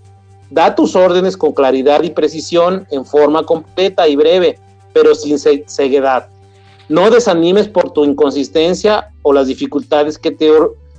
Da 0.50 0.76
tus 0.76 0.96
órdenes 0.96 1.38
con 1.38 1.54
claridad 1.54 2.04
y 2.04 2.10
precisión 2.10 2.86
en 2.92 3.06
forma 3.06 3.44
completa 3.44 4.08
y 4.08 4.16
breve, 4.16 4.60
pero 4.94 5.16
sin 5.16 5.40
ceguedad. 5.40 6.30
No 6.92 7.10
desanimes 7.10 7.70
por 7.70 7.94
tu 7.94 8.04
inconsistencia 8.04 9.12
o 9.22 9.32
las 9.32 9.48
dificultades 9.48 10.18
que 10.18 10.30
te 10.30 10.52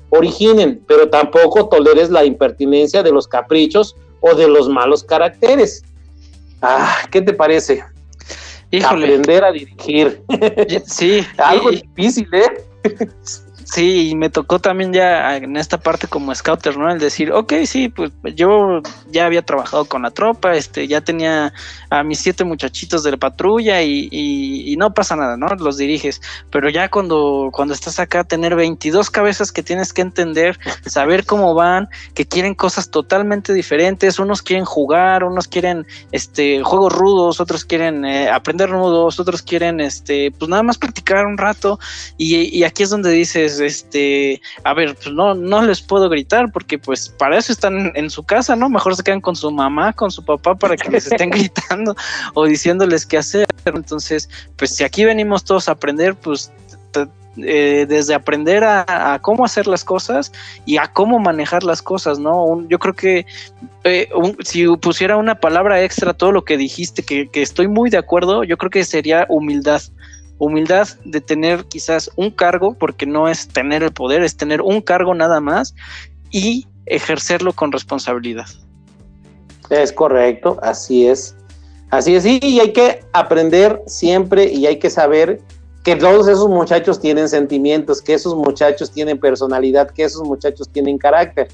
originen, 0.08 0.82
pero 0.88 1.10
tampoco 1.10 1.68
toleres 1.68 2.08
la 2.08 2.24
impertinencia 2.24 3.02
de 3.02 3.12
los 3.12 3.28
caprichos 3.28 3.94
o 4.22 4.34
de 4.34 4.48
los 4.48 4.70
malos 4.70 5.04
caracteres. 5.04 5.84
Ah, 6.62 6.96
¿qué 7.10 7.20
te 7.20 7.34
parece? 7.34 7.84
Aprender 8.82 9.44
a 9.44 9.52
dirigir. 9.52 10.22
Sí. 10.86 11.20
Algo 11.36 11.70
difícil, 11.70 12.26
¿eh? 12.32 12.64
Sí, 13.64 14.10
y 14.10 14.14
me 14.14 14.30
tocó 14.30 14.58
también 14.58 14.92
ya 14.92 15.36
en 15.36 15.56
esta 15.56 15.78
parte 15.78 16.06
como 16.08 16.34
scouter, 16.34 16.76
¿no? 16.76 16.90
El 16.90 16.98
decir, 16.98 17.32
ok, 17.32 17.52
sí, 17.64 17.88
pues 17.88 18.10
yo 18.34 18.80
ya 19.10 19.26
había 19.26 19.42
trabajado 19.42 19.84
con 19.84 20.02
la 20.02 20.10
tropa, 20.10 20.54
este, 20.54 20.88
ya 20.88 21.00
tenía 21.00 21.52
a 21.90 22.02
mis 22.02 22.18
siete 22.18 22.44
muchachitos 22.44 23.02
de 23.02 23.12
la 23.12 23.16
patrulla 23.16 23.82
y, 23.82 24.08
y, 24.10 24.76
no 24.76 24.94
pasa 24.94 25.16
nada, 25.16 25.36
¿no? 25.36 25.46
Los 25.46 25.76
diriges, 25.76 26.20
pero 26.50 26.68
ya 26.70 26.88
cuando, 26.88 27.50
cuando 27.52 27.74
estás 27.74 28.00
acá, 28.00 28.24
tener 28.24 28.56
22 28.56 29.10
cabezas 29.10 29.52
que 29.52 29.62
tienes 29.62 29.92
que 29.92 30.02
entender, 30.02 30.58
saber 30.86 31.24
cómo 31.24 31.54
van, 31.54 31.88
que 32.14 32.26
quieren 32.26 32.54
cosas 32.54 32.90
totalmente 32.90 33.52
diferentes, 33.52 34.18
unos 34.18 34.42
quieren 34.42 34.64
jugar, 34.64 35.24
unos 35.24 35.46
quieren, 35.46 35.86
este, 36.10 36.62
juegos 36.62 36.92
rudos, 36.92 37.40
otros 37.40 37.64
quieren 37.64 38.04
eh, 38.04 38.28
aprender 38.28 38.70
nudos, 38.70 39.20
otros 39.20 39.42
quieren, 39.42 39.80
este, 39.80 40.32
pues 40.32 40.48
nada 40.48 40.62
más 40.62 40.78
practicar 40.78 41.26
un 41.26 41.38
rato 41.38 41.78
y, 42.16 42.36
y 42.56 42.64
aquí 42.64 42.82
es 42.82 42.90
donde 42.90 43.10
dices, 43.10 43.60
este, 43.62 44.40
a 44.64 44.74
ver, 44.74 44.94
pues 44.94 45.12
no, 45.14 45.34
no 45.34 45.62
les 45.62 45.80
puedo 45.80 46.08
gritar 46.08 46.50
porque 46.52 46.78
pues 46.78 47.08
para 47.08 47.38
eso 47.38 47.52
están 47.52 47.92
en 47.94 48.10
su 48.10 48.22
casa, 48.24 48.56
¿no? 48.56 48.68
Mejor 48.68 48.96
se 48.96 49.02
quedan 49.02 49.20
con 49.20 49.36
su 49.36 49.50
mamá, 49.50 49.92
con 49.92 50.10
su 50.10 50.24
papá 50.24 50.54
para 50.54 50.76
que 50.76 50.90
les 50.90 51.06
estén 51.06 51.30
gritando 51.30 51.94
o 52.34 52.44
diciéndoles 52.44 53.06
qué 53.06 53.18
hacer. 53.18 53.46
Entonces, 53.64 54.28
pues 54.56 54.74
si 54.74 54.84
aquí 54.84 55.04
venimos 55.04 55.44
todos 55.44 55.68
a 55.68 55.72
aprender, 55.72 56.14
pues 56.14 56.52
eh, 57.38 57.86
desde 57.88 58.12
aprender 58.12 58.62
a, 58.62 59.18
cómo 59.22 59.46
hacer 59.46 59.66
las 59.66 59.84
cosas 59.84 60.32
y 60.66 60.76
a 60.76 60.88
cómo 60.88 61.18
manejar 61.18 61.64
las 61.64 61.80
cosas, 61.80 62.18
¿no? 62.18 62.62
yo 62.68 62.78
creo 62.78 62.92
que 62.92 63.24
eh, 63.84 64.10
si 64.44 64.66
pusiera 64.76 65.16
una 65.16 65.36
palabra 65.36 65.82
extra 65.82 66.10
a 66.10 66.14
todo 66.14 66.30
lo 66.30 66.44
que 66.44 66.58
dijiste, 66.58 67.02
que, 67.02 67.28
que, 67.28 67.40
estoy 67.40 67.68
muy 67.68 67.88
de 67.88 67.96
acuerdo, 67.96 68.44
yo 68.44 68.58
creo 68.58 68.68
que 68.68 68.84
sería 68.84 69.24
humildad 69.30 69.80
humildad 70.42 70.88
de 71.04 71.20
tener 71.20 71.66
quizás 71.66 72.10
un 72.16 72.30
cargo, 72.30 72.74
porque 72.74 73.06
no 73.06 73.28
es 73.28 73.46
tener 73.46 73.84
el 73.84 73.92
poder, 73.92 74.22
es 74.22 74.36
tener 74.36 74.60
un 74.60 74.80
cargo 74.80 75.14
nada 75.14 75.40
más 75.40 75.72
y 76.32 76.66
ejercerlo 76.86 77.52
con 77.52 77.70
responsabilidad. 77.70 78.46
Es 79.70 79.92
correcto, 79.92 80.58
así 80.60 81.06
es. 81.06 81.36
Así 81.90 82.16
es, 82.16 82.24
y 82.24 82.58
hay 82.58 82.72
que 82.72 83.04
aprender 83.12 83.82
siempre 83.86 84.50
y 84.50 84.66
hay 84.66 84.78
que 84.78 84.90
saber 84.90 85.40
que 85.84 85.94
todos 85.94 86.26
esos 86.26 86.48
muchachos 86.48 86.98
tienen 86.98 87.28
sentimientos, 87.28 88.00
que 88.00 88.14
esos 88.14 88.34
muchachos 88.34 88.90
tienen 88.90 89.20
personalidad, 89.20 89.90
que 89.90 90.04
esos 90.04 90.22
muchachos 90.22 90.68
tienen 90.70 90.96
carácter. 90.98 91.48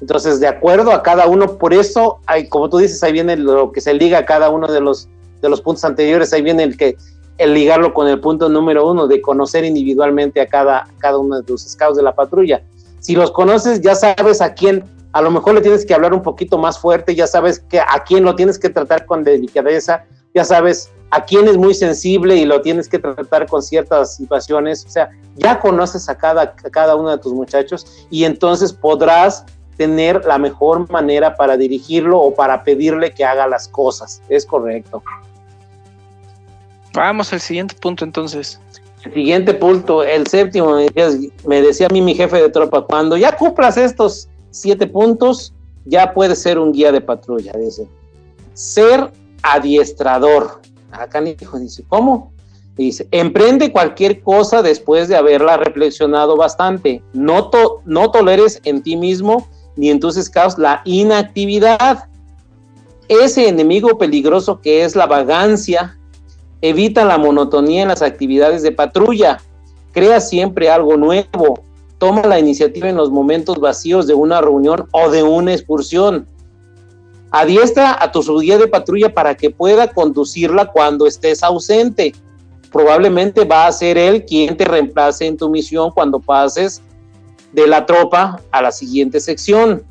Entonces, 0.00 0.40
de 0.40 0.46
acuerdo 0.46 0.92
a 0.92 1.02
cada 1.02 1.26
uno, 1.26 1.58
por 1.58 1.74
eso, 1.74 2.20
hay, 2.26 2.48
como 2.48 2.70
tú 2.70 2.78
dices, 2.78 3.02
ahí 3.02 3.12
viene 3.12 3.36
lo 3.36 3.72
que 3.72 3.80
se 3.80 3.92
liga 3.92 4.18
a 4.18 4.24
cada 4.24 4.48
uno 4.48 4.68
de 4.68 4.80
los, 4.80 5.08
de 5.42 5.48
los 5.50 5.60
puntos 5.60 5.84
anteriores, 5.84 6.32
ahí 6.32 6.40
viene 6.40 6.62
el 6.62 6.76
que 6.76 6.96
el 7.40 7.54
ligarlo 7.54 7.94
con 7.94 8.06
el 8.06 8.20
punto 8.20 8.50
número 8.50 8.86
uno 8.86 9.06
de 9.06 9.22
conocer 9.22 9.64
individualmente 9.64 10.42
a 10.42 10.46
cada, 10.46 10.86
cada 10.98 11.16
uno 11.16 11.40
de 11.40 11.50
los 11.50 11.62
scouts 11.62 11.96
de 11.96 12.02
la 12.02 12.14
patrulla. 12.14 12.62
Si 12.98 13.16
los 13.16 13.30
conoces, 13.30 13.80
ya 13.80 13.94
sabes 13.94 14.42
a 14.42 14.52
quién, 14.52 14.84
a 15.12 15.22
lo 15.22 15.30
mejor 15.30 15.54
le 15.54 15.62
tienes 15.62 15.86
que 15.86 15.94
hablar 15.94 16.12
un 16.12 16.20
poquito 16.20 16.58
más 16.58 16.78
fuerte, 16.78 17.14
ya 17.14 17.26
sabes 17.26 17.60
que 17.60 17.80
a 17.80 18.04
quién 18.06 18.24
lo 18.24 18.34
tienes 18.34 18.58
que 18.58 18.68
tratar 18.68 19.06
con 19.06 19.24
delicadeza, 19.24 20.04
ya 20.34 20.44
sabes 20.44 20.90
a 21.10 21.24
quién 21.24 21.48
es 21.48 21.56
muy 21.56 21.72
sensible 21.72 22.36
y 22.36 22.44
lo 22.44 22.60
tienes 22.60 22.90
que 22.90 22.98
tratar 22.98 23.46
con 23.46 23.62
ciertas 23.62 24.16
situaciones. 24.16 24.84
O 24.84 24.90
sea, 24.90 25.08
ya 25.36 25.58
conoces 25.60 26.10
a 26.10 26.18
cada, 26.18 26.42
a 26.42 26.70
cada 26.70 26.94
uno 26.94 27.08
de 27.08 27.16
tus 27.16 27.32
muchachos 27.32 28.06
y 28.10 28.24
entonces 28.24 28.70
podrás 28.70 29.46
tener 29.78 30.26
la 30.26 30.36
mejor 30.36 30.90
manera 30.90 31.36
para 31.36 31.56
dirigirlo 31.56 32.20
o 32.20 32.34
para 32.34 32.64
pedirle 32.64 33.12
que 33.12 33.24
haga 33.24 33.46
las 33.46 33.66
cosas. 33.66 34.20
Es 34.28 34.44
correcto. 34.44 35.02
Vamos 36.92 37.32
al 37.32 37.40
siguiente 37.40 37.74
punto 37.80 38.04
entonces. 38.04 38.60
Siguiente 39.14 39.54
punto, 39.54 40.02
el 40.02 40.26
séptimo, 40.26 40.76
me 41.46 41.62
decía 41.62 41.86
a 41.86 41.92
mí 41.92 42.02
mi 42.02 42.14
jefe 42.14 42.36
de 42.36 42.50
tropa, 42.50 42.82
cuando 42.82 43.16
ya 43.16 43.34
cumplas 43.34 43.78
estos 43.78 44.28
siete 44.50 44.86
puntos, 44.86 45.54
ya 45.86 46.12
puedes 46.12 46.42
ser 46.42 46.58
un 46.58 46.72
guía 46.72 46.92
de 46.92 47.00
patrulla, 47.00 47.52
dice. 47.52 47.88
Ser 48.52 49.10
adiestrador. 49.42 50.60
Acá 50.92 51.22
hijo 51.24 51.58
dice, 51.58 51.84
¿cómo? 51.88 52.32
Dice, 52.76 53.08
emprende 53.10 53.72
cualquier 53.72 54.22
cosa 54.22 54.62
después 54.62 55.08
de 55.08 55.16
haberla 55.16 55.56
reflexionado 55.56 56.36
bastante. 56.36 57.02
No, 57.12 57.50
no 57.84 58.10
toleres 58.10 58.60
en 58.64 58.82
ti 58.82 58.96
mismo 58.96 59.48
ni 59.76 59.90
en 59.90 60.00
tus 60.00 60.16
scouts 60.16 60.58
la 60.58 60.82
inactividad. 60.84 62.08
Ese 63.08 63.48
enemigo 63.48 63.98
peligroso 63.98 64.60
que 64.60 64.84
es 64.84 64.94
la 64.94 65.06
vagancia, 65.06 65.98
evita 66.62 67.04
la 67.04 67.18
monotonía 67.18 67.82
en 67.82 67.88
las 67.88 68.02
actividades 68.02 68.62
de 68.62 68.72
patrulla, 68.72 69.40
crea 69.92 70.20
siempre 70.20 70.70
algo 70.70 70.96
nuevo, 70.96 71.62
toma 71.98 72.22
la 72.22 72.38
iniciativa 72.38 72.88
en 72.88 72.96
los 72.96 73.10
momentos 73.10 73.58
vacíos 73.60 74.06
de 74.06 74.14
una 74.14 74.40
reunión 74.40 74.88
o 74.92 75.10
de 75.10 75.22
una 75.22 75.52
excursión. 75.52 76.26
Adiestra 77.30 77.96
a 78.02 78.10
tu 78.10 78.40
guía 78.40 78.58
de 78.58 78.66
patrulla 78.66 79.14
para 79.14 79.36
que 79.36 79.50
pueda 79.50 79.88
conducirla 79.88 80.66
cuando 80.66 81.06
estés 81.06 81.42
ausente. 81.42 82.12
Probablemente 82.72 83.44
va 83.44 83.66
a 83.66 83.72
ser 83.72 83.98
él 83.98 84.24
quien 84.24 84.56
te 84.56 84.64
reemplace 84.64 85.26
en 85.26 85.36
tu 85.36 85.48
misión 85.48 85.90
cuando 85.90 86.18
pases 86.18 86.82
de 87.52 87.66
la 87.66 87.86
tropa 87.86 88.40
a 88.50 88.62
la 88.62 88.72
siguiente 88.72 89.20
sección. 89.20 89.84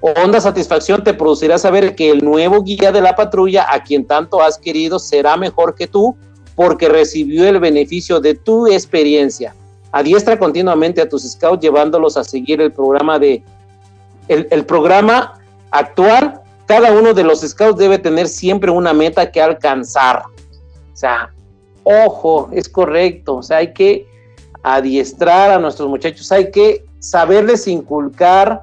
Honda 0.00 0.40
satisfacción 0.40 1.02
te 1.02 1.14
producirá 1.14 1.58
saber 1.58 1.94
que 1.94 2.10
el 2.10 2.24
nuevo 2.24 2.62
guía 2.62 2.92
de 2.92 3.00
la 3.00 3.16
patrulla, 3.16 3.66
a 3.72 3.82
quien 3.82 4.06
tanto 4.06 4.40
has 4.40 4.58
querido, 4.58 4.98
será 4.98 5.36
mejor 5.36 5.74
que 5.74 5.86
tú 5.86 6.16
porque 6.54 6.88
recibió 6.88 7.48
el 7.48 7.58
beneficio 7.58 8.20
de 8.20 8.34
tu 8.34 8.66
experiencia. 8.66 9.54
Adiestra 9.92 10.38
continuamente 10.38 11.00
a 11.00 11.08
tus 11.08 11.22
scouts 11.22 11.62
llevándolos 11.62 12.16
a 12.16 12.24
seguir 12.24 12.60
el 12.60 12.72
programa 12.72 13.18
de 13.18 13.42
el, 14.28 14.46
el 14.50 14.64
programa 14.66 15.40
actual. 15.70 16.42
Cada 16.66 16.92
uno 16.92 17.14
de 17.14 17.24
los 17.24 17.40
scouts 17.40 17.78
debe 17.78 17.98
tener 17.98 18.28
siempre 18.28 18.70
una 18.70 18.92
meta 18.92 19.30
que 19.30 19.40
alcanzar. 19.40 20.22
O 20.92 20.96
sea, 20.96 21.32
ojo, 21.82 22.50
es 22.52 22.68
correcto. 22.68 23.36
O 23.36 23.42
sea, 23.42 23.58
hay 23.58 23.72
que 23.72 24.06
adiestrar 24.62 25.50
a 25.50 25.58
nuestros 25.58 25.88
muchachos, 25.88 26.30
hay 26.30 26.50
que 26.50 26.84
saberles 26.98 27.66
inculcar 27.68 28.62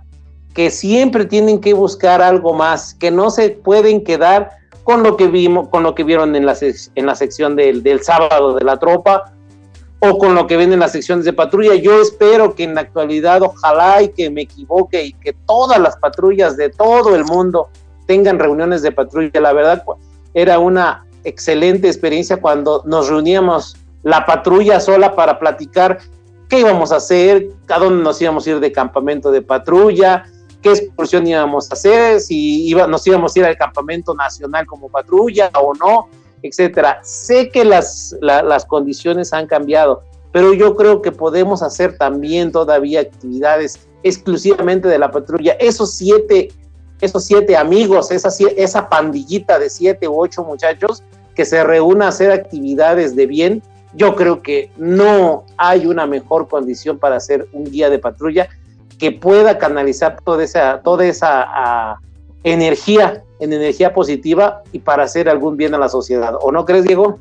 que 0.55 0.71
siempre 0.71 1.25
tienen 1.25 1.59
que 1.59 1.73
buscar 1.73 2.21
algo 2.21 2.53
más, 2.53 2.95
que 2.95 3.11
no 3.11 3.29
se 3.29 3.49
pueden 3.49 4.03
quedar 4.03 4.51
con 4.85 5.03
lo 5.03 5.17
que 5.17 5.27
vimos, 5.27 5.67
con 5.67 5.83
lo 5.83 5.93
que 5.93 6.03
vieron 6.05 6.33
en 6.35 6.45
la, 6.45 6.55
en 6.61 7.05
la 7.05 7.13
sección 7.13 7.57
del, 7.57 7.83
del 7.83 8.01
sábado 8.01 8.55
de 8.55 8.63
la 8.63 8.77
tropa 8.77 9.33
o 9.99 10.17
con 10.17 10.33
lo 10.33 10.47
que 10.47 10.55
ven 10.55 10.71
en 10.71 10.79
las 10.79 10.93
secciones 10.93 11.25
de 11.25 11.33
patrulla. 11.33 11.75
Yo 11.75 12.01
espero 12.01 12.55
que 12.55 12.63
en 12.63 12.73
la 12.73 12.81
actualidad, 12.81 13.41
ojalá 13.41 14.01
y 14.01 14.09
que 14.09 14.29
me 14.29 14.43
equivoque 14.43 15.03
y 15.03 15.13
que 15.13 15.33
todas 15.45 15.77
las 15.79 15.97
patrullas 15.97 16.55
de 16.55 16.69
todo 16.69 17.15
el 17.15 17.25
mundo 17.25 17.67
tengan 18.05 18.39
reuniones 18.39 18.81
de 18.81 18.93
patrulla. 18.93 19.41
La 19.41 19.51
verdad, 19.51 19.83
era 20.33 20.59
una 20.59 21.05
excelente 21.25 21.87
experiencia 21.87 22.37
cuando 22.37 22.81
nos 22.85 23.09
reuníamos 23.09 23.75
la 24.03 24.25
patrulla 24.25 24.79
sola 24.79 25.15
para 25.15 25.37
platicar 25.37 25.97
qué 26.47 26.59
íbamos 26.61 26.93
a 26.93 26.97
hacer, 26.97 27.49
a 27.67 27.79
dónde 27.79 28.03
nos 28.03 28.21
íbamos 28.21 28.47
a 28.47 28.51
ir 28.51 28.59
de 28.61 28.71
campamento 28.71 29.31
de 29.31 29.41
patrulla, 29.41 30.25
qué 30.65 30.71
excursión 30.71 31.27
íbamos 31.27 31.69
a 31.69 31.75
hacer, 31.75 32.19
si 32.19 32.67
iba, 32.67 32.87
nos 32.87 33.05
íbamos 33.05 33.35
a 33.35 33.39
ir 33.39 33.45
al 33.45 33.55
campamento 33.55 34.15
nacional 34.15 34.65
como 34.65 34.89
patrulla 34.89 35.51
o 35.61 35.75
no, 35.75 36.09
etcétera. 36.41 37.01
Sé 37.03 37.49
que 37.49 37.63
las, 37.63 38.15
las 38.19 38.65
condiciones 38.65 39.31
han 39.31 39.45
cambiado, 39.45 40.01
pero 40.31 40.55
yo 40.55 40.75
creo 40.75 41.03
que 41.03 41.11
podemos 41.11 41.61
hacer 41.61 41.99
también 41.99 42.51
todavía 42.51 43.01
actividades 43.01 43.87
exclusivamente 44.01 44.87
de 44.87 44.97
la 44.97 45.11
patrulla. 45.11 45.53
Esos 45.59 45.93
siete, 45.93 46.51
esos 46.99 47.23
siete 47.23 47.55
amigos, 47.55 48.09
esa, 48.09 48.29
esa 48.57 48.89
pandillita 48.89 49.59
de 49.59 49.69
siete 49.69 50.07
u 50.07 50.19
ocho 50.19 50.43
muchachos 50.43 51.03
que 51.35 51.45
se 51.45 51.63
reúna 51.63 52.05
a 52.05 52.09
hacer 52.09 52.31
actividades 52.31 53.15
de 53.15 53.27
bien, 53.27 53.61
yo 53.93 54.15
creo 54.15 54.41
que 54.41 54.71
no 54.77 55.45
hay 55.57 55.85
una 55.85 56.07
mejor 56.07 56.47
condición 56.47 56.97
para 56.97 57.19
ser 57.19 57.47
un 57.53 57.65
guía 57.65 57.91
de 57.91 57.99
patrulla 57.99 58.49
que 58.97 59.11
pueda 59.11 59.57
canalizar 59.57 60.17
toda 60.23 60.43
esa, 60.43 60.81
toda 60.81 61.05
esa 61.05 61.99
energía 62.43 63.23
en 63.39 63.53
energía 63.53 63.93
positiva 63.93 64.63
y 64.71 64.79
para 64.79 65.03
hacer 65.03 65.27
algún 65.29 65.57
bien 65.57 65.73
a 65.73 65.77
la 65.77 65.89
sociedad. 65.89 66.35
¿O 66.41 66.51
no 66.51 66.65
crees, 66.65 66.85
Diego? 66.85 67.19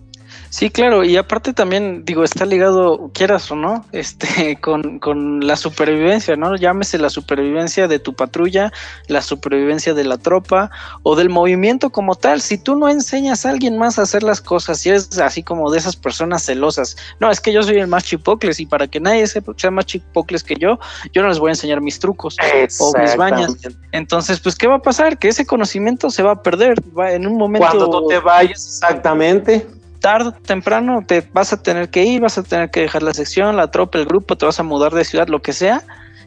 Sí, 0.55 0.71
claro, 0.71 1.03
y 1.03 1.17
aparte 1.17 1.53
también, 1.53 2.05
digo, 2.05 2.23
está 2.23 2.47
ligado, 2.47 3.11
quieras 3.13 3.51
o 3.51 3.57
no, 3.57 3.85
este, 3.91 4.57
con, 4.61 5.01
con, 5.01 5.45
la 5.45 5.57
supervivencia, 5.57 6.37
¿no? 6.37 6.55
Llámese 6.55 6.97
la 6.97 7.11
supervivencia 7.11 7.89
de 7.89 7.99
tu 7.99 8.15
patrulla, 8.15 8.73
la 9.09 9.21
supervivencia 9.21 9.95
de 9.95 10.05
la 10.05 10.17
tropa 10.17 10.71
o 11.03 11.17
del 11.17 11.29
movimiento 11.29 11.91
como 11.91 12.15
tal. 12.15 12.41
Si 12.41 12.57
tú 12.57 12.77
no 12.77 12.89
enseñas 12.89 13.45
a 13.45 13.51
alguien 13.51 13.79
más 13.79 13.99
a 13.99 14.03
hacer 14.03 14.23
las 14.23 14.41
cosas, 14.41 14.79
si 14.79 14.91
eres 14.91 15.19
así 15.19 15.43
como 15.43 15.73
de 15.73 15.79
esas 15.79 15.97
personas 15.97 16.45
celosas, 16.45 16.97
no, 17.19 17.33
es 17.33 17.41
que 17.41 17.53
yo 17.53 17.65
soy 17.65 17.81
el 17.81 17.89
más 17.89 18.05
chipocles 18.05 18.61
y 18.61 18.67
para 18.67 18.87
que 18.87 19.01
nadie 19.01 19.27
sea 19.27 19.71
más 19.73 19.87
chipocles 19.87 20.45
que 20.45 20.55
yo, 20.55 20.79
yo 21.13 21.23
no 21.23 21.31
les 21.31 21.41
voy 21.41 21.49
a 21.49 21.55
enseñar 21.55 21.81
mis 21.81 21.99
trucos 21.99 22.37
o 22.79 22.93
mis 22.97 23.17
bañas. 23.17 23.57
Entonces, 23.91 24.39
pues, 24.39 24.55
¿qué 24.55 24.69
va 24.69 24.77
a 24.77 24.83
pasar? 24.83 25.19
Que 25.19 25.27
ese 25.27 25.47
conocimiento 25.47 26.11
se 26.11 26.23
va 26.23 26.31
a 26.31 26.43
perder 26.45 26.77
va 26.97 27.11
en 27.11 27.27
un 27.27 27.37
momento. 27.37 27.67
Cuando 27.67 27.91
tú 27.91 28.07
te 28.07 28.21
vayas, 28.21 28.65
exactamente 28.65 29.67
tarde 30.05 30.33
temprano 30.45 31.03
te 31.07 31.27
vas 31.33 31.55
a 31.55 31.63
tener 31.63 31.89
que 31.89 32.05
ir, 32.05 32.21
vas 32.21 32.37
a 32.37 32.43
tener 32.43 32.71
que 32.71 32.81
dejar 32.81 33.03
la 33.03 33.15
sección, 33.15 33.57
la 33.57 33.71
tropa, 33.71 33.97
el 33.97 34.05
grupo, 34.05 34.37
te 34.37 34.45
vas 34.45 34.61
a 34.61 34.63
mudar 34.63 34.93
de 34.93 35.03
ciudad, 35.03 35.29
lo 35.29 35.41
que 35.41 35.55
sea. 35.55 35.83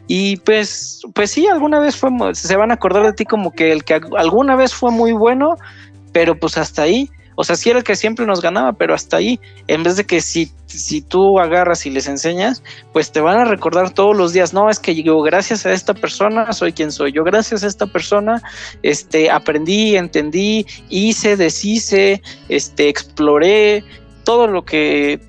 Y 0.08 0.38
pues, 0.38 1.02
pues 1.14 1.30
sí, 1.30 1.46
alguna 1.46 1.78
vez 1.78 1.94
fue, 1.94 2.10
se 2.32 2.56
van 2.56 2.72
a 2.72 2.74
acordar 2.74 3.04
de 3.06 3.12
ti 3.12 3.24
como 3.24 3.52
que 3.52 3.70
el 3.70 3.84
que 3.84 4.00
alguna 4.16 4.56
vez 4.56 4.74
fue 4.74 4.90
muy 4.90 5.12
bueno, 5.12 5.54
pero 6.12 6.36
pues 6.36 6.58
hasta 6.58 6.82
ahí. 6.82 7.08
O 7.40 7.44
sea, 7.44 7.54
sí 7.54 7.70
era 7.70 7.78
el 7.78 7.84
que 7.84 7.94
siempre 7.94 8.26
nos 8.26 8.42
ganaba, 8.42 8.72
pero 8.72 8.94
hasta 8.94 9.18
ahí, 9.18 9.38
en 9.68 9.84
vez 9.84 9.94
de 9.94 10.04
que 10.04 10.20
si, 10.20 10.50
si 10.66 11.00
tú 11.00 11.38
agarras 11.38 11.86
y 11.86 11.90
les 11.90 12.08
enseñas, 12.08 12.64
pues 12.92 13.12
te 13.12 13.20
van 13.20 13.38
a 13.38 13.44
recordar 13.44 13.90
todos 13.90 14.16
los 14.16 14.32
días, 14.32 14.52
no, 14.52 14.68
es 14.68 14.80
que 14.80 15.00
yo 15.00 15.22
gracias 15.22 15.64
a 15.64 15.72
esta 15.72 15.94
persona 15.94 16.52
soy 16.52 16.72
quien 16.72 16.90
soy, 16.90 17.12
yo 17.12 17.22
gracias 17.22 17.62
a 17.62 17.68
esta 17.68 17.86
persona 17.86 18.42
este, 18.82 19.30
aprendí, 19.30 19.94
entendí, 19.94 20.66
hice, 20.88 21.36
deshice, 21.36 22.20
este, 22.48 22.88
exploré, 22.88 23.84
todo 24.24 24.48
lo 24.48 24.64
que, 24.64 25.20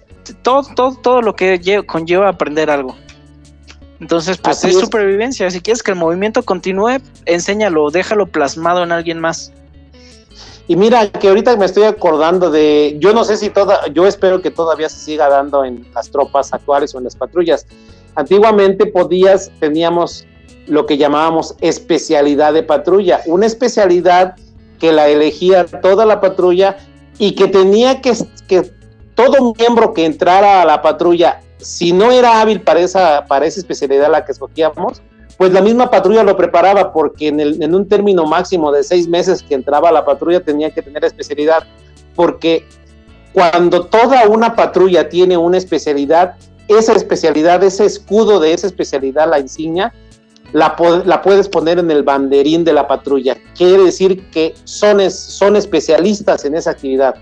todo, 0.41 0.63
todo, 0.73 0.95
todo 0.95 1.21
lo 1.21 1.35
que 1.35 1.83
conlleva 1.85 2.27
aprender 2.27 2.71
algo. 2.71 2.97
Entonces, 3.99 4.37
pues 4.37 4.63
es, 4.63 4.73
es 4.73 4.79
supervivencia. 4.79 5.51
Si 5.51 5.61
quieres 5.61 5.83
que 5.83 5.91
el 5.91 5.97
movimiento 5.97 6.41
continúe, 6.41 7.01
enséñalo, 7.27 7.91
déjalo 7.91 8.25
plasmado 8.25 8.81
en 8.81 8.93
alguien 8.93 9.19
más. 9.19 9.53
Y 10.69 10.75
mira 10.75 11.09
que 11.09 11.29
ahorita 11.29 11.57
me 11.57 11.65
estoy 11.65 11.85
acordando 11.85 12.51
de, 12.51 12.95
yo 12.99 13.11
no 13.11 13.23
sé 13.23 13.37
si 13.37 13.49
toda, 13.49 13.87
yo 13.87 14.05
espero 14.05 14.39
que 14.39 14.51
todavía 14.51 14.87
se 14.87 14.99
siga 14.99 15.27
dando 15.27 15.65
en 15.65 15.83
las 15.95 16.11
tropas 16.11 16.53
actuales 16.53 16.93
o 16.93 16.99
en 16.99 17.05
las 17.05 17.15
patrullas. 17.15 17.65
Antiguamente 18.13 18.85
podías, 18.85 19.51
teníamos 19.59 20.27
lo 20.67 20.85
que 20.85 20.99
llamábamos 20.99 21.55
especialidad 21.59 22.53
de 22.53 22.61
patrulla, 22.61 23.21
una 23.25 23.47
especialidad 23.47 24.35
que 24.79 24.91
la 24.91 25.07
elegía 25.07 25.65
toda 25.65 26.05
la 26.05 26.21
patrulla 26.21 26.77
y 27.17 27.33
que 27.33 27.47
tenía 27.47 27.99
que, 27.99 28.13
que 28.47 28.71
todo 29.15 29.55
miembro 29.57 29.95
que 29.95 30.05
entrara 30.05 30.61
a 30.61 30.65
la 30.65 30.83
patrulla, 30.83 31.41
si 31.57 31.93
no 31.93 32.11
era 32.11 32.41
hábil 32.41 32.61
para 32.61 32.81
esa, 32.81 33.25
para 33.25 33.47
esa 33.47 33.59
especialidad 33.59 34.11
la 34.11 34.23
que 34.23 34.33
escogíamos, 34.33 35.01
pues 35.39 35.53
la 35.53 35.61
misma 35.61 35.89
patrulla 35.89 36.21
lo 36.21 36.35
preparaba 36.35 36.91
porque 36.91 37.29
en, 37.29 37.73
un 37.73 37.87
término 37.87 38.25
máximo 38.25 38.73
de 38.73 38.83
seis 38.83 39.07
meses 39.07 39.41
que 39.41 39.55
entraba 39.55 39.89
la 39.89 40.03
patrulla 40.03 40.41
tenía 40.41 40.69
que 40.71 40.81
tener 40.81 41.05
especialidad, 41.05 41.63
porque 42.13 42.67
cuando 43.31 43.85
toda 43.85 44.27
una 44.27 44.53
patrulla 44.53 45.07
tiene 45.07 45.37
una 45.37 45.57
especialidad, 45.57 46.35
esa 46.67 46.91
especialidad, 46.91 47.63
ese 47.63 47.85
escudo 47.85 48.41
de 48.41 48.51
esa 48.51 48.67
especialidad, 48.67 49.29
la 49.29 49.39
insignia, 49.39 49.93
la, 50.51 50.75
la, 51.05 51.21
puedes 51.21 51.47
poner 51.47 51.79
en 51.79 51.89
el 51.89 52.03
banderín 52.03 52.65
de 52.65 52.73
la 52.73 52.85
patrulla. 52.85 53.37
Quiere 53.55 53.81
decir 53.83 54.29
que 54.31 54.55
son, 54.65 55.09
son 55.09 55.55
especialistas 55.55 56.43
en 56.43 56.55
esa 56.55 56.71
actividad. 56.71 57.15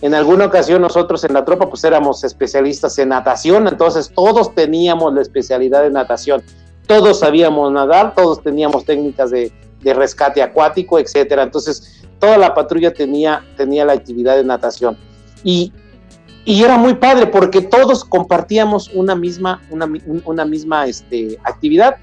En 0.00 0.14
alguna 0.14 0.46
ocasión 0.46 0.80
nosotros 0.80 1.22
en 1.24 1.34
la 1.34 1.44
tropa 1.44 1.68
pues 1.68 1.84
éramos 1.84 2.24
especialistas 2.24 2.98
en 2.98 3.10
natación, 3.10 3.68
entonces 3.68 4.10
todos 4.14 4.54
teníamos 4.54 5.12
la 5.12 5.20
especialidad 5.20 5.82
de 5.82 5.90
natación 5.90 6.42
todos 6.88 7.20
sabíamos 7.20 7.70
nadar, 7.70 8.14
todos 8.16 8.42
teníamos 8.42 8.84
técnicas 8.84 9.30
de, 9.30 9.52
rescate 9.84 10.42
acuático, 10.42 10.98
etcétera. 10.98 11.44
Entonces, 11.44 12.02
toda 12.18 12.36
la 12.36 12.54
patrulla 12.54 12.92
tenía, 12.92 13.44
tenía 13.56 13.84
la 13.84 13.92
actividad 13.92 14.36
de 14.36 14.44
natación. 14.44 14.98
Y, 15.44 15.72
era 16.44 16.78
muy 16.78 16.94
padre 16.94 17.26
porque 17.26 17.60
todos 17.60 18.06
compartíamos 18.06 18.88
una 18.94 19.14
misma, 19.14 19.60
una 19.70 20.44
misma 20.46 20.86
este, 20.86 21.38
actividad. 21.44 21.96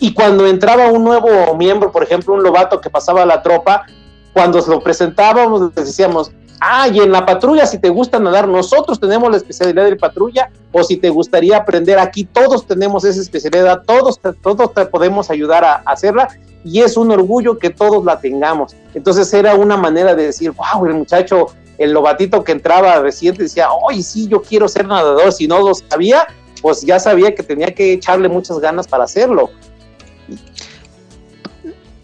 Y 0.00 0.12
cuando 0.12 0.44
entraba 0.46 0.88
un 0.88 1.04
nuevo 1.04 1.54
miembro, 1.56 1.92
por 1.92 2.02
ejemplo, 2.02 2.34
un 2.34 2.42
lobato 2.42 2.80
que 2.80 2.90
pasaba 2.90 3.22
a 3.22 3.26
la 3.26 3.42
tropa, 3.42 3.86
cuando 4.32 4.58
lo 4.66 4.80
presentábamos, 4.80 5.72
les 5.76 5.86
decíamos, 5.86 6.32
ah, 6.60 6.88
y 6.88 7.00
en 7.00 7.12
la 7.12 7.26
patrulla, 7.26 7.66
si 7.66 7.78
te 7.78 7.88
gusta 7.88 8.18
nadar, 8.18 8.48
nosotros 8.48 9.00
tenemos 9.00 9.30
la 9.30 9.36
especialidad 9.36 9.84
de 9.84 9.96
patrulla, 9.96 10.50
o 10.72 10.82
si 10.82 10.96
te 10.96 11.10
gustaría 11.10 11.56
aprender 11.56 11.98
aquí, 11.98 12.24
todos 12.24 12.66
tenemos 12.66 13.04
esa 13.04 13.20
especialidad, 13.20 13.82
todos, 13.86 14.20
todos 14.42 14.74
te 14.74 14.86
podemos 14.86 15.30
ayudar 15.30 15.64
a, 15.64 15.74
hacerla, 15.86 16.28
y 16.64 16.80
es 16.80 16.96
un 16.96 17.10
orgullo 17.10 17.58
que 17.58 17.70
todos 17.70 18.04
la 18.04 18.20
tengamos. 18.20 18.76
Entonces 18.94 19.32
era 19.32 19.54
una 19.54 19.76
manera 19.76 20.14
de 20.14 20.26
decir, 20.26 20.52
wow, 20.52 20.84
el 20.86 20.94
muchacho, 20.94 21.46
el 21.78 21.92
lobatito 21.92 22.44
que 22.44 22.52
entraba 22.52 22.98
reciente 23.00 23.44
decía, 23.44 23.72
oye, 23.72 24.02
sí, 24.02 24.28
yo 24.28 24.42
quiero 24.42 24.68
ser 24.68 24.86
nadador, 24.86 25.32
si 25.32 25.48
no 25.48 25.60
lo 25.60 25.74
sabía, 25.74 26.26
pues 26.60 26.82
ya 26.82 26.98
sabía 26.98 27.34
que 27.34 27.42
tenía 27.42 27.74
que 27.74 27.94
echarle 27.94 28.28
muchas 28.28 28.58
ganas 28.58 28.86
para 28.86 29.04
hacerlo. 29.04 29.50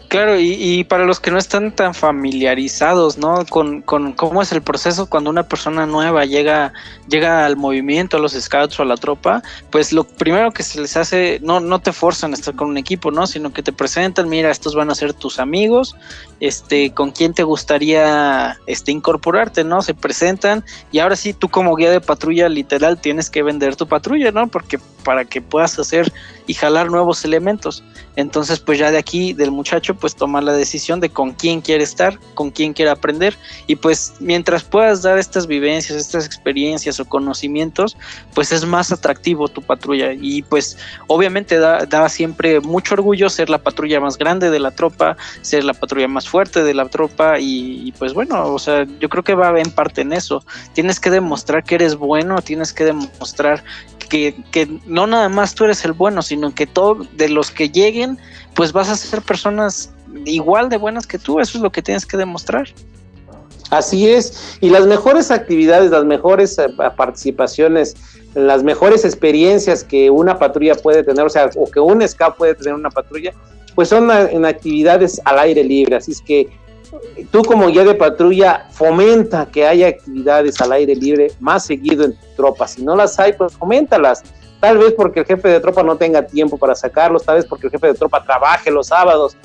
Claro, 0.09 0.39
y, 0.39 0.85
para 0.85 1.05
los 1.05 1.19
que 1.19 1.33
no 1.33 1.39
están 1.39 1.75
tan 1.75 1.93
familiarizados, 1.93 3.19
¿no? 3.19 3.45
Con, 3.47 3.83
cómo 3.83 4.41
es 4.41 4.53
el 4.53 4.63
proceso 4.63 5.07
cuando 5.07 5.31
una 5.31 5.43
persona 5.43 5.85
nueva 5.85 6.25
llega, 6.25 6.73
llega 7.09 7.45
al 7.45 7.57
movimiento, 7.57 8.17
a 8.17 8.21
los 8.21 8.33
scouts 8.33 8.79
o 8.79 8.83
a 8.85 8.87
la 8.87 8.97
tropa, 8.97 9.43
pues 9.71 9.93
lo 9.93 10.05
primero 10.05 10.53
que 10.53 10.63
se 10.63 10.81
les 10.81 10.97
hace, 10.97 11.41
no, 11.43 11.59
no 11.59 11.81
te 11.81 11.93
forzan 11.93 12.33
a 12.33 12.35
estar 12.35 12.55
con 12.55 12.69
un 12.69 12.77
equipo, 12.77 13.11
¿no? 13.11 13.27
Sino 13.27 13.53
que 13.53 13.65
te 13.65 13.73
presentan, 13.73 14.29
mira, 14.29 14.51
estos 14.51 14.77
van 14.77 14.91
a 14.91 14.95
ser 14.95 15.13
tus 15.13 15.41
amigos, 15.41 15.97
este, 16.41 16.93
con 16.93 17.11
quién 17.11 17.35
te 17.35 17.43
gustaría 17.43 18.59
este, 18.67 18.93
incorporarte, 18.93 19.65
¿no? 19.65 19.83
Se 19.83 19.95
presentan 19.95 20.65
y 20.93 20.99
ahora 20.99 21.17
sí, 21.17 21.33
tú 21.33 21.49
como 21.49 21.75
guía 21.77 21.91
de 21.91 22.01
patrulla 22.01 22.49
literal 22.49 23.01
tienes 23.01 23.31
que 23.31 23.43
vender 23.43 23.77
tu 23.77 23.87
patrulla, 23.87 24.31
¿no? 24.31 24.49
Porque 24.49 24.79
para 25.07 25.25
que 25.25 25.41
puedas 25.41 25.79
hacer 25.79 26.13
y 26.49 26.55
jalar 26.55 26.91
nuevos 26.91 27.25
elementos. 27.25 27.85
Entonces, 28.17 28.59
pues 28.59 28.79
ya 28.79 28.91
de 28.91 28.99
aquí, 28.99 29.35
del 29.35 29.51
muchacho, 29.51 29.95
pues 29.95 30.17
tomar 30.17 30.43
la 30.43 30.53
decisión 30.53 31.01
de 31.01 31.11
con 31.11 31.33
quién 31.33 31.61
quiere 31.61 31.85
estar, 31.85 32.19
con 32.35 32.51
quién 32.51 32.73
quiere 32.73 32.91
aprender. 32.91 33.37
Y 33.67 33.77
pues 33.77 34.15
mientras 34.21 34.65
puedas 34.65 35.03
dar 35.03 35.19
estas 35.19 35.47
vivencias, 35.47 35.99
estas 35.99 36.27
experiencias 36.27 36.99
o 36.99 37.05
conocimientos, 37.05 37.97
pues 38.35 38.51
es 38.53 38.65
más 38.65 38.91
atractivo 38.91 39.49
tu 39.49 39.63
patrulla. 39.63 40.13
Y 40.13 40.43
pues 40.43 40.79
obviamente 41.07 41.59
da, 41.59 42.09
siempre 42.09 42.61
mucho 42.61 42.95
orgullo 42.95 43.29
ser 43.29 43.49
la 43.49 43.59
patrulla 43.59 44.01
más 44.01 44.17
grande 44.19 44.51
de 44.51 44.59
la 44.59 44.73
tropa, 44.73 45.17
ser 45.43 45.63
la 45.63 45.75
patrulla 45.75 46.09
más 46.09 46.26
fuerte 46.29 46.63
de 46.63 46.75
la 46.75 46.89
tropa. 46.89 47.39
Y, 47.39 47.93
pues 47.99 48.15
bueno, 48.15 48.53
o 48.53 48.59
sea, 48.59 48.87
yo 49.01 49.09
creo 49.09 49.25
que 49.25 49.35
va 49.35 49.59
en 49.59 49.71
parte 49.71 50.03
en 50.03 50.13
eso. 50.13 50.45
Tienes 50.73 51.01
que 51.01 51.11
demostrar 51.11 51.65
que 51.65 51.77
eres 51.77 51.97
bueno, 51.97 52.41
tienes 52.43 52.73
que 52.73 52.85
demostrar 52.85 53.65
que, 54.09 54.37
que, 54.53 54.69
no 54.87 55.07
nada 55.07 55.29
más 55.29 55.55
tú 55.55 55.65
eres 55.65 55.85
el 55.85 55.93
bueno, 55.93 56.23
sino 56.23 56.55
que 56.55 56.67
todos 56.67 57.07
de 57.17 57.29
los 57.29 57.51
que 57.51 57.71
lleguen, 57.71 58.19
pues 58.55 58.73
vas 58.73 58.89
a 58.89 58.97
ser 58.97 59.23
personas 59.23 59.91
igual 60.25 60.69
de 60.69 60.77
buenas 60.77 61.07
que 61.07 61.19
tú, 61.19 61.41
eso 61.41 61.59
es 61.59 61.63
lo 61.63 61.71
que 61.71 61.83
tienes 61.83 62.07
que 62.07 62.17
demostrar. 62.17 62.69
Así 63.71 64.09
es, 64.09 64.59
y 64.61 64.71
las 64.71 64.87
mejores 64.87 65.31
actividades, 65.31 65.91
las 65.91 66.05
mejores 66.05 66.57
eh, 66.59 66.69
participaciones, 66.97 67.97
las 68.35 68.63
mejores 68.63 69.05
experiencias 69.05 69.83
que 69.83 70.09
una 70.09 70.39
patrulla 70.39 70.77
puede 70.77 71.03
tener, 71.03 71.25
o 71.27 71.31
sea, 71.31 71.51
o 71.57 71.69
que 71.69 71.81
un 71.81 72.07
SCAP 72.07 72.37
puede 72.37 72.55
tener 72.55 72.75
una 72.75 72.91
patrulla, 72.91 73.33
pues 73.77 73.91
son 73.91 74.11
en 74.11 74.45
actividades 74.45 75.21
al 75.25 75.39
aire 75.39 75.63
libre, 75.63 75.97
así 75.97 76.11
es 76.11 76.21
que 76.21 76.49
tú 77.31 77.43
como 77.43 77.69
guía 77.69 77.85
de 77.85 77.95
patrulla 77.95 78.67
fomenta 78.71 79.47
que 79.47 79.67
haya 79.67 79.89
actividades 79.89 80.61
al 80.61 80.73
aire 80.73 80.97
libre 80.97 81.31
más 81.39 81.67
seguido 81.67 82.05
en 82.05 82.13
tu 82.13 82.27
tropa. 82.37 82.67
Si 82.67 82.83
no 82.83 82.97
las 82.97 83.19
hay, 83.21 83.35
pues 83.35 83.53
foméntalas. 83.53 84.23
Tal 84.61 84.79
vez 84.79 84.95
porque 84.97 85.21
el 85.21 85.27
jefe 85.27 85.49
de 85.49 85.61
tropa 85.61 85.83
no 85.83 85.97
tenga 85.97 86.27
tiempo 86.27 86.57
para 86.57 86.75
sacarlos, 86.75 87.25
tal 87.25 87.37
vez 87.37 87.45
porque 87.45 87.67
el 87.67 87.71
jefe 87.71 87.89
de 87.89 87.95
tropa 87.95 88.25
trabaje 88.25 88.71
los 88.71 88.87
sábados, 88.87 89.37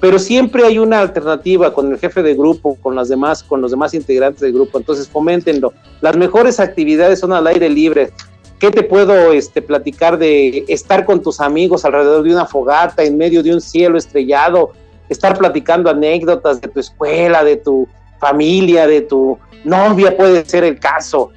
pero 0.00 0.18
siempre 0.18 0.64
hay 0.64 0.78
una 0.78 1.00
alternativa 1.00 1.72
con 1.72 1.90
el 1.90 1.98
jefe 1.98 2.22
de 2.22 2.34
grupo, 2.34 2.76
con 2.82 2.94
las 2.94 3.08
demás, 3.08 3.42
con 3.42 3.62
los 3.62 3.70
demás 3.70 3.94
integrantes 3.94 4.42
del 4.42 4.52
grupo. 4.52 4.78
Entonces, 4.78 5.08
foméntenlo. 5.08 5.72
Las 6.02 6.16
mejores 6.16 6.60
actividades 6.60 7.20
son 7.20 7.32
al 7.32 7.46
aire 7.46 7.68
libre. 7.70 8.12
¿Qué 8.58 8.70
te 8.70 8.82
puedo 8.82 9.32
este, 9.32 9.62
platicar 9.62 10.18
de 10.18 10.64
estar 10.66 11.04
con 11.04 11.22
tus 11.22 11.40
amigos 11.40 11.84
alrededor 11.84 12.24
de 12.24 12.32
una 12.32 12.44
fogata, 12.44 13.04
en 13.04 13.16
medio 13.16 13.42
de 13.42 13.54
un 13.54 13.60
cielo 13.60 13.96
estrellado, 13.96 14.72
estar 15.08 15.38
platicando 15.38 15.88
anécdotas 15.88 16.60
de 16.60 16.68
tu 16.68 16.80
escuela, 16.80 17.44
de 17.44 17.56
tu 17.56 17.86
familia, 18.18 18.86
de 18.86 19.02
tu 19.02 19.38
novia, 19.64 20.16
puede 20.16 20.44
ser 20.44 20.64
el 20.64 20.78
caso, 20.78 21.30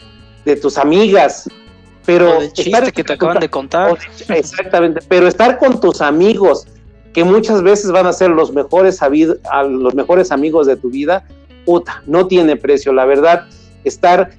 de 0.45 0.55
tus 0.55 0.77
amigas. 0.79 1.47
Pero 2.05 2.39
chiste 2.53 2.91
que 2.91 3.03
te 3.03 3.13
acaban 3.13 3.39
de 3.39 3.49
contar. 3.49 3.97
Exactamente, 4.29 5.01
pero 5.07 5.27
estar 5.27 5.59
con 5.59 5.79
tus 5.79 6.01
amigos, 6.01 6.65
que 7.13 7.23
muchas 7.23 7.61
veces 7.61 7.91
van 7.91 8.07
a 8.07 8.13
ser 8.13 8.31
los 8.31 8.51
mejores, 8.51 8.99
los 9.69 9.93
mejores 9.93 10.31
amigos 10.31 10.65
de 10.65 10.75
tu 10.75 10.89
vida, 10.89 11.23
puta, 11.65 12.01
no 12.07 12.25
tiene 12.25 12.55
precio, 12.55 12.93
la 12.93 13.05
verdad, 13.05 13.45
estar 13.83 14.31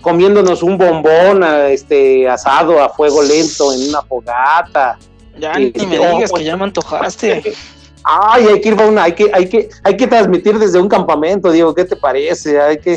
comiéndonos 0.00 0.62
un 0.62 0.78
bombón 0.78 1.44
este 1.68 2.28
asado 2.28 2.82
a 2.82 2.88
fuego 2.88 3.22
lento 3.22 3.72
en 3.72 3.88
una 3.88 4.02
fogata. 4.02 4.98
Ya 5.38 5.54
ni 5.54 5.72
me 5.72 5.98
digas 5.98 6.32
que 6.32 6.44
ya 6.44 6.56
me 6.56 6.64
antojaste. 6.64 7.54
Ay, 8.02 8.46
hay 8.46 8.60
que 8.60 8.68
ir 8.70 8.80
a 8.80 8.86
una, 8.86 9.02
hay 9.04 9.12
que, 9.12 9.30
hay 9.32 9.46
que, 9.46 9.68
hay 9.84 9.96
que 9.96 10.06
transmitir 10.06 10.58
desde 10.58 10.80
un 10.80 10.88
campamento, 10.88 11.52
Diego, 11.52 11.74
¿qué 11.74 11.84
te 11.84 11.96
parece? 11.96 12.58
Hay 12.58 12.78
que, 12.78 12.92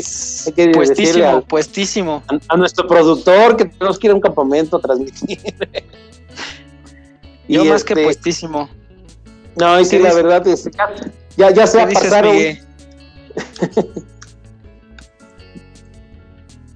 hay 0.46 0.52
que 0.52 0.68
puestísimo, 0.70 1.42
puestísimo. 1.42 2.22
A, 2.48 2.56
nuestro 2.56 2.86
productor 2.86 3.56
que 3.56 3.66
tenemos 3.66 3.98
que 3.98 4.06
ir 4.06 4.12
a 4.12 4.14
un 4.14 4.20
campamento 4.22 4.78
a 4.78 4.80
transmitir. 4.80 5.38
Yo 7.48 7.66
más 7.66 7.84
que 7.84 7.92
este, 7.92 8.04
puestísimo. 8.04 8.70
No, 9.56 9.78
y 9.78 9.84
sí, 9.84 9.98
la 9.98 10.14
verdad 10.14 10.46
es 10.48 10.70
ya, 11.36 11.50
ya 11.50 11.66
se 11.66 11.82
ha 11.82 11.88
pasado. 11.88 12.32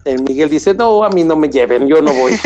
El 0.09 0.23
Miguel 0.23 0.49
dice, 0.49 0.75
no, 0.75 1.05
a 1.05 1.11
mí 1.11 1.25
no 1.25 1.37
me 1.37 1.49
lleven, 1.49 1.87
yo 1.87 2.01
no 2.01 2.13
voy. 2.13 2.39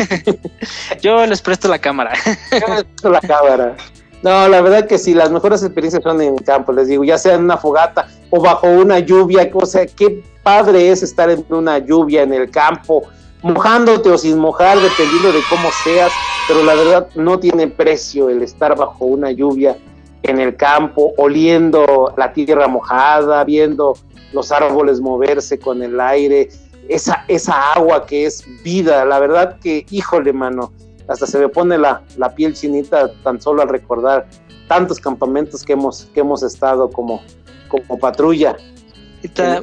yo 1.01 1.25
les 1.25 1.41
presto 1.41 1.67
la 1.67 1.79
cámara. 1.79 2.13
yo 2.51 2.73
les 2.73 2.83
presto 2.83 3.09
la 3.09 3.21
cámara. 3.21 3.75
No, 4.23 4.47
la 4.47 4.61
verdad 4.61 4.87
que 4.87 4.97
sí, 4.97 5.13
las 5.13 5.31
mejores 5.31 5.63
experiencias 5.63 6.01
son 6.01 6.21
en 6.21 6.37
campo, 6.37 6.71
les 6.71 6.87
digo, 6.87 7.03
ya 7.03 7.17
sea 7.17 7.35
en 7.35 7.43
una 7.43 7.57
fogata 7.57 8.07
o 8.29 8.41
bajo 8.41 8.67
una 8.67 8.99
lluvia, 8.99 9.49
o 9.53 9.65
sea, 9.65 9.85
qué 9.85 10.23
padre 10.43 10.89
es 10.91 11.03
estar 11.03 11.29
en 11.29 11.45
una 11.49 11.79
lluvia 11.79 12.23
en 12.23 12.33
el 12.33 12.49
campo, 12.49 13.03
mojándote 13.41 14.09
o 14.09 14.17
sin 14.17 14.39
mojar, 14.39 14.79
dependiendo 14.79 15.33
de 15.33 15.41
cómo 15.49 15.69
seas, 15.83 16.13
pero 16.47 16.63
la 16.63 16.73
verdad 16.73 17.07
no 17.15 17.37
tiene 17.37 17.67
precio 17.67 18.29
el 18.29 18.41
estar 18.41 18.77
bajo 18.77 19.03
una 19.03 19.29
lluvia 19.31 19.75
en 20.23 20.39
el 20.39 20.55
campo, 20.55 21.13
oliendo 21.17 22.13
la 22.17 22.31
tierra 22.31 22.69
mojada, 22.69 23.43
viendo 23.43 23.97
los 24.31 24.53
árboles 24.53 25.01
moverse 25.01 25.59
con 25.59 25.83
el 25.83 25.99
aire, 25.99 26.49
esa, 26.89 27.25
esa 27.27 27.73
agua 27.73 28.05
que 28.05 28.25
es 28.25 28.45
vida, 28.63 29.05
la 29.05 29.19
verdad 29.19 29.59
que, 29.59 29.85
híjole, 29.89 30.33
mano, 30.33 30.71
hasta 31.07 31.27
se 31.27 31.39
me 31.39 31.49
pone 31.49 31.77
la, 31.77 32.01
piel 32.35 32.53
chinita 32.53 33.11
tan 33.23 33.41
solo 33.41 33.61
al 33.61 33.69
recordar 33.69 34.27
tantos 34.67 34.99
campamentos 34.99 35.63
que 35.63 35.73
hemos, 35.73 36.05
que 36.13 36.21
hemos 36.21 36.43
estado 36.43 36.89
como, 36.89 37.21
como 37.69 37.99
patrulla. 37.99 38.55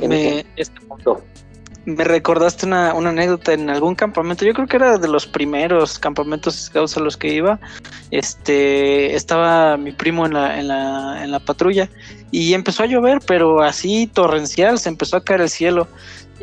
me, 0.01 0.45
este 0.57 0.81
me 1.87 2.05
recordaste 2.05 2.66
una, 2.66 2.91
anécdota 2.91 3.53
en 3.53 3.71
algún 3.71 3.95
campamento, 3.95 4.45
yo 4.45 4.53
creo 4.53 4.66
que 4.66 4.77
era 4.77 4.99
de 4.99 5.09
los 5.09 5.27
primeros 5.27 5.99
campamentos 5.99 6.55
scouts 6.55 6.97
a 6.97 7.01
los 7.01 7.16
que 7.16 7.33
iba, 7.33 7.59
este, 8.11 9.14
estaba 9.14 9.77
mi 9.77 9.93
primo 9.93 10.27
en 10.27 10.35
la, 10.35 10.59
en 10.61 10.68
la, 10.68 11.25
en 11.25 11.31
la 11.31 11.41
patrulla 11.41 11.89
y 12.31 12.55
empezó 12.55 12.83
a 12.83 12.87
llover, 12.87 13.21
pero 13.27 13.62
así 13.62 14.07
torrencial, 14.07 14.79
se 14.79 14.91
empezó 14.91 15.16
a 15.16 15.25
caer 15.25 15.41
el 15.41 15.51
cielo 15.51 15.89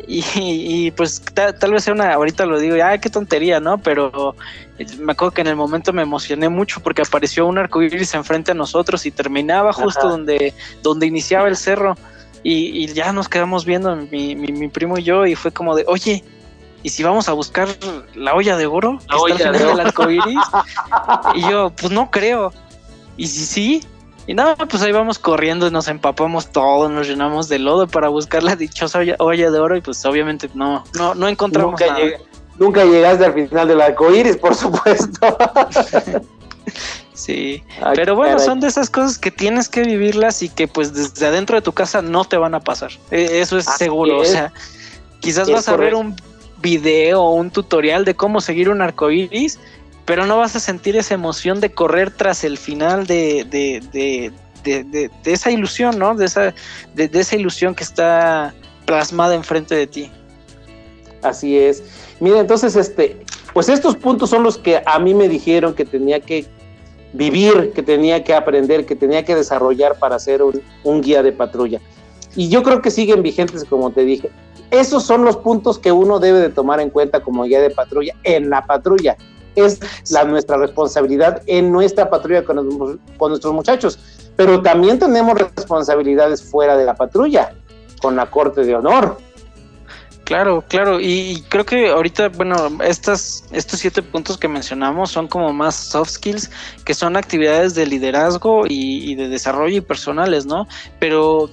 y, 0.05 0.91
pues 0.91 1.21
tal 1.33 1.71
vez 1.71 1.83
sea 1.83 1.93
una, 1.93 2.13
ahorita 2.13 2.45
lo 2.45 2.59
digo, 2.59 2.75
ay, 2.83 2.99
qué 2.99 3.09
tontería, 3.09 3.59
¿no? 3.59 3.77
Pero 3.79 4.35
eh, 4.77 4.85
me 4.99 5.13
acuerdo 5.13 5.33
que 5.33 5.41
en 5.41 5.47
el 5.47 5.55
momento 5.55 5.91
me 5.93 6.03
emocioné 6.03 6.49
mucho 6.49 6.81
porque 6.81 7.01
apareció 7.01 7.47
un 7.47 7.57
arco 7.57 7.81
iris 7.81 8.13
enfrente 8.13 8.51
a 8.51 8.53
nosotros 8.53 9.05
y 9.05 9.11
terminaba 9.11 9.73
justo 9.73 10.07
donde, 10.07 10.53
donde 10.83 11.07
iniciaba 11.07 11.47
el 11.47 11.57
cerro. 11.57 11.95
Y, 12.43 12.87
ya 12.93 13.11
nos 13.11 13.27
quedamos 13.27 13.65
viendo, 13.65 13.95
mi, 13.95 14.35
mi, 14.35 14.67
primo 14.69 14.97
y 14.97 15.03
yo, 15.03 15.25
y 15.25 15.35
fue 15.35 15.51
como 15.51 15.75
de, 15.75 15.83
oye, 15.87 16.23
¿y 16.83 16.89
si 16.89 17.03
vamos 17.03 17.27
a 17.27 17.33
buscar 17.33 17.67
la 18.15 18.35
olla 18.35 18.55
de 18.55 18.67
oro? 18.67 18.99
La 19.09 19.17
olla 19.17 19.51
de 19.51 19.59
del 19.59 19.79
arco 19.79 20.09
iris? 20.09 20.37
y 21.35 21.41
yo, 21.41 21.71
pues 21.71 21.91
no 21.91 22.09
creo. 22.09 22.53
Y 23.17 23.27
si 23.27 23.45
sí, 23.45 23.87
y 24.27 24.33
nada, 24.33 24.55
pues 24.55 24.83
ahí 24.83 24.91
vamos 24.91 25.17
corriendo, 25.17 25.71
nos 25.71 25.87
empapamos 25.87 26.51
todo, 26.51 26.89
nos 26.89 27.07
llenamos 27.07 27.47
de 27.47 27.59
lodo 27.59 27.87
para 27.87 28.09
buscar 28.09 28.43
la 28.43 28.55
dichosa 28.55 28.99
olla, 29.19 29.51
de 29.51 29.59
oro 29.59 29.77
y 29.77 29.81
pues 29.81 30.05
obviamente 30.05 30.49
no, 30.53 30.83
no, 30.93 31.15
no 31.15 31.27
encontramos 31.27 31.79
nunca 31.79 31.97
nunca 32.59 32.85
llegaste 32.85 33.25
al 33.25 33.33
final 33.33 33.67
del 33.67 33.81
arco 33.81 34.13
iris, 34.13 34.37
por 34.37 34.53
supuesto. 34.55 35.37
Sí, 37.13 37.63
pero 37.95 38.15
bueno, 38.15 38.37
son 38.37 38.59
de 38.59 38.67
esas 38.67 38.91
cosas 38.91 39.17
que 39.17 39.31
tienes 39.31 39.69
que 39.69 39.81
vivirlas 39.81 40.43
y 40.43 40.49
que 40.49 40.67
pues 40.67 40.93
desde 40.93 41.25
adentro 41.25 41.55
de 41.55 41.63
tu 41.63 41.71
casa 41.71 42.03
no 42.03 42.25
te 42.25 42.37
van 42.37 42.53
a 42.53 42.59
pasar. 42.59 42.91
E, 43.09 43.39
eso 43.41 43.57
es 43.57 43.65
seguro, 43.65 44.19
o 44.19 44.25
sea, 44.25 44.53
quizás 45.19 45.49
vas 45.49 45.67
a 45.67 45.75
ver 45.75 45.95
un 45.95 46.15
video 46.61 47.23
o 47.23 47.33
un 47.33 47.49
tutorial 47.49 48.05
de 48.05 48.15
cómo 48.15 48.39
seguir 48.39 48.69
un 48.69 48.83
arcoíris, 48.83 49.59
pero 50.07 50.25
no 50.25 50.37
vas 50.37 50.55
a 50.55 50.61
sentir 50.61 50.95
esa 50.95 51.13
emoción 51.13 51.59
de 51.59 51.73
correr 51.73 52.11
tras 52.11 52.45
el 52.45 52.57
final 52.57 53.05
de, 53.05 53.45
de, 53.51 54.31
de, 54.63 54.83
de, 54.83 55.09
esa 55.25 55.51
ilusión, 55.51 55.99
¿no? 55.99 56.15
De 56.15 56.25
esa, 56.25 56.55
de, 56.95 57.09
esa 57.13 57.35
ilusión 57.35 57.75
que 57.75 57.83
está 57.83 58.55
plasmada 58.85 59.35
enfrente 59.35 59.75
de 59.75 59.85
ti. 59.85 60.11
Así 61.21 61.59
es. 61.59 61.83
Mira, 62.21 62.39
entonces, 62.39 62.77
este, 62.77 63.17
pues 63.53 63.67
estos 63.67 63.97
puntos 63.97 64.29
son 64.29 64.43
los 64.43 64.57
que 64.57 64.81
a 64.85 64.97
mí 64.97 65.13
me 65.13 65.27
dijeron 65.27 65.75
que 65.75 65.83
tenía 65.83 66.21
que 66.21 66.45
vivir, 67.11 67.73
que 67.75 67.83
tenía 67.83 68.23
que 68.23 68.33
aprender, 68.33 68.85
que 68.85 68.95
tenía 68.95 69.25
que 69.25 69.35
desarrollar 69.35 69.99
para 69.99 70.17
ser 70.19 70.41
un, 70.41 71.01
guía 71.01 71.21
de 71.21 71.33
patrulla. 71.33 71.81
Y 72.33 72.47
yo 72.47 72.63
creo 72.63 72.81
que 72.81 72.91
siguen 72.91 73.23
vigentes, 73.23 73.65
como 73.65 73.91
te 73.91 74.05
dije. 74.05 74.29
Esos 74.71 75.03
son 75.03 75.25
los 75.25 75.35
puntos 75.35 75.77
que 75.77 75.91
uno 75.91 76.19
debe 76.19 76.39
de 76.39 76.49
tomar 76.49 76.79
en 76.79 76.91
cuenta 76.91 77.21
como 77.21 77.43
guía 77.43 77.59
de 77.59 77.71
patrulla 77.71 78.15
en 78.23 78.49
la 78.49 78.65
patrulla. 78.65 79.17
Es 79.57 79.79
la, 80.11 80.23
nuestra 80.23 80.55
responsabilidad 80.55 81.41
en 81.47 81.71
nuestra 81.71 82.09
patrulla 82.09 82.45
con, 82.45 82.99
nuestros 83.19 83.53
muchachos. 83.53 83.99
Pero 84.35 84.61
también 84.61 84.99
tenemos 84.99 85.37
responsabilidades 85.37 86.43
fuera 86.43 86.77
de 86.77 86.85
la 86.85 86.95
patrulla, 86.95 87.53
con 88.01 88.15
la 88.15 88.29
corte 88.29 88.63
de 88.63 88.75
honor. 88.75 89.17
Claro, 90.27 90.61
claro, 90.67 90.99
y, 90.99 91.41
creo 91.47 91.65
que 91.65 91.87
ahorita, 91.87 92.27
bueno, 92.27 92.55
estas, 92.83 93.45
estos 93.53 93.79
siete 93.79 94.01
puntos 94.01 94.37
que 94.37 94.49
mencionamos 94.49 95.09
son 95.09 95.29
como 95.29 95.53
más 95.53 95.73
soft 95.73 96.09
skills, 96.09 96.51
que 96.83 96.93
son 96.93 97.15
actividades 97.15 97.75
de 97.75 97.85
liderazgo 97.85 98.65
y, 98.67 99.15
de 99.15 99.29
desarrollo 99.29 99.77
y 99.77 99.79
personales, 99.79 100.45
¿no? 100.45 100.67
Pero 100.99 101.49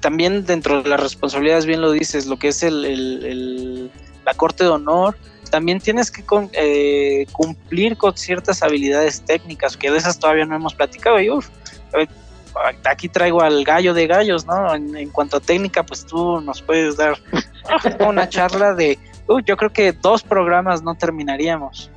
también 0.00 0.44
dentro 0.44 0.82
de 0.82 0.88
las 0.88 0.98
responsabilidades, 0.98 1.64
bien 1.64 1.80
lo 1.80 1.92
dices, 1.92 2.26
lo 2.26 2.40
que 2.40 2.48
es 2.48 2.64
el, 2.64 3.88
la 4.26 4.34
corte 4.34 4.64
de 4.64 4.70
honor, 4.70 5.16
también 5.50 5.80
tienes 5.80 6.10
que 6.10 6.24
eh, 6.52 7.26
cumplir 7.32 7.96
con 7.96 8.16
ciertas 8.16 8.62
habilidades 8.62 9.22
técnicas, 9.22 9.76
que 9.76 9.90
de 9.90 9.98
esas 9.98 10.18
todavía 10.18 10.44
no 10.44 10.56
hemos 10.56 10.74
platicado, 10.74 11.20
y 11.20 11.30
uff, 11.30 11.48
aquí 12.84 13.08
traigo 13.08 13.40
al 13.40 13.64
gallo 13.64 13.94
de 13.94 14.06
gallos, 14.06 14.46
¿no? 14.46 14.74
En, 14.74 15.10
cuanto 15.10 15.36
a 15.36 15.40
técnica, 15.40 15.82
pues 15.82 16.06
tú 16.06 16.40
nos 16.40 16.62
puedes 16.62 16.96
dar 16.96 17.18
una 18.06 18.28
charla 18.28 18.74
de, 18.74 18.98
uy, 19.26 19.42
yo 19.46 19.56
creo 19.56 19.72
que 19.72 19.92
dos 19.92 20.22
programas 20.22 20.82
no 20.82 20.94
terminaríamos. 20.94 21.90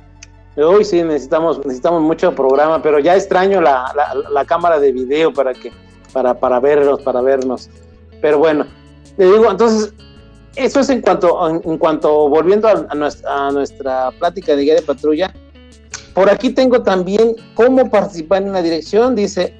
Uy, 0.54 0.84
sí, 0.84 1.02
necesitamos, 1.02 1.58
necesitamos 1.64 2.02
mucho 2.02 2.34
programa, 2.34 2.82
pero 2.82 2.98
ya 2.98 3.16
extraño 3.16 3.60
la, 3.60 3.90
la, 4.30 4.44
cámara 4.44 4.78
de 4.78 4.92
video 4.92 5.32
para 5.32 5.54
que, 5.54 5.72
para, 6.12 6.34
para 6.34 6.60
vernos, 6.60 7.00
para 7.00 7.22
vernos. 7.22 7.70
Pero 8.20 8.38
bueno, 8.38 8.66
le 9.16 9.24
digo, 9.24 9.50
entonces, 9.50 9.94
eso 10.56 10.80
es 10.80 10.90
en 10.90 11.00
cuanto, 11.00 11.48
en, 11.48 11.78
cuanto, 11.78 12.28
volviendo 12.28 12.68
a, 12.68 12.94
nuestra, 12.94 13.48
a 13.48 13.50
nuestra 13.50 14.10
plática 14.18 14.54
de 14.54 14.62
guía 14.62 14.74
de 14.74 14.82
patrulla, 14.82 15.32
por 16.14 16.28
aquí 16.28 16.50
tengo 16.50 16.82
también 16.82 17.34
cómo 17.54 17.90
participar 17.90 18.42
en 18.42 18.50
una 18.50 18.62
dirección, 18.62 19.14
dice, 19.14 19.54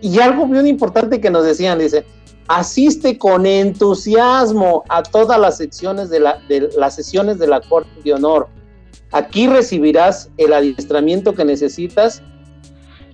y 0.00 0.18
algo 0.18 0.46
bien 0.46 0.66
importante 0.66 1.20
que 1.20 1.30
nos 1.30 1.44
decían, 1.44 1.78
dice, 1.78 2.06
asiste 2.48 3.18
con 3.18 3.44
entusiasmo 3.44 4.82
a 4.88 5.02
todas 5.02 5.38
las 5.38 5.58
secciones 5.58 6.08
de, 6.08 6.20
la, 6.20 6.38
de 6.48 6.70
las 6.76 6.94
sesiones 6.94 7.38
de 7.38 7.46
la 7.46 7.60
Corte 7.60 7.90
de 8.02 8.14
Honor. 8.14 8.48
Aquí 9.12 9.46
recibirás 9.46 10.30
el 10.38 10.52
adiestramiento 10.52 11.34
que 11.34 11.44
necesitas 11.44 12.22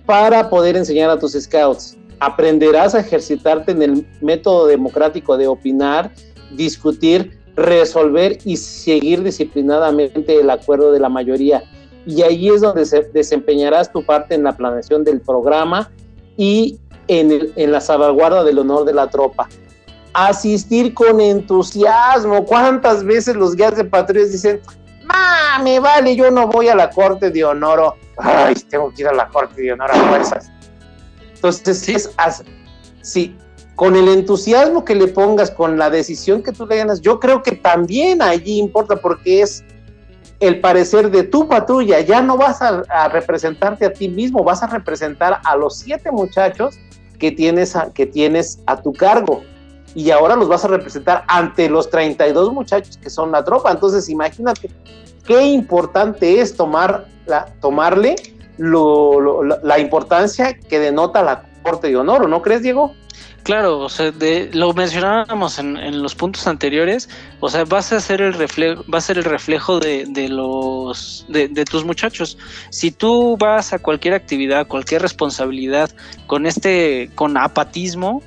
para 0.05 0.49
poder 0.49 0.77
enseñar 0.77 1.09
a 1.09 1.19
tus 1.19 1.33
scouts. 1.33 1.97
Aprenderás 2.19 2.95
a 2.95 3.01
ejercitarte 3.01 3.73
en 3.73 3.81
el 3.81 4.07
método 4.21 4.65
democrático 4.65 5.37
de 5.37 5.47
opinar, 5.47 6.11
discutir, 6.51 7.39
resolver 7.55 8.37
y 8.45 8.57
seguir 8.57 9.23
disciplinadamente 9.23 10.39
el 10.39 10.49
acuerdo 10.49 10.91
de 10.91 10.99
la 10.99 11.09
mayoría 11.09 11.63
y 12.07 12.21
ahí 12.21 12.47
es 12.47 12.61
donde 12.61 12.85
desempeñarás 13.13 13.91
tu 13.91 14.01
parte 14.01 14.33
en 14.33 14.43
la 14.43 14.55
planeación 14.55 15.03
del 15.03 15.19
programa 15.19 15.91
y 16.37 16.79
en, 17.09 17.51
en 17.53 17.71
la 17.71 17.81
salvaguarda 17.81 18.45
del 18.45 18.59
honor 18.59 18.85
de 18.85 18.93
la 18.93 19.09
tropa. 19.09 19.49
Asistir 20.13 20.93
con 20.93 21.19
entusiasmo. 21.19 22.45
¿Cuántas 22.45 23.03
veces 23.03 23.35
los 23.35 23.57
guías 23.57 23.75
de 23.75 23.83
patrullas 23.83 24.31
dicen, 24.31 24.61
me 25.61 25.81
vale, 25.81 26.15
yo 26.15 26.31
no 26.31 26.47
voy 26.47 26.69
a 26.69 26.75
la 26.75 26.89
corte 26.89 27.29
de 27.29 27.43
honor? 27.43 27.95
Ay, 28.17 28.55
tengo 28.69 28.89
que 28.93 29.01
ir 29.01 29.09
a 29.09 29.13
la 29.13 29.27
corte 29.27 29.61
de 29.61 29.73
honor 29.73 29.91
a 29.91 29.95
fuerzas. 30.07 30.49
Entonces, 31.35 31.77
¿Sí? 31.77 31.93
es 31.93 32.09
sí, 33.01 33.35
con 33.77 33.95
el 33.95 34.07
entusiasmo 34.07 34.83
que 34.83 34.95
le 34.95 35.07
pongas, 35.07 35.51
con 35.51 35.77
la 35.77 35.91
decisión 35.91 36.41
que 36.41 36.51
tú 36.51 36.65
le 36.65 36.77
ganas, 36.77 36.99
yo 36.99 37.19
creo 37.19 37.43
que 37.43 37.51
también 37.51 38.23
allí 38.23 38.57
importa 38.57 38.95
porque 38.95 39.43
es 39.43 39.63
el 40.39 40.61
parecer 40.61 41.11
de 41.11 41.21
tu 41.21 41.47
patrulla, 41.47 41.99
ya 41.99 42.23
no 42.23 42.37
vas 42.37 42.59
a, 42.63 43.07
representarte 43.09 43.85
a 43.85 43.93
ti 43.93 44.09
mismo, 44.09 44.43
vas 44.43 44.63
a 44.63 44.67
representar 44.67 45.41
a 45.45 45.55
los 45.55 45.77
siete 45.77 46.11
muchachos 46.11 46.79
que 47.19 47.31
tienes 47.31 47.75
a, 47.75 47.93
que 47.93 48.07
tienes 48.07 48.59
a 48.65 48.81
tu 48.81 48.93
cargo. 48.93 49.43
Y 49.93 50.09
ahora 50.09 50.35
los 50.35 50.47
vas 50.47 50.65
a 50.65 50.69
representar 50.69 51.23
ante 51.27 51.69
los 51.69 51.91
32 51.91 52.51
muchachos 52.51 52.97
que 52.97 53.11
son 53.11 53.31
la 53.31 53.43
tropa. 53.43 53.71
Entonces, 53.71 54.09
imagínate 54.09 54.71
qué 55.23 55.43
importante 55.43 56.41
es 56.41 56.55
tomar 56.55 57.05
la, 57.27 57.45
tomarle 57.61 58.15
la 58.57 59.77
importancia 59.77 60.57
que 60.57 60.79
denota 60.79 61.21
la 61.21 61.43
corte 61.61 61.89
de 61.89 61.97
honor, 61.97 62.27
¿no 62.27 62.41
crees, 62.41 62.63
Diego? 62.63 62.95
Claro, 63.47 63.79
o 63.79 63.87
sea, 63.87 64.11
de, 64.11 64.49
lo 64.51 64.73
mencionábamos 64.73 65.57
en, 65.57 66.01
los 66.01 66.15
puntos 66.15 66.47
anteriores, 66.47 67.07
o 67.39 67.49
sea, 67.49 67.63
vas 67.63 67.93
a 67.93 68.01
ser 68.01 68.21
el 68.21 68.33
reflejo, 68.33 68.83
va 68.93 68.97
a 68.97 69.01
ser 69.01 69.17
el 69.17 69.23
reflejo 69.23 69.79
de, 69.79 70.27
los 70.27 71.25
de, 71.29 71.47
tus 71.63 71.85
muchachos. 71.85 72.37
Si 72.71 72.91
tú 72.91 73.37
vas 73.37 73.71
a 73.71 73.79
cualquier 73.79 74.15
actividad, 74.15 74.67
cualquier 74.67 75.01
responsabilidad 75.01 75.89
con 76.25 76.45
este, 76.45 77.09
con 77.15 77.37
apatismo, 77.37 78.21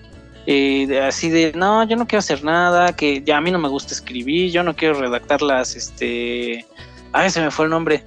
eh, 0.46 1.02
así 1.06 1.28
de 1.28 1.52
no, 1.54 1.84
yo 1.84 1.96
no 1.96 2.06
quiero 2.06 2.20
hacer 2.20 2.42
nada, 2.42 2.96
que 2.96 3.22
ya 3.22 3.36
a 3.36 3.40
mí 3.42 3.50
no 3.50 3.58
me 3.58 3.68
gusta 3.68 3.92
escribir, 3.92 4.50
yo 4.50 4.62
no 4.62 4.74
quiero 4.74 4.94
redactar 4.94 5.42
las, 5.42 5.76
este, 5.76 6.64
ay, 7.12 7.28
se 7.28 7.42
me 7.42 7.50
fue 7.50 7.66
el 7.66 7.70
nombre, 7.72 8.04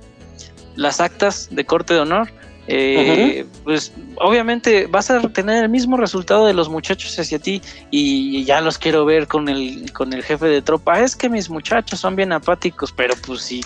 las 0.76 1.00
actas 1.00 1.50
de 1.52 1.64
corte 1.64 1.94
de 1.94 2.00
honor 2.00 2.32
eh, 2.68 3.46
pues 3.64 3.92
obviamente 4.16 4.88
vas 4.88 5.12
a 5.12 5.20
tener 5.30 5.64
el 5.64 5.70
mismo 5.70 5.98
resultado 5.98 6.46
de 6.46 6.54
los 6.54 6.70
muchachos 6.70 7.18
hacia 7.20 7.38
ti 7.38 7.62
y 7.92 8.44
ya 8.46 8.62
los 8.62 8.78
quiero 8.78 9.04
ver 9.04 9.28
con 9.28 9.50
el 9.50 9.92
con 9.92 10.14
el 10.14 10.24
jefe 10.24 10.46
de 10.46 10.62
tropa. 10.62 11.00
Es 11.02 11.16
que 11.16 11.30
mis 11.30 11.50
muchachos 11.50 12.00
son 12.00 12.16
bien 12.16 12.32
apáticos, 12.32 12.92
pero 12.92 13.16
pues 13.26 13.42
sí, 13.42 13.62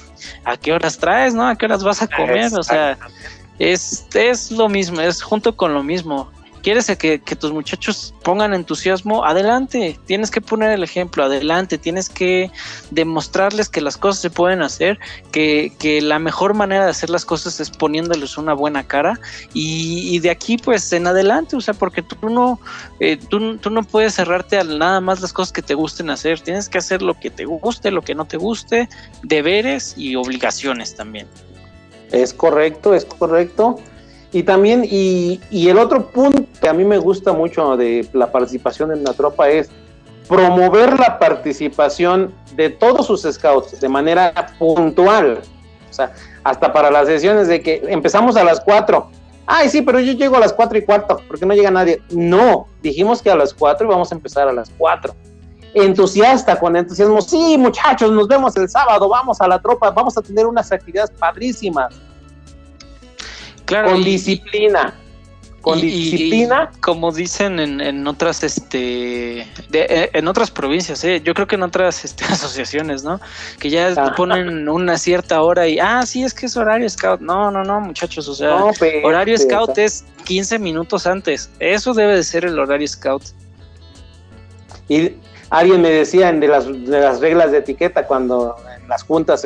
¿a 0.46 0.58
qué 0.58 0.74
horas 0.74 0.98
traes, 0.98 1.34
no? 1.34 1.48
¿A 1.48 1.56
qué 1.56 1.66
horas 1.66 1.84
vas 1.84 2.02
a 2.02 2.08
comer? 2.08 2.52
O 2.58 2.64
sea, 2.64 2.98
es, 3.60 4.08
es 4.14 4.52
lo 4.52 4.68
mismo, 4.70 5.02
es 5.02 5.22
junto 5.22 5.56
con 5.56 5.74
lo 5.74 5.84
mismo 5.84 6.32
quieres 6.68 6.88
que, 6.98 7.20
tus 7.40 7.54
muchachos 7.54 8.14
pongan 8.26 8.54
entusiasmo, 8.54 9.24
adelante, 9.24 9.98
tienes 10.06 10.30
que 10.30 10.42
poner 10.42 10.72
el 10.72 10.84
ejemplo, 10.84 11.24
adelante, 11.24 11.78
tienes 11.78 12.10
que 12.10 12.52
demostrarles 12.92 13.70
que 13.70 13.80
las 13.80 13.96
cosas 13.96 14.22
se 14.22 14.30
pueden 14.30 14.62
hacer, 14.62 15.00
que, 15.32 15.72
la 16.04 16.20
mejor 16.20 16.56
manera 16.56 16.84
de 16.84 16.92
hacer 16.92 17.10
las 17.10 17.24
cosas 17.24 17.62
es 17.62 17.70
poniéndoles 17.70 18.38
una 18.38 18.54
buena 18.54 18.86
cara 18.86 19.18
y, 19.54 20.20
de 20.20 20.30
aquí 20.30 20.58
pues 20.58 20.92
en 20.92 21.08
adelante, 21.08 21.56
o 21.56 21.62
sea, 21.62 21.74
porque 21.74 22.02
tú 22.02 22.18
no, 22.30 22.60
eh, 23.00 23.16
tú, 23.16 23.56
tú 23.60 23.70
no 23.70 23.84
puedes 23.84 24.16
cerrarte 24.16 24.60
a 24.60 24.66
nada 24.66 25.00
más 25.00 25.22
las 25.22 25.32
cosas 25.32 25.54
que 25.54 25.62
te 25.62 25.74
gusten 25.74 26.10
hacer, 26.10 26.42
tienes 26.42 26.68
que 26.68 26.80
hacer 26.80 27.02
lo 27.02 27.18
que 27.18 27.30
te 27.30 27.46
guste, 27.46 27.92
lo 27.92 28.02
que 28.02 28.14
no 28.14 28.26
te 28.26 28.36
guste, 28.36 28.90
deberes 29.24 29.94
y 29.98 30.18
obligaciones 30.18 30.98
también. 30.98 31.28
Es 32.12 32.34
correcto, 32.34 32.94
es 32.94 33.06
correcto. 33.06 33.80
Y 34.32 34.44
también, 34.44 34.84
y, 34.86 35.40
el 35.52 35.78
otro 35.78 36.08
punto 36.08 36.44
que 36.60 36.68
a 36.68 36.74
mí 36.74 36.84
me 36.84 36.98
gusta 36.98 37.32
mucho 37.32 37.78
de 37.78 38.08
la 38.14 38.32
participación 38.32 38.92
en 38.92 39.04
la 39.04 39.14
tropa 39.14 39.50
es 39.50 39.70
promover 40.28 41.00
la 41.00 41.18
participación 41.18 42.34
de 42.56 42.70
todos 42.70 43.08
sus 43.08 43.22
scouts 43.22 43.80
de 43.80 43.88
manera 43.88 44.34
puntual. 44.60 45.40
O 45.90 45.94
sea, 45.94 46.12
hasta 46.44 46.74
para 46.74 46.92
las 46.92 47.08
sesiones 47.08 47.48
de 47.48 47.62
que 47.62 47.82
empezamos 47.88 48.36
a 48.36 48.44
las 48.44 48.60
4. 48.60 49.10
Ay, 49.46 49.70
sí, 49.70 49.82
pero 49.82 50.02
yo 50.02 50.12
llego 50.12 50.36
a 50.36 50.40
las 50.42 50.52
4 50.52 50.78
y 50.78 50.82
cuarto, 50.82 51.22
porque 51.30 51.46
no 51.46 51.54
llega 51.54 51.72
nadie. 51.72 52.02
No, 52.10 52.68
dijimos 52.82 53.22
que 53.22 53.32
a 53.32 53.36
las 53.36 53.54
4 53.54 53.88
y 53.88 53.90
vamos 53.90 54.12
a 54.12 54.16
empezar 54.16 54.50
a 54.50 54.52
las 54.52 54.70
4. 54.78 55.16
Entusiasta, 55.74 56.60
con 56.60 56.76
entusiasmo. 56.76 57.22
Sí, 57.22 57.58
muchachos, 57.58 58.12
nos 58.12 58.28
vemos 58.28 58.58
el 58.58 58.68
sábado, 58.68 59.08
vamos 59.08 59.40
a 59.40 59.48
la 59.48 59.62
tropa, 59.62 59.92
vamos 59.92 60.18
a 60.18 60.22
tener 60.22 60.46
unas 60.46 60.70
actividades 60.74 61.12
padrísimas 61.12 61.96
con 63.68 64.04
disciplina, 64.04 64.96
con 65.62 65.82
disciplina. 65.82 66.72
como 66.80 67.12
dicen 67.12 67.60
en, 67.60 68.08
otras, 68.08 68.44
este, 68.44 69.42
eh, 69.42 70.10
en 70.14 70.28
otras 70.28 70.50
provincias, 70.50 71.04
¿eh? 71.04 71.22
yo 71.24 71.34
creo 71.34 71.48
que 71.48 71.56
en 71.56 71.64
otras 71.64 72.06
este, 72.06 72.24
asociaciones, 72.26 73.04
¿no? 73.04 73.20
Que 73.60 73.70
ya 73.70 73.94
ah. 73.98 74.14
ponen 74.16 74.70
una 74.70 74.98
cierta 74.98 75.42
hora 75.42 75.68
y, 75.68 75.80
ah, 75.80 76.06
sí, 76.06 76.24
es 76.24 76.34
que 76.34 76.46
es 76.46 76.56
horario 76.56 76.90
scout. 76.90 77.20
No, 77.20 77.52
no, 77.52 77.64
no, 77.64 77.82
muchachos, 77.82 78.28
o 78.28 78.34
sea, 78.34 78.56
horario 79.04 79.38
scout 79.38 79.78
es 79.78 80.06
15 80.26 80.60
minutos 80.60 81.06
antes. 81.06 81.50
Eso 81.60 81.94
debe 81.94 82.16
de 82.16 82.24
ser 82.24 82.46
el 82.46 82.58
horario 82.58 82.88
scout. 82.88 83.24
Y 84.90 85.14
alguien 85.50 85.82
me 85.82 85.90
decía 85.90 86.32
de 86.32 86.48
las, 86.48 86.66
de 86.66 87.00
las 87.00 87.20
reglas 87.20 87.52
de 87.52 87.58
etiqueta 87.58 88.06
cuando 88.08 88.56
en 88.82 88.88
las 88.88 89.04
juntas, 89.04 89.46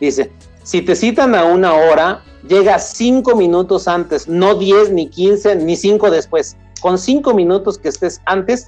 dice, 0.00 0.32
si 0.66 0.82
te 0.82 0.96
citan 0.96 1.36
a 1.36 1.44
una 1.44 1.74
hora, 1.74 2.24
llega 2.48 2.80
cinco 2.80 3.36
minutos 3.36 3.86
antes, 3.86 4.26
no 4.26 4.56
diez, 4.56 4.90
ni 4.90 5.08
quince, 5.08 5.54
ni 5.54 5.76
cinco 5.76 6.10
después. 6.10 6.56
Con 6.80 6.98
cinco 6.98 7.34
minutos 7.34 7.78
que 7.78 7.88
estés 7.88 8.20
antes, 8.24 8.66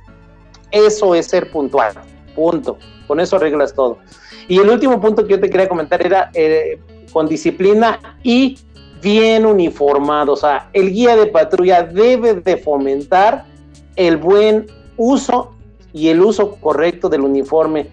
eso 0.70 1.16
es 1.16 1.26
ser 1.26 1.50
puntual. 1.50 1.94
Punto. 2.36 2.78
Con 3.08 3.18
eso 3.18 3.34
arreglas 3.34 3.74
todo. 3.74 3.98
Y 4.46 4.60
el 4.60 4.70
último 4.70 5.00
punto 5.00 5.26
que 5.26 5.32
yo 5.32 5.40
te 5.40 5.50
quería 5.50 5.68
comentar 5.68 6.00
era 6.06 6.30
eh, 6.34 6.80
con 7.12 7.26
disciplina 7.26 7.98
y 8.22 8.56
bien 9.02 9.44
uniformado. 9.44 10.34
O 10.34 10.36
sea, 10.36 10.70
el 10.74 10.92
guía 10.92 11.16
de 11.16 11.26
patrulla 11.26 11.82
debe 11.82 12.34
de 12.34 12.58
fomentar 12.58 13.44
el 13.96 14.18
buen 14.18 14.66
uso 14.96 15.50
y 15.92 16.10
el 16.10 16.22
uso 16.22 16.52
correcto 16.60 17.08
del 17.08 17.22
uniforme. 17.22 17.88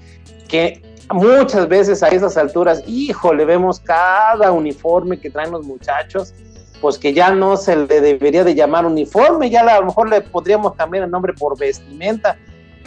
Que 0.47 0.83
muchas 1.11 1.67
veces 1.67 2.03
a 2.03 2.09
esas 2.09 2.37
alturas, 2.37 2.83
híjole, 2.87 3.45
vemos 3.45 3.79
cada 3.79 4.51
uniforme 4.51 5.19
que 5.19 5.29
traen 5.29 5.51
los 5.51 5.65
muchachos, 5.65 6.33
pues 6.81 6.97
que 6.97 7.13
ya 7.13 7.31
no 7.31 7.57
se 7.57 7.75
le 7.75 8.01
debería 8.01 8.43
de 8.43 8.55
llamar 8.55 8.85
uniforme, 8.85 9.49
ya 9.49 9.61
a 9.61 9.79
lo 9.79 9.87
mejor 9.87 10.09
le 10.09 10.21
podríamos 10.21 10.73
cambiar 10.75 11.05
el 11.05 11.11
nombre 11.11 11.33
por 11.33 11.57
vestimenta. 11.57 12.37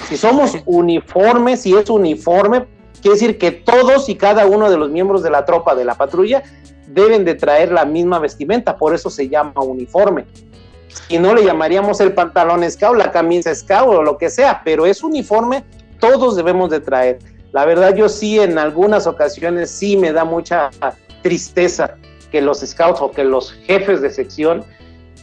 Si 0.09 0.17
somos 0.17 0.57
uniformes, 0.67 1.63
si 1.63 1.75
es 1.75 1.91
uniforme, 1.91 2.67
quiere 3.01 3.15
decir 3.15 3.39
que 3.39 3.51
todos 3.51 4.09
y 4.09 4.15
cada 4.15 4.47
uno 4.47 4.71
de 4.71 4.77
los 4.77 4.91
miembros 4.91 5.23
de 5.23 5.31
la 5.31 5.45
tropa 5.45 5.75
de 5.75 5.85
la 5.85 5.95
patrulla 5.95 6.43
deben 6.87 7.25
de 7.25 7.35
traer 7.35 7.73
la 7.73 7.85
misma 7.85 8.19
vestimenta, 8.19 8.77
por 8.77 8.95
eso 8.95 9.11
se 9.11 9.29
llama 9.29 9.61
uniforme. 9.61 10.27
Y 11.09 11.19
no 11.19 11.35
le 11.35 11.45
llamaríamos 11.45 12.01
el 12.01 12.13
pantalón 12.13 12.69
scout, 12.71 12.97
la 12.97 13.11
camisa 13.11 13.55
scout 13.55 13.89
o 13.89 14.03
lo 14.03 14.19
que 14.19 14.31
sea, 14.31 14.63
pero 14.65 14.87
es 14.87 15.03
uniforme, 15.03 15.65
todos 15.99 16.37
debemos 16.37 16.71
de 16.71 16.81
traer. 16.81 17.19
La 17.53 17.65
verdad 17.65 17.95
yo 17.95 18.09
sí 18.09 18.39
en 18.39 18.59
algunas 18.59 19.07
ocasiones 19.07 19.71
sí 19.71 19.97
me 19.97 20.13
da 20.13 20.25
mucha 20.25 20.71
tristeza 21.23 21.97
que 22.31 22.43
los 22.43 22.61
scouts 22.61 23.01
o 23.01 23.11
que 23.11 23.25
los 23.25 23.53
jefes 23.53 24.03
de 24.03 24.11
sección, 24.11 24.65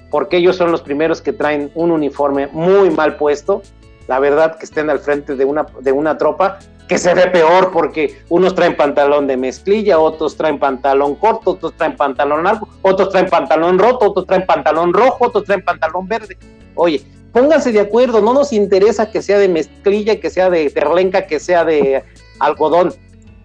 porque 0.09 0.37
ellos 0.37 0.55
son 0.55 0.71
los 0.71 0.81
primeros 0.81 1.21
que 1.21 1.33
traen 1.33 1.71
un 1.75 1.91
uniforme 1.91 2.47
muy 2.47 2.89
mal 2.89 3.17
puesto, 3.17 3.61
la 4.07 4.19
verdad 4.19 4.57
que 4.57 4.65
estén 4.65 4.89
al 4.89 4.99
frente 4.99 5.35
de 5.35 5.45
una, 5.45 5.65
de 5.81 5.91
una 5.91 6.17
tropa 6.17 6.59
que 6.87 6.97
se 6.97 7.13
ve 7.13 7.27
peor 7.27 7.71
porque 7.71 8.21
unos 8.29 8.53
traen 8.53 8.75
pantalón 8.75 9.25
de 9.27 9.37
mezclilla, 9.37 9.97
otros 9.97 10.37
traen 10.37 10.59
pantalón 10.59 11.15
corto, 11.15 11.51
otros 11.51 11.73
traen 11.75 11.95
pantalón 11.95 12.43
largo, 12.43 12.67
otros 12.83 13.09
traen 13.09 13.27
pantalón 13.27 13.79
roto, 13.79 14.11
otros 14.11 14.27
traen 14.27 14.45
pantalón 14.45 14.93
rojo, 14.93 15.25
otros 15.25 15.45
traen 15.45 15.63
pantalón 15.63 16.07
verde. 16.07 16.37
Oye, 16.75 17.01
pónganse 17.35 17.73
de 17.73 17.81
acuerdo, 17.81 18.21
no 18.21 18.33
nos 18.33 18.53
interesa 18.53 19.11
que 19.11 19.21
sea 19.21 19.37
de 19.37 19.49
mezclilla, 19.49 20.21
que 20.21 20.29
sea 20.29 20.49
de 20.49 20.69
terlenca, 20.69 21.27
que 21.27 21.41
sea 21.41 21.65
de 21.65 22.01
algodón, 22.39 22.93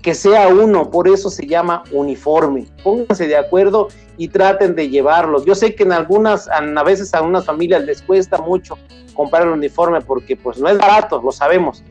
que 0.01 0.15
sea 0.15 0.47
uno, 0.47 0.93
por 0.93 1.09
eso 1.09 1.29
se 1.29 1.45
llama 1.45 1.83
uniforme. 1.91 2.69
Pónganse 2.85 3.27
de 3.27 3.37
acuerdo 3.37 3.89
y 4.17 4.29
traten 4.29 4.77
de 4.77 4.89
llevarlos. 4.89 5.45
Yo 5.45 5.57
sé 5.57 5.75
que 5.75 5.83
en 5.83 5.91
algunas, 5.91 6.49
a 6.49 6.85
veces 6.85 7.13
a 7.15 7.23
unas 7.23 7.45
familias 7.45 7.83
les 7.83 8.01
cuesta 8.01 8.39
mucho 8.39 8.79
comprar 9.13 9.43
el 9.43 9.49
uniforme 9.49 10.01
porque 10.01 10.37
pues 10.37 10.59
no 10.59 10.69
es 10.69 10.79
barato, 10.79 11.21
lo 11.21 11.33
sabemos. 11.33 11.83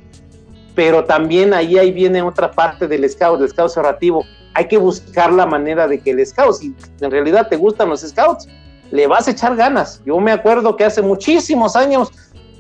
Pero 0.76 1.04
también 1.04 1.54
ahí, 1.54 1.78
ahí 1.78 1.91
viene 1.91 2.22
otra 2.22 2.50
parte 2.50 2.88
del 2.88 3.10
scout, 3.10 3.41
del 3.41 3.50
scout 3.50 3.72
cerrativo. 3.72 4.24
Hay 4.54 4.70
que 4.70 4.78
buscar 4.78 5.34
la 5.34 5.45
manera 5.45 5.86
de 5.86 6.00
que 6.00 6.12
el 6.12 6.26
scout, 6.26 6.56
si 6.56 6.74
en 7.02 7.12
realidad 7.12 7.50
te 7.50 7.58
gustan 7.58 7.89
los 7.89 8.00
scouts, 8.00 8.47
le 8.92 9.08
vas 9.08 9.28
a 9.28 9.32
echar 9.32 9.56
ganas. 9.56 10.02
Yo 10.06 10.20
me 10.20 10.32
acuerdo 10.32 10.76
que 10.76 10.86
hace 10.86 11.02
muchísimos 11.02 11.76
años 11.76 12.12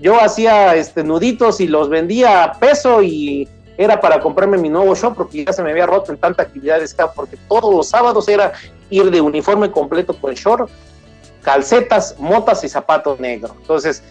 yo 0.01 0.21
hacía 0.21 0.75
este, 0.75 1.03
nuditos 1.03 1.59
y 1.59 1.67
los 1.67 1.89
vendía 1.89 2.43
a 2.43 2.53
peso 2.53 3.01
y 3.01 3.47
era 3.77 3.99
para 3.99 4.19
comprarme 4.19 4.57
mi 4.57 4.69
nuevo 4.69 4.93
shop 4.95 5.15
porque 5.15 5.45
ya 5.45 5.53
se 5.53 5.63
me 5.63 5.71
había 5.71 5.85
roto 5.85 6.11
en 6.11 6.17
tanta 6.17 6.43
actividad 6.43 6.79
de 6.79 6.87
porque 7.15 7.37
todos 7.47 7.73
los 7.73 7.89
sábados 7.89 8.27
era 8.27 8.51
ir 8.89 9.09
de 9.09 9.21
uniforme 9.21 9.71
completo 9.71 10.13
con 10.13 10.33
short, 10.33 10.69
calcetas, 11.41 12.15
motas 12.19 12.63
y 12.63 12.69
zapatos 12.69 13.19
negros. 13.19 13.51
Entonces, 13.61 14.03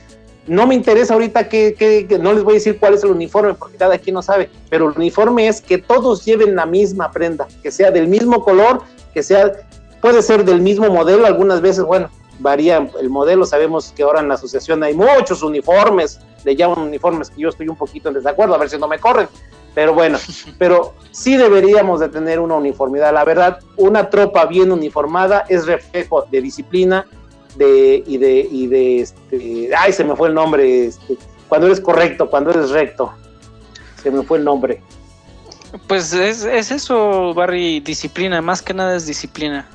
no 0.46 0.66
me 0.66 0.74
interesa 0.74 1.14
ahorita 1.14 1.48
que, 1.48 2.18
no 2.20 2.32
les 2.32 2.42
voy 2.42 2.54
a 2.54 2.54
decir 2.54 2.78
cuál 2.78 2.94
es 2.94 3.04
el 3.04 3.10
uniforme 3.10 3.54
porque 3.54 3.76
cada 3.76 3.98
quien 3.98 4.14
no 4.14 4.22
sabe, 4.22 4.48
pero 4.70 4.88
el 4.88 4.96
uniforme 4.96 5.46
es 5.46 5.60
que 5.60 5.78
todos 5.78 6.24
lleven 6.24 6.56
la 6.56 6.64
misma 6.64 7.10
prenda, 7.10 7.46
que 7.62 7.70
sea 7.70 7.90
del 7.90 8.08
mismo 8.08 8.42
color, 8.42 8.82
que 9.12 9.22
sea, 9.22 9.52
puede 10.00 10.22
ser 10.22 10.44
del 10.44 10.60
mismo 10.60 10.88
modelo, 10.88 11.26
algunas 11.26 11.60
veces, 11.60 11.84
bueno, 11.84 12.10
varía 12.38 12.88
el 13.00 13.10
modelo, 13.10 13.44
sabemos 13.44 13.92
que 13.94 14.02
ahora 14.02 14.20
en 14.20 14.28
la 14.28 14.34
asociación 14.34 14.82
hay 14.82 14.94
muchos 14.94 15.42
uniformes, 15.42 16.20
le 16.44 16.54
llaman 16.54 16.80
uniformes 16.80 17.30
que 17.30 17.42
yo 17.42 17.48
estoy 17.48 17.68
un 17.68 17.76
poquito 17.76 18.08
en 18.08 18.14
desacuerdo, 18.14 18.54
a 18.54 18.58
ver 18.58 18.70
si 18.70 18.78
no 18.78 18.88
me 18.88 18.98
corren, 18.98 19.28
pero 19.74 19.94
bueno, 19.94 20.18
pero 20.58 20.94
sí 21.10 21.36
deberíamos 21.36 22.00
de 22.00 22.08
tener 22.08 22.40
una 22.40 22.54
uniformidad. 22.54 23.12
La 23.12 23.24
verdad, 23.24 23.60
una 23.76 24.10
tropa 24.10 24.46
bien 24.46 24.72
uniformada 24.72 25.44
es 25.48 25.66
reflejo 25.66 26.22
de 26.30 26.40
disciplina 26.40 27.06
de, 27.56 28.02
y 28.06 28.18
de, 28.18 28.48
y 28.50 28.66
de 28.68 29.00
este, 29.00 29.70
ay, 29.76 29.92
se 29.92 30.04
me 30.04 30.14
fue 30.14 30.28
el 30.28 30.34
nombre, 30.34 30.86
este, 30.86 31.16
cuando 31.48 31.66
eres 31.66 31.80
correcto, 31.80 32.28
cuando 32.30 32.50
eres 32.50 32.70
recto. 32.70 33.12
Se 34.02 34.10
me 34.10 34.22
fue 34.22 34.38
el 34.38 34.44
nombre. 34.44 34.80
Pues 35.86 36.12
es, 36.12 36.44
es 36.44 36.70
eso, 36.70 37.34
Barry, 37.34 37.80
disciplina, 37.80 38.40
más 38.40 38.62
que 38.62 38.72
nada 38.72 38.96
es 38.96 39.06
disciplina. 39.06 39.68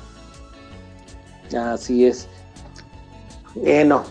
Así 1.56 2.06
es. 2.06 2.28
Bueno, 3.56 4.04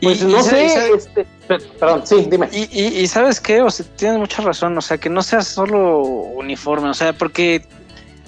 pues 0.00 0.22
no 0.22 0.42
sé, 0.42 0.92
este, 0.94 1.26
perdón, 1.48 2.06
sí, 2.06 2.26
dime. 2.30 2.48
Y, 2.52 3.06
sabes 3.06 3.40
qué, 3.40 3.62
o 3.62 3.70
sea, 3.70 3.86
tienes 3.96 4.18
mucha 4.18 4.42
razón, 4.42 4.76
o 4.76 4.80
sea, 4.80 4.98
que 4.98 5.08
no 5.08 5.22
sea 5.22 5.42
solo 5.42 6.00
uniforme, 6.00 6.88
o 6.88 6.94
sea, 6.94 7.12
porque 7.12 7.66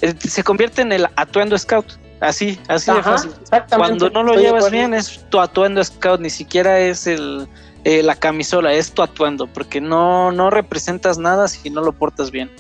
eh, 0.01 0.15
se 0.19 0.43
convierte 0.43 0.83
en 0.83 0.93
el 0.93 1.07
atuendo 1.17 1.57
scout, 1.59 1.99
así, 2.21 2.59
así 2.69 2.93
de 2.93 3.03
fácil. 3.03 3.33
Cuando 3.77 4.11
no 4.11 4.23
lo 4.23 4.35
llevas 4.35 4.71
bien 4.71 4.95
es 4.95 5.25
tu 5.29 5.41
atuendo 5.41 5.83
scout, 5.85 6.21
ni 6.21 6.31
siquiera 6.31 6.81
es 6.81 7.07
el 7.07 7.47
eh, 7.85 8.03
la 8.03 8.17
camisola, 8.17 8.73
es 8.73 8.93
tu 8.93 9.03
atuendo, 9.03 9.47
porque 9.47 9.81
no, 9.81 10.33
no 10.33 10.51
representas 10.51 11.19
nada 11.19 11.49
si 11.49 11.71
no 11.71 11.83
lo 11.83 11.93
portas 11.93 12.31
bien. 12.31 12.51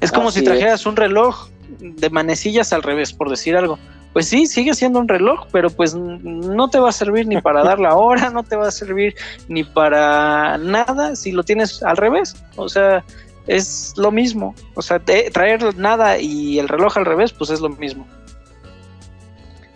Es 0.00 0.12
como 0.12 0.30
si 0.30 0.42
trajeras 0.42 0.86
un 0.86 0.96
reloj 0.96 1.48
de 1.78 2.10
manecillas 2.10 2.72
al 2.72 2.82
revés, 2.82 3.12
por 3.12 3.30
decir 3.30 3.56
algo 3.56 3.78
pues 4.12 4.28
sí, 4.28 4.46
sigue 4.46 4.74
siendo 4.74 4.98
un 4.98 5.08
reloj, 5.08 5.46
pero 5.50 5.70
pues 5.70 5.94
no 5.94 6.68
te 6.68 6.78
va 6.78 6.90
a 6.90 6.92
servir 6.92 7.26
ni 7.26 7.40
para 7.40 7.62
dar 7.64 7.78
la 7.78 7.94
hora, 7.94 8.30
no 8.30 8.42
te 8.42 8.56
va 8.56 8.68
a 8.68 8.72
servir 8.72 9.14
ni 9.48 9.64
para 9.64 10.58
nada 10.58 11.16
si 11.16 11.32
lo 11.32 11.42
tienes 11.42 11.82
al 11.82 11.96
revés. 11.96 12.36
O 12.56 12.68
sea, 12.68 13.04
es 13.46 13.94
lo 13.96 14.10
mismo. 14.10 14.54
O 14.74 14.82
sea, 14.82 15.00
traer 15.00 15.76
nada 15.76 16.18
y 16.18 16.58
el 16.58 16.68
reloj 16.68 16.98
al 16.98 17.06
revés, 17.06 17.32
pues 17.32 17.50
es 17.50 17.60
lo 17.60 17.70
mismo. 17.70 18.06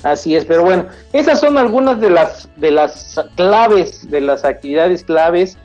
Así 0.03 0.37
es, 0.37 0.45
pero 0.45 0.63
bueno, 0.63 0.87
esas 1.13 1.41
son 1.41 1.59
algunas 1.59 2.01
de 2.01 2.11
las 2.11 2.49
de 2.57 2.71
las 2.71 3.19
claves, 3.35 4.09
de 4.09 4.21
las 4.21 4.45
actividades 4.45 5.03
claves 5.03 5.57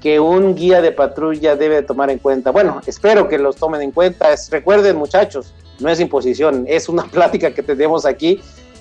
que 0.00 0.20
un 0.20 0.54
guía 0.54 0.80
de 0.80 0.92
patrulla 0.92 1.56
debe 1.56 1.82
tomar 1.82 2.10
en 2.10 2.18
cuenta. 2.18 2.50
Bueno, 2.50 2.80
espero 2.86 3.28
que 3.28 3.36
los 3.36 3.56
tomen 3.56 3.82
en 3.82 3.90
cuenta. 3.90 4.28
recuerden, 4.50 4.96
muchachos, 4.96 5.52
no 5.80 5.90
es 5.90 6.00
imposición, 6.00 6.64
es 6.68 6.88
una 6.88 7.04
plática 7.10 7.52
que 7.52 7.62
tenemos 7.62 8.06
aquí 8.06 8.40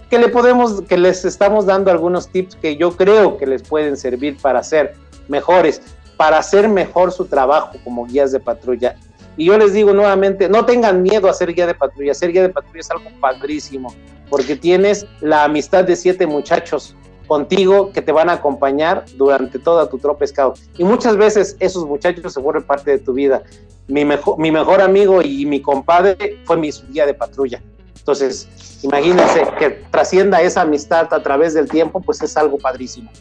que 0.09 0.17
le 0.17 0.29
podemos, 0.29 0.81
que 0.81 0.97
les 0.97 1.23
estamos 1.23 1.65
dando 1.65 1.91
algunos 1.91 2.29
tips 2.29 2.55
que 2.55 2.75
yo 2.75 2.95
creo 2.97 3.37
que 3.37 3.45
les 3.45 3.61
pueden 3.61 3.95
servir 3.95 4.37
para 4.41 4.63
ser 4.63 4.95
mejores, 5.27 5.81
para 6.17 6.39
hacer 6.39 6.67
mejor 6.67 7.11
su 7.11 7.25
trabajo 7.25 7.77
como 7.83 8.05
guías 8.05 8.31
de 8.31 8.39
patrulla. 8.39 8.95
Y 9.37 9.45
yo 9.45 9.57
les 9.57 9.71
digo 9.71 9.93
nuevamente, 9.93 10.49
no 10.49 10.65
tengan 10.65 11.03
miedo 11.03 11.29
a 11.29 11.33
ser 11.33 11.53
guía 11.53 11.67
de 11.67 11.75
patrulla. 11.75 12.13
Ser 12.13 12.31
guía 12.31 12.41
de 12.41 12.49
patrulla 12.49 12.79
es 12.79 12.91
algo 12.91 13.09
padrísimo, 13.21 13.93
porque 14.29 14.55
tienes 14.55 15.05
la 15.21 15.43
amistad 15.43 15.85
de 15.85 15.95
siete 15.95 16.25
muchachos 16.25 16.95
contigo 17.29 17.93
que 17.93 18.01
te 18.01 18.11
van 18.11 18.27
a 18.29 18.33
acompañar 18.33 19.05
durante 19.15 19.59
toda 19.59 19.87
tu 19.87 19.99
tropa 19.99 20.27
scout. 20.27 20.57
Y 20.77 20.83
muchas 20.83 21.15
veces 21.15 21.55
esos 21.59 21.85
muchachos 21.85 22.33
se 22.33 22.39
vuelven 22.41 22.63
parte 22.63 22.91
de 22.91 22.97
tu 22.97 23.13
vida. 23.13 23.43
Mi 23.87 24.03
mejor, 24.03 24.37
mi 24.39 24.51
mejor 24.51 24.81
amigo 24.81 25.21
y 25.21 25.45
mi 25.45 25.61
compadre 25.61 26.39
fue 26.43 26.57
mi 26.57 26.71
guía 26.89 27.05
de 27.05 27.13
patrulla. 27.13 27.61
Entonces, 27.97 28.49
imagínense 28.81 29.43
que 29.59 29.69
trascienda 29.91 30.41
esa 30.41 30.61
amistad 30.61 31.13
a 31.13 31.21
través 31.21 31.53
del 31.53 31.69
tiempo, 31.69 32.01
pues 32.01 32.21
es 32.23 32.35
algo 32.35 32.57
padrísimo. 32.57 33.11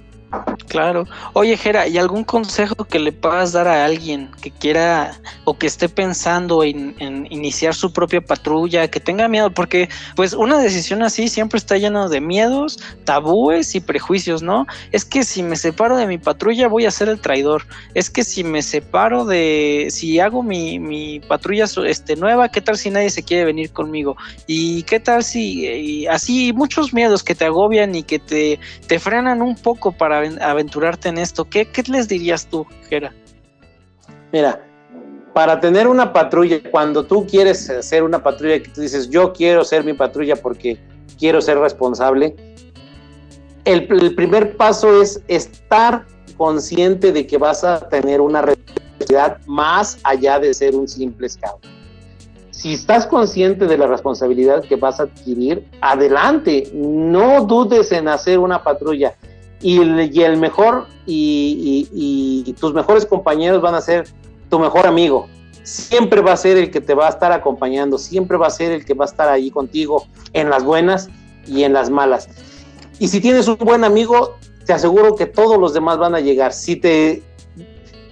Claro. 0.68 1.06
Oye, 1.32 1.56
Jera, 1.56 1.88
¿y 1.88 1.96
algún 1.96 2.24
consejo 2.24 2.74
que 2.84 2.98
le 2.98 3.12
puedas 3.12 3.52
dar 3.52 3.66
a 3.66 3.86
alguien 3.86 4.30
que 4.42 4.50
quiera 4.50 5.18
o 5.44 5.56
que 5.56 5.66
esté 5.66 5.88
pensando 5.88 6.62
en, 6.62 6.94
iniciar 7.30 7.74
su 7.74 7.92
propia 7.92 8.20
patrulla, 8.20 8.88
que 8.88 9.00
tenga 9.00 9.28
miedo? 9.28 9.50
Porque, 9.50 9.88
pues, 10.14 10.34
una 10.34 10.58
decisión 10.58 11.02
así 11.02 11.28
siempre 11.28 11.56
está 11.56 11.78
llena 11.78 12.08
de 12.08 12.20
miedos, 12.20 12.78
tabúes 13.04 13.74
y 13.74 13.80
prejuicios, 13.80 14.42
¿no? 14.42 14.66
Es 14.92 15.06
que 15.06 15.24
si 15.24 15.42
me 15.42 15.56
separo 15.56 15.96
de 15.96 16.06
mi 16.06 16.18
patrulla 16.18 16.68
voy 16.68 16.84
a 16.84 16.90
ser 16.90 17.08
el 17.08 17.20
traidor. 17.20 17.66
Es 17.94 18.10
que 18.10 18.22
si 18.22 18.44
me 18.44 18.60
separo 18.60 19.24
de, 19.24 19.88
si 19.90 20.20
hago 20.20 20.42
mi, 20.42 20.78
mi 20.78 21.20
patrulla 21.20 21.64
este, 21.86 22.16
nueva, 22.16 22.50
¿qué 22.50 22.60
tal 22.60 22.76
si 22.76 22.90
nadie 22.90 23.08
se 23.08 23.22
quiere 23.22 23.46
venir 23.46 23.72
conmigo? 23.72 24.16
¿Y 24.46 24.82
qué 24.82 25.00
tal 25.00 25.24
si, 25.24 26.06
así, 26.08 26.52
muchos 26.52 26.92
miedos 26.92 27.22
que 27.22 27.34
te 27.34 27.46
agobian 27.46 27.94
y 27.94 28.02
que 28.02 28.18
te, 28.18 28.60
te 28.86 28.98
frenan 28.98 29.40
un 29.40 29.56
poco 29.56 29.92
para 29.92 30.17
aventurarte 30.18 31.08
en 31.08 31.18
esto. 31.18 31.44
¿Qué, 31.44 31.66
qué 31.66 31.82
les 31.90 32.08
dirías 32.08 32.46
tú, 32.46 32.66
Jera? 32.88 33.12
Mira, 34.32 34.62
para 35.32 35.60
tener 35.60 35.86
una 35.86 36.12
patrulla, 36.12 36.60
cuando 36.70 37.04
tú 37.04 37.26
quieres 37.26 37.70
hacer 37.70 38.02
una 38.02 38.22
patrulla 38.22 38.62
que 38.62 38.68
tú 38.70 38.80
dices, 38.80 39.08
yo 39.08 39.32
quiero 39.32 39.64
ser 39.64 39.84
mi 39.84 39.92
patrulla 39.92 40.36
porque 40.36 40.78
quiero 41.18 41.40
ser 41.40 41.58
responsable, 41.58 42.34
el, 43.64 43.86
primer 43.86 44.56
paso 44.56 45.02
es 45.02 45.22
estar 45.28 46.06
consciente 46.36 47.12
de 47.12 47.26
que 47.26 47.36
vas 47.36 47.64
a 47.64 47.88
tener 47.88 48.20
una 48.20 48.42
responsabilidad 48.42 49.38
más 49.46 49.98
allá 50.04 50.38
de 50.38 50.54
ser 50.54 50.74
un 50.74 50.88
simple 50.88 51.28
scout. 51.28 51.64
Si 52.50 52.74
estás 52.74 53.06
consciente 53.06 53.66
de 53.66 53.78
la 53.78 53.86
responsabilidad 53.86 54.64
que 54.64 54.76
vas 54.76 54.98
a 54.98 55.04
adquirir, 55.04 55.68
adelante, 55.80 56.70
no 56.74 57.44
dudes 57.44 57.92
en 57.92 58.08
hacer 58.08 58.38
una 58.38 58.64
patrulla 58.64 59.14
y, 59.61 59.80
el 60.22 60.36
mejor 60.36 60.86
y, 61.06 62.54
tus 62.61 62.74
mejores 62.74 63.06
compañeros 63.06 63.61
van 63.61 63.74
a 63.74 63.80
ser 63.80 64.06
tu 64.50 64.59
mejor 64.59 64.86
amigo. 64.86 65.26
Siempre 65.62 66.20
va 66.22 66.32
a 66.32 66.36
ser 66.36 66.56
el 66.56 66.70
que 66.70 66.80
te 66.80 66.94
va 66.94 67.06
a 67.06 67.11
estar 67.11 67.32
acompañando, 67.32 67.98
siempre 67.98 68.38
va 68.38 68.46
a 68.46 68.50
ser 68.50 68.72
el 68.72 68.84
que 68.84 68.94
va 68.94 69.04
a 69.04 69.09
estar 69.09 69.28
ahí 69.28 69.50
contigo 69.50 70.06
en 70.32 70.48
las 70.48 70.64
buenas 70.64 71.09
y 71.46 71.64
en 71.64 71.72
las 71.72 71.90
malas. 71.90 72.28
Y 72.98 73.09
si 73.09 73.20
tienes 73.20 73.48
un 73.48 73.59
buen 73.59 73.84
amigo, 73.84 74.36
te 74.64 74.72
aseguro 74.72 75.14
que 75.14 75.26
todos 75.26 75.59
los 75.59 75.74
demás 75.74 75.98
van 75.98 76.14
a 76.14 76.20
llegar. 76.20 76.52
Si 76.52 76.76
te 76.76 77.22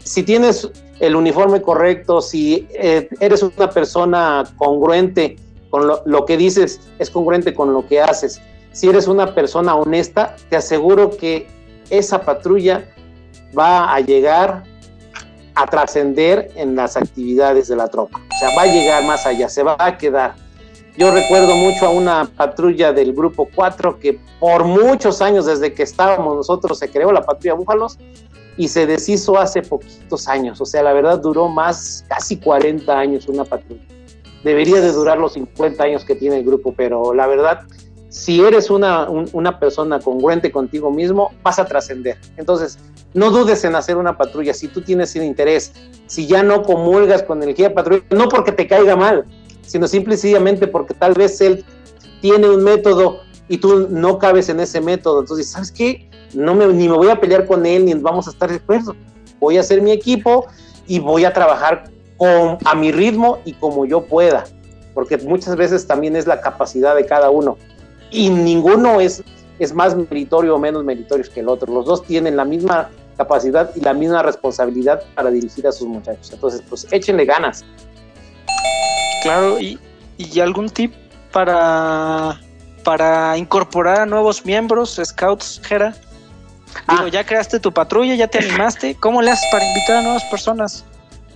si 0.05 0.23
tienes 0.23 0.71
el 1.01 1.17
uniforme 1.17 1.63
correcto, 1.63 2.21
si 2.21 2.69
eh, 2.75 3.09
eres 3.21 3.43
una 3.43 3.71
persona 3.71 4.45
congruente 4.57 5.37
con 5.71 5.91
lo 6.05 6.25
que 6.25 6.37
dices, 6.37 6.81
es 6.99 7.11
congruente 7.11 7.55
con 7.55 7.73
lo 7.73 7.87
que 7.87 8.01
haces 8.01 8.41
si 8.77 8.91
eres 8.91 9.09
una 9.09 9.35
persona 9.35 9.75
honesta, 9.75 10.37
te 10.51 10.57
aseguro 10.57 11.17
que 11.17 11.47
esa 11.89 12.21
patrulla 12.21 12.85
va 13.59 13.95
a 13.95 14.01
llegar 14.01 14.65
a 15.55 15.67
trascender 15.67 16.51
en 16.57 16.77
las 16.77 16.95
actividades 16.99 17.69
de 17.69 17.77
la 17.77 17.89
tropa. 17.89 18.19
O 18.19 18.39
sea, 18.39 18.51
va 18.55 18.65
a 18.65 18.67
llegar 18.67 19.03
más 19.05 19.25
allá, 19.25 19.49
se 19.49 19.63
va 19.63 19.77
a 19.79 19.97
quedar. 19.97 20.35
Yo 20.99 21.11
recuerdo 21.11 21.57
mucho 21.57 21.87
a 21.87 21.89
una 21.89 22.31
patrulla 22.37 22.93
del 22.93 23.15
grupo 23.15 23.49
4 23.55 23.99
que 23.99 24.21
por 24.39 24.65
muchos 24.65 25.23
años, 25.23 25.47
desde 25.47 25.73
que 25.73 25.83
estábamos 25.83 26.37
nosotros, 26.37 26.79
se 26.79 26.91
creó 26.91 27.13
la 27.13 27.23
patrulla 27.23 27.55
Búfalos 27.55 27.99
y 28.59 28.69
se 28.69 28.87
deshizo 28.87 29.39
hace 29.39 29.63
poquitos 29.63 30.29
años. 30.29 30.61
O 30.61 30.67
sea, 30.67 30.83
la 30.83 30.93
verdad 30.93 31.19
duró 31.19 31.49
más, 31.49 32.05
casi 32.11 32.37
40 32.37 32.93
años 32.93 33.27
una 33.27 33.47
patrulla. 33.47 33.87
Debería 34.45 34.83
de 34.83 34.93
durar 34.93 35.17
los 35.17 35.33
50 35.33 35.83
años 35.83 36.05
que 36.05 36.15
tiene 36.15 36.41
el 36.41 36.45
grupo, 36.45 36.75
pero 36.77 37.15
la 37.15 37.27
verdad 37.27 37.67
si 38.17 38.41
eres 38.41 38.71
una, 38.71 39.11
una 39.11 39.61
persona 39.61 40.01
congruente 40.01 40.51
contigo 40.51 40.91
mismo, 40.91 41.33
vas 41.43 41.59
a 41.59 41.67
trascender. 41.67 42.17
Entonces, 42.39 42.79
no 43.13 43.31
dudes 43.31 43.63
en 43.65 43.75
hacer 43.75 43.99
una 43.99 44.17
patrulla. 44.17 44.55
Si 44.55 44.69
tú 44.69 44.81
tienes 44.81 45.15
el 45.17 45.25
interés, 45.25 45.75
si 46.07 46.27
ya 46.27 46.43
no 46.43 46.63
comulgas 46.63 47.23
con 47.23 47.43
el 47.43 47.55
guía 47.55 47.75
patrulla, 47.75 48.03
no 48.09 48.27
porque 48.31 48.53
te 48.53 48.67
caiga 48.67 48.97
mal, 48.97 49.27
sino 49.61 49.87
simplemente 49.87 50.67
porque 50.67 50.95
tal 50.95 51.13
vez 51.13 51.43
él 51.43 51.63
tiene 52.23 52.49
un 52.49 52.65
método 52.65 53.21
y 53.49 53.59
tú 53.59 53.87
no 53.91 54.19
cabes 54.19 54.49
en 54.49 54.61
ese 54.61 54.81
método. 54.81 55.21
Entonces, 55.21 55.51
¿sabes 55.51 55.71
qué? 55.71 56.09
No 56.33 56.55
me, 56.55 56.67
ni 56.69 56.89
me 56.89 56.97
voy 56.97 57.11
a 57.11 57.21
pelear 57.21 57.47
con 57.47 57.67
él, 57.67 57.85
ni 57.85 57.93
vamos 57.93 58.29
a 58.29 58.31
estar 58.31 58.51
después. 58.51 58.85
Voy 59.41 59.59
a 59.59 59.61
hacer 59.61 59.83
mi 59.83 59.93
equipo 59.93 60.47
y 60.87 61.01
voy 61.01 61.27
a 61.27 61.35
trabajar 61.35 61.91
con, 62.17 62.57
a 62.65 62.75
mi 62.75 62.93
ritmo 62.93 63.41
y 63.45 63.53
como 63.53 63.85
yo 63.85 64.07
pueda, 64.07 64.45
porque 64.95 65.19
muchas 65.19 65.55
veces 65.57 65.87
también 65.87 66.17
es 66.17 66.27
la 66.27 66.41
capacidad 66.41 66.97
de 66.97 67.05
cada 67.05 67.29
uno 67.29 67.59
y 68.11 68.31
ninguno 68.31 69.01
es, 69.01 69.23
es 69.59 69.75
más 69.75 69.97
meritorio 69.97 70.55
o 70.55 70.59
menos 70.59 70.85
meritorio 70.85 71.25
que 71.33 71.41
el 71.41 71.49
otro. 71.49 71.73
Los 71.73 71.87
dos 71.87 72.05
tienen 72.05 72.37
la 72.37 72.45
misma 72.45 72.91
capacidad 73.17 73.71
y 73.75 73.81
la 73.81 73.95
misma 73.95 74.23
responsabilidad 74.23 75.03
para 75.15 75.31
dirigir 75.31 75.67
a 75.67 75.73
sus 75.73 75.89
muchachos. 75.89 76.31
Entonces, 76.33 76.63
pues 76.69 76.87
échenle 76.91 77.25
ganas. 77.25 77.65
Claro, 79.23 79.59
y, 79.61 79.79
algún 80.41 80.69
tip 80.71 80.95
para, 81.33 82.41
para 82.85 83.37
incorporar 83.37 84.01
a 84.01 84.07
nuevos 84.07 84.45
miembros, 84.45 85.01
Scouts, 85.03 85.61
Jera. 85.65 85.95
Ah. 86.87 87.09
ya 87.11 87.25
creaste 87.25 87.59
tu 87.59 87.73
patrulla, 87.73 88.15
ya 88.15 88.29
te 88.29 88.39
animaste. 88.39 88.97
¿Cómo 88.97 89.23
le 89.23 89.31
haces 89.31 89.49
para 89.51 89.67
invitar 89.67 89.97
a 89.97 90.03
nuevas 90.03 90.25
personas? 90.25 90.85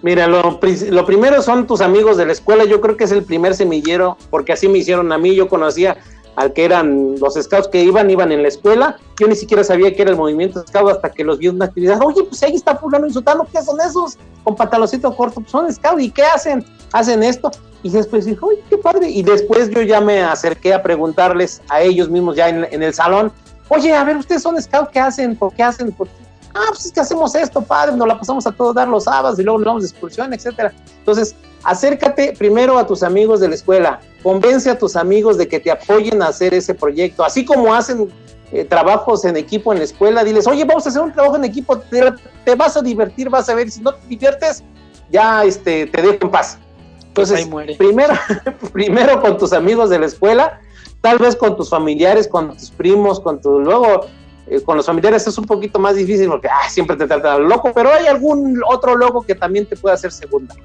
Mira, 0.02 0.26
lo, 0.26 0.60
lo, 0.90 1.06
primero 1.06 1.42
son 1.42 1.66
tus 1.66 1.80
amigos 1.80 2.16
de 2.16 2.26
la 2.26 2.32
escuela. 2.32 2.64
Yo 2.64 2.80
creo 2.80 2.96
que 2.96 3.04
es 3.04 3.12
el 3.12 3.22
primer 3.22 3.54
semillero, 3.54 4.16
porque 4.30 4.52
así 4.52 4.68
me 4.68 4.78
hicieron 4.78 5.12
a 5.12 5.18
mí. 5.18 5.34
Yo 5.34 5.48
conocía 5.48 5.98
al 6.36 6.52
que 6.52 6.64
eran 6.64 7.18
los 7.18 7.34
scouts 7.34 7.68
que 7.68 7.82
iban, 7.82 8.10
iban 8.10 8.32
en 8.32 8.42
la 8.42 8.48
escuela. 8.48 8.96
Yo 9.18 9.28
ni 9.28 9.36
siquiera 9.36 9.64
sabía 9.64 9.94
que 9.94 10.02
era 10.02 10.10
el 10.10 10.16
movimiento 10.16 10.64
scout 10.66 10.90
hasta 10.90 11.10
que 11.10 11.24
los 11.24 11.38
vi 11.38 11.48
en 11.48 11.56
una 11.56 11.66
actividad. 11.66 12.00
Oye, 12.02 12.22
pues 12.24 12.42
ahí 12.42 12.54
está 12.54 12.76
fulano 12.76 13.06
insultando, 13.06 13.46
¿qué 13.52 13.62
son 13.62 13.80
esos? 13.80 14.16
Con 14.44 14.56
pantaloncito 14.56 15.14
corto, 15.14 15.40
pues 15.40 15.50
son 15.50 15.72
scouts, 15.72 16.02
¿y 16.02 16.10
qué 16.10 16.22
hacen? 16.22 16.64
Hacen 16.92 17.22
esto. 17.22 17.50
Y 17.82 17.90
después 17.90 18.24
dije, 18.24 18.38
oye, 18.42 18.62
qué 18.68 18.78
padre. 18.78 19.08
Y 19.08 19.22
después 19.22 19.70
yo 19.70 19.82
ya 19.82 20.00
me 20.00 20.22
acerqué 20.22 20.74
a 20.74 20.82
preguntarles 20.82 21.62
a 21.68 21.80
ellos 21.82 22.08
mismos 22.08 22.36
ya 22.36 22.48
en, 22.48 22.82
el 22.82 22.94
salón, 22.94 23.32
oye, 23.68 23.92
a 23.92 24.04
ver, 24.04 24.16
ustedes 24.16 24.42
son 24.42 24.60
scouts, 24.60 24.90
¿qué 24.92 25.00
hacen? 25.00 25.36
¿Por 25.36 25.52
qué 25.54 25.62
hacen? 25.62 25.92
¿Por 25.92 26.08
Ah, 26.55 26.66
pues 26.68 26.86
es 26.86 26.92
que 26.92 27.01
hacemos 27.01 27.34
esto, 27.34 27.61
padre, 27.62 27.96
nos 27.96 28.09
la 28.09 28.18
pasamos 28.18 28.46
a 28.46 28.53
todos 28.53 28.74
dar 28.74 28.88
los 28.88 29.05
sábados 29.05 29.38
y 29.38 29.42
luego 29.42 29.59
nos 29.59 29.66
vamos 29.66 29.82
de 29.82 29.88
excursión, 29.88 30.32
etcétera. 30.32 30.72
Entonces, 30.98 31.36
acércate 31.62 32.34
primero 32.36 32.78
a 32.78 32.86
tus 32.86 33.03
amigos 33.03 33.40
de 33.40 33.48
la 33.48 33.55
escuela, 33.55 34.01
convence 34.22 34.68
a 34.68 34.78
tus 34.78 34.96
amigos 34.96 35.38
de 35.38 35.46
que 35.46 35.61
te 35.61 35.70
apoyen 35.70 36.22
a 36.22 36.28
hacer 36.28 36.53
ese 36.55 36.74
proyecto, 36.74 37.24
así 37.24 37.44
como 37.44 37.72
hacen 37.72 38.11
eh, 38.53 38.64
trabajos 38.64 39.24
en 39.24 39.36
equipo 39.36 39.72
en 39.72 39.78
la 39.78 39.84
escuela, 39.84 40.24
diles, 40.24 40.46
oye, 40.48 40.64
vamos 40.64 40.84
a 40.86 40.88
hacer 40.88 41.03
un 41.03 41.12
trabajo 41.12 41.36
en 41.36 41.44
equipo, 41.44 41.78
te, 41.78 42.55
vas 42.57 42.76
a 42.76 42.82
divertir, 42.82 43.30
vas 43.30 43.48
a 43.48 43.55
ver, 43.55 43.70
si 43.70 43.80
no 43.80 43.94
te 43.94 44.09
diviertes, 44.09 44.64
ya 45.09 45.44
este, 45.44 45.86
te 45.86 46.03
dejo 46.03 46.18
en 46.22 46.30
paz. 46.30 46.59
Entonces, 47.07 47.48
primero, 47.78 48.14
primero 48.72 49.20
con 49.20 49.38
tus 49.38 49.53
amigos 49.53 49.90
de 49.90 50.01
la 50.01 50.07
escuela, 50.07 50.61
tal 51.01 51.18
vez 51.18 51.36
con 51.36 51.57
tus 51.57 51.70
familiares, 51.70 52.26
con 52.26 52.57
tus 52.57 52.70
primos, 52.70 53.20
con 53.20 53.40
tu, 53.40 53.61
luego 53.61 54.07
eh, 54.51 54.61
con 54.61 54.76
los 54.76 54.84
familiares 54.84 55.24
es 55.28 55.38
un 55.38 55.44
poquito 55.44 55.78
más 55.78 55.94
difícil 55.94 56.28
porque 56.28 56.48
ah, 56.48 56.68
siempre 56.68 56.96
te 56.96 57.07
tratan 57.07 57.48
loco, 57.48 57.72
pero 57.72 57.92
hay 57.92 58.07
algún 58.07 58.61
otro 58.68 58.96
loco 58.96 59.22
que 59.22 59.36
también 59.36 59.64
te 59.64 59.76
puede 59.76 59.94
hacer 59.94 60.11
segunda. 60.11 60.57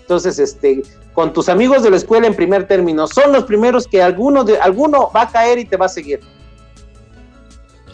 Entonces, 0.00 0.38
este, 0.38 0.82
con 1.12 1.34
tus 1.34 1.50
amigos 1.50 1.82
de 1.82 1.90
la 1.90 1.96
escuela 1.96 2.26
en 2.26 2.34
primer 2.34 2.66
término, 2.66 3.06
son 3.06 3.32
los 3.32 3.44
primeros 3.44 3.86
que 3.86 4.02
alguno, 4.02 4.42
de, 4.42 4.58
alguno 4.58 5.10
va 5.14 5.22
a 5.22 5.28
caer 5.28 5.58
y 5.58 5.66
te 5.66 5.76
va 5.76 5.84
a 5.84 5.90
seguir. 5.90 6.20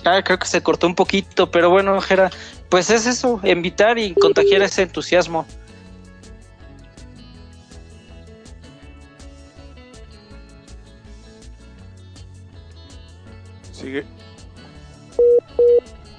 Ah, 0.05 0.23
creo 0.23 0.39
que 0.39 0.47
se 0.47 0.63
cortó 0.63 0.87
un 0.87 0.95
poquito, 0.95 1.51
pero 1.51 1.71
bueno, 1.71 2.01
Jera, 2.01 2.31
pues 2.69 2.91
es 2.91 3.07
eso, 3.07 3.41
invitar 3.43 3.99
y 3.99 4.15
contagiar 4.15 4.63
ese 4.63 4.83
entusiasmo. 4.83 5.45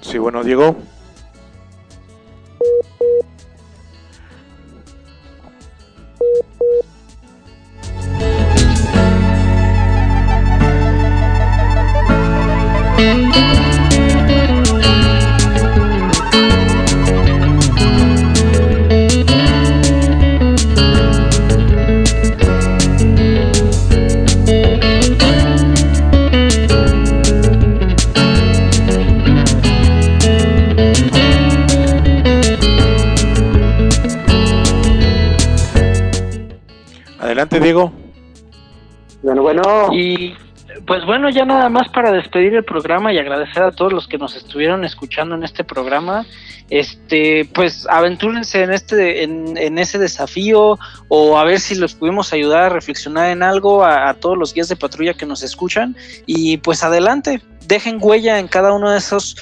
Sí, 0.00 0.18
bueno, 0.18 0.42
Diego. 0.44 0.76
Adelante, 37.34 37.58
Diego. 37.58 37.92
Bueno, 39.24 39.42
bueno. 39.42 39.62
Y 39.92 40.36
pues 40.86 41.04
bueno, 41.04 41.28
ya 41.30 41.44
nada 41.44 41.68
más 41.68 41.88
para 41.88 42.12
despedir 42.12 42.54
el 42.54 42.64
programa 42.64 43.12
y 43.12 43.18
agradecer 43.18 43.64
a 43.64 43.72
todos 43.72 43.92
los 43.92 44.06
que 44.06 44.18
nos 44.18 44.36
estuvieron 44.36 44.84
escuchando 44.84 45.34
en 45.34 45.42
este 45.42 45.64
programa. 45.64 46.24
Este, 46.70 47.44
pues 47.52 47.88
aventúrense 47.90 48.62
en 48.62 48.72
este, 48.72 49.24
en, 49.24 49.78
ese 49.78 49.98
desafío, 49.98 50.78
o 51.08 51.36
a 51.36 51.42
ver 51.42 51.58
si 51.58 51.74
los 51.74 51.94
pudimos 51.94 52.32
ayudar 52.32 52.62
a 52.62 52.68
reflexionar 52.68 53.30
en 53.30 53.42
algo 53.42 53.84
a, 53.84 54.14
todos 54.14 54.38
los 54.38 54.54
guías 54.54 54.68
de 54.68 54.76
patrulla 54.76 55.14
que 55.14 55.26
nos 55.26 55.42
escuchan. 55.42 55.96
Y 56.26 56.58
pues 56.58 56.84
adelante, 56.84 57.42
dejen 57.66 57.98
huella 58.00 58.38
en 58.38 58.46
cada 58.46 58.72
uno 58.72 58.92
de 58.92 58.98
esos 58.98 59.36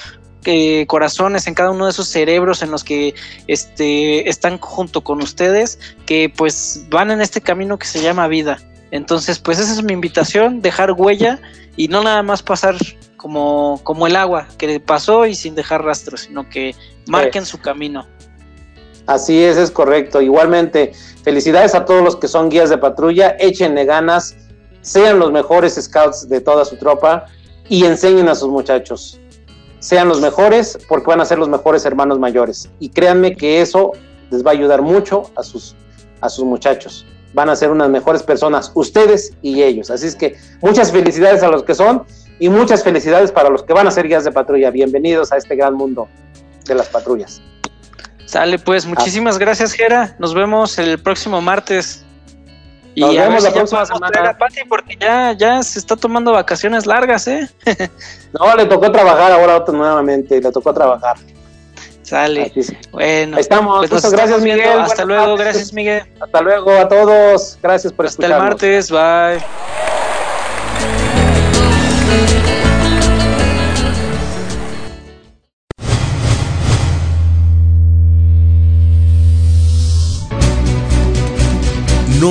eh, 0.45 0.85
corazones, 0.87 1.47
en 1.47 1.53
cada 1.53 1.71
uno 1.71 1.85
de 1.85 1.91
esos 1.91 2.07
cerebros 2.07 2.61
en 2.61 2.71
los 2.71 2.83
que 2.83 3.15
este, 3.47 4.29
están 4.29 4.57
junto 4.59 5.01
con 5.01 5.21
ustedes, 5.21 5.79
que 6.05 6.31
pues 6.35 6.85
van 6.89 7.11
en 7.11 7.21
este 7.21 7.41
camino 7.41 7.77
que 7.77 7.87
se 7.87 8.01
llama 8.01 8.27
vida. 8.27 8.59
Entonces, 8.91 9.39
pues 9.39 9.59
esa 9.59 9.71
es 9.71 9.83
mi 9.83 9.93
invitación, 9.93 10.61
dejar 10.61 10.91
huella 10.91 11.39
y 11.75 11.87
no 11.87 12.03
nada 12.03 12.21
más 12.21 12.43
pasar 12.43 12.75
como, 13.17 13.79
como 13.83 14.05
el 14.05 14.15
agua 14.15 14.47
que 14.57 14.79
pasó 14.79 15.25
y 15.25 15.33
sin 15.33 15.55
dejar 15.55 15.83
rastro, 15.83 16.17
sino 16.17 16.47
que 16.49 16.75
marquen 17.07 17.45
su 17.45 17.59
camino. 17.59 18.05
Así 19.07 19.43
es, 19.43 19.57
es 19.57 19.71
correcto. 19.71 20.21
Igualmente, 20.21 20.93
felicidades 21.23 21.75
a 21.75 21.85
todos 21.85 22.03
los 22.03 22.15
que 22.15 22.27
son 22.27 22.49
guías 22.49 22.69
de 22.69 22.77
patrulla, 22.77 23.35
échenle 23.39 23.85
ganas, 23.85 24.35
sean 24.81 25.19
los 25.19 25.31
mejores 25.31 25.75
scouts 25.75 26.29
de 26.29 26.41
toda 26.41 26.63
su 26.65 26.77
tropa 26.77 27.25
y 27.69 27.85
enseñen 27.85 28.29
a 28.29 28.35
sus 28.35 28.49
muchachos. 28.49 29.19
Sean 29.83 30.07
los 30.07 30.21
mejores 30.21 30.79
porque 30.87 31.07
van 31.07 31.19
a 31.19 31.25
ser 31.25 31.37
los 31.37 31.49
mejores 31.49 31.85
hermanos 31.85 32.17
mayores. 32.17 32.69
Y 32.79 32.87
créanme 32.87 33.35
que 33.35 33.61
eso 33.61 33.91
les 34.31 34.45
va 34.45 34.51
a 34.51 34.53
ayudar 34.53 34.81
mucho 34.81 35.29
a 35.35 35.43
sus, 35.43 35.75
a 36.21 36.29
sus 36.29 36.45
muchachos 36.45 37.05
van 37.33 37.49
a 37.49 37.55
ser 37.55 37.71
unas 37.71 37.89
mejores 37.89 38.23
personas, 38.23 38.71
ustedes 38.75 39.33
y 39.41 39.63
ellos. 39.63 39.89
Así 39.89 40.07
es 40.07 40.15
que 40.15 40.37
muchas 40.61 40.91
felicidades 40.91 41.43
a 41.43 41.47
los 41.47 41.63
que 41.63 41.73
son 41.73 42.03
y 42.39 42.47
muchas 42.47 42.83
felicidades 42.83 43.31
para 43.31 43.49
los 43.49 43.63
que 43.63 43.73
van 43.73 43.87
a 43.87 43.91
ser 43.91 44.07
guías 44.07 44.23
de 44.23 44.31
patrulla. 44.31 44.69
Bienvenidos 44.69 45.31
a 45.31 45.37
este 45.37 45.55
gran 45.55 45.73
mundo 45.73 46.07
de 46.65 46.75
las 46.75 46.87
patrullas. 46.89 47.41
Sale 48.25 48.59
pues, 48.59 48.85
muchísimas 48.85 49.39
gracias 49.39 49.73
Gera. 49.73 50.15
Nos 50.19 50.35
vemos 50.35 50.77
el 50.77 50.99
próximo 50.99 51.41
martes. 51.41 52.05
Nos 52.95 53.15
vemos 53.15 53.43
la 53.43 53.51
próxima 53.51 53.85
semana. 53.85 54.37
porque 54.69 54.97
ya, 54.99 55.33
ya 55.33 55.63
se 55.63 55.79
está 55.79 55.95
tomando 55.95 56.31
vacaciones 56.31 56.85
largas, 56.85 57.27
¿eh? 57.27 57.49
no, 58.39 58.55
le 58.55 58.65
tocó 58.65 58.91
trabajar 58.91 59.31
ahora 59.31 59.63
nuevamente, 59.71 60.39
le 60.39 60.51
tocó 60.51 60.73
trabajar. 60.73 61.17
Sale. 62.03 62.51
Bueno, 62.91 63.37
estamos. 63.37 63.87
Pues 63.89 64.11
gracias, 64.11 64.41
Miguel. 64.41 64.79
Hasta 64.79 65.05
luego, 65.05 65.37
gracias, 65.37 65.73
Miguel. 65.73 66.03
Hasta 66.19 66.41
luego 66.41 66.71
a 66.71 66.87
todos. 66.87 67.57
Gracias 67.63 67.93
por 67.93 68.05
Hasta 68.05 68.25
el 68.25 68.33
martes, 68.33 68.91
bye. 68.91 69.92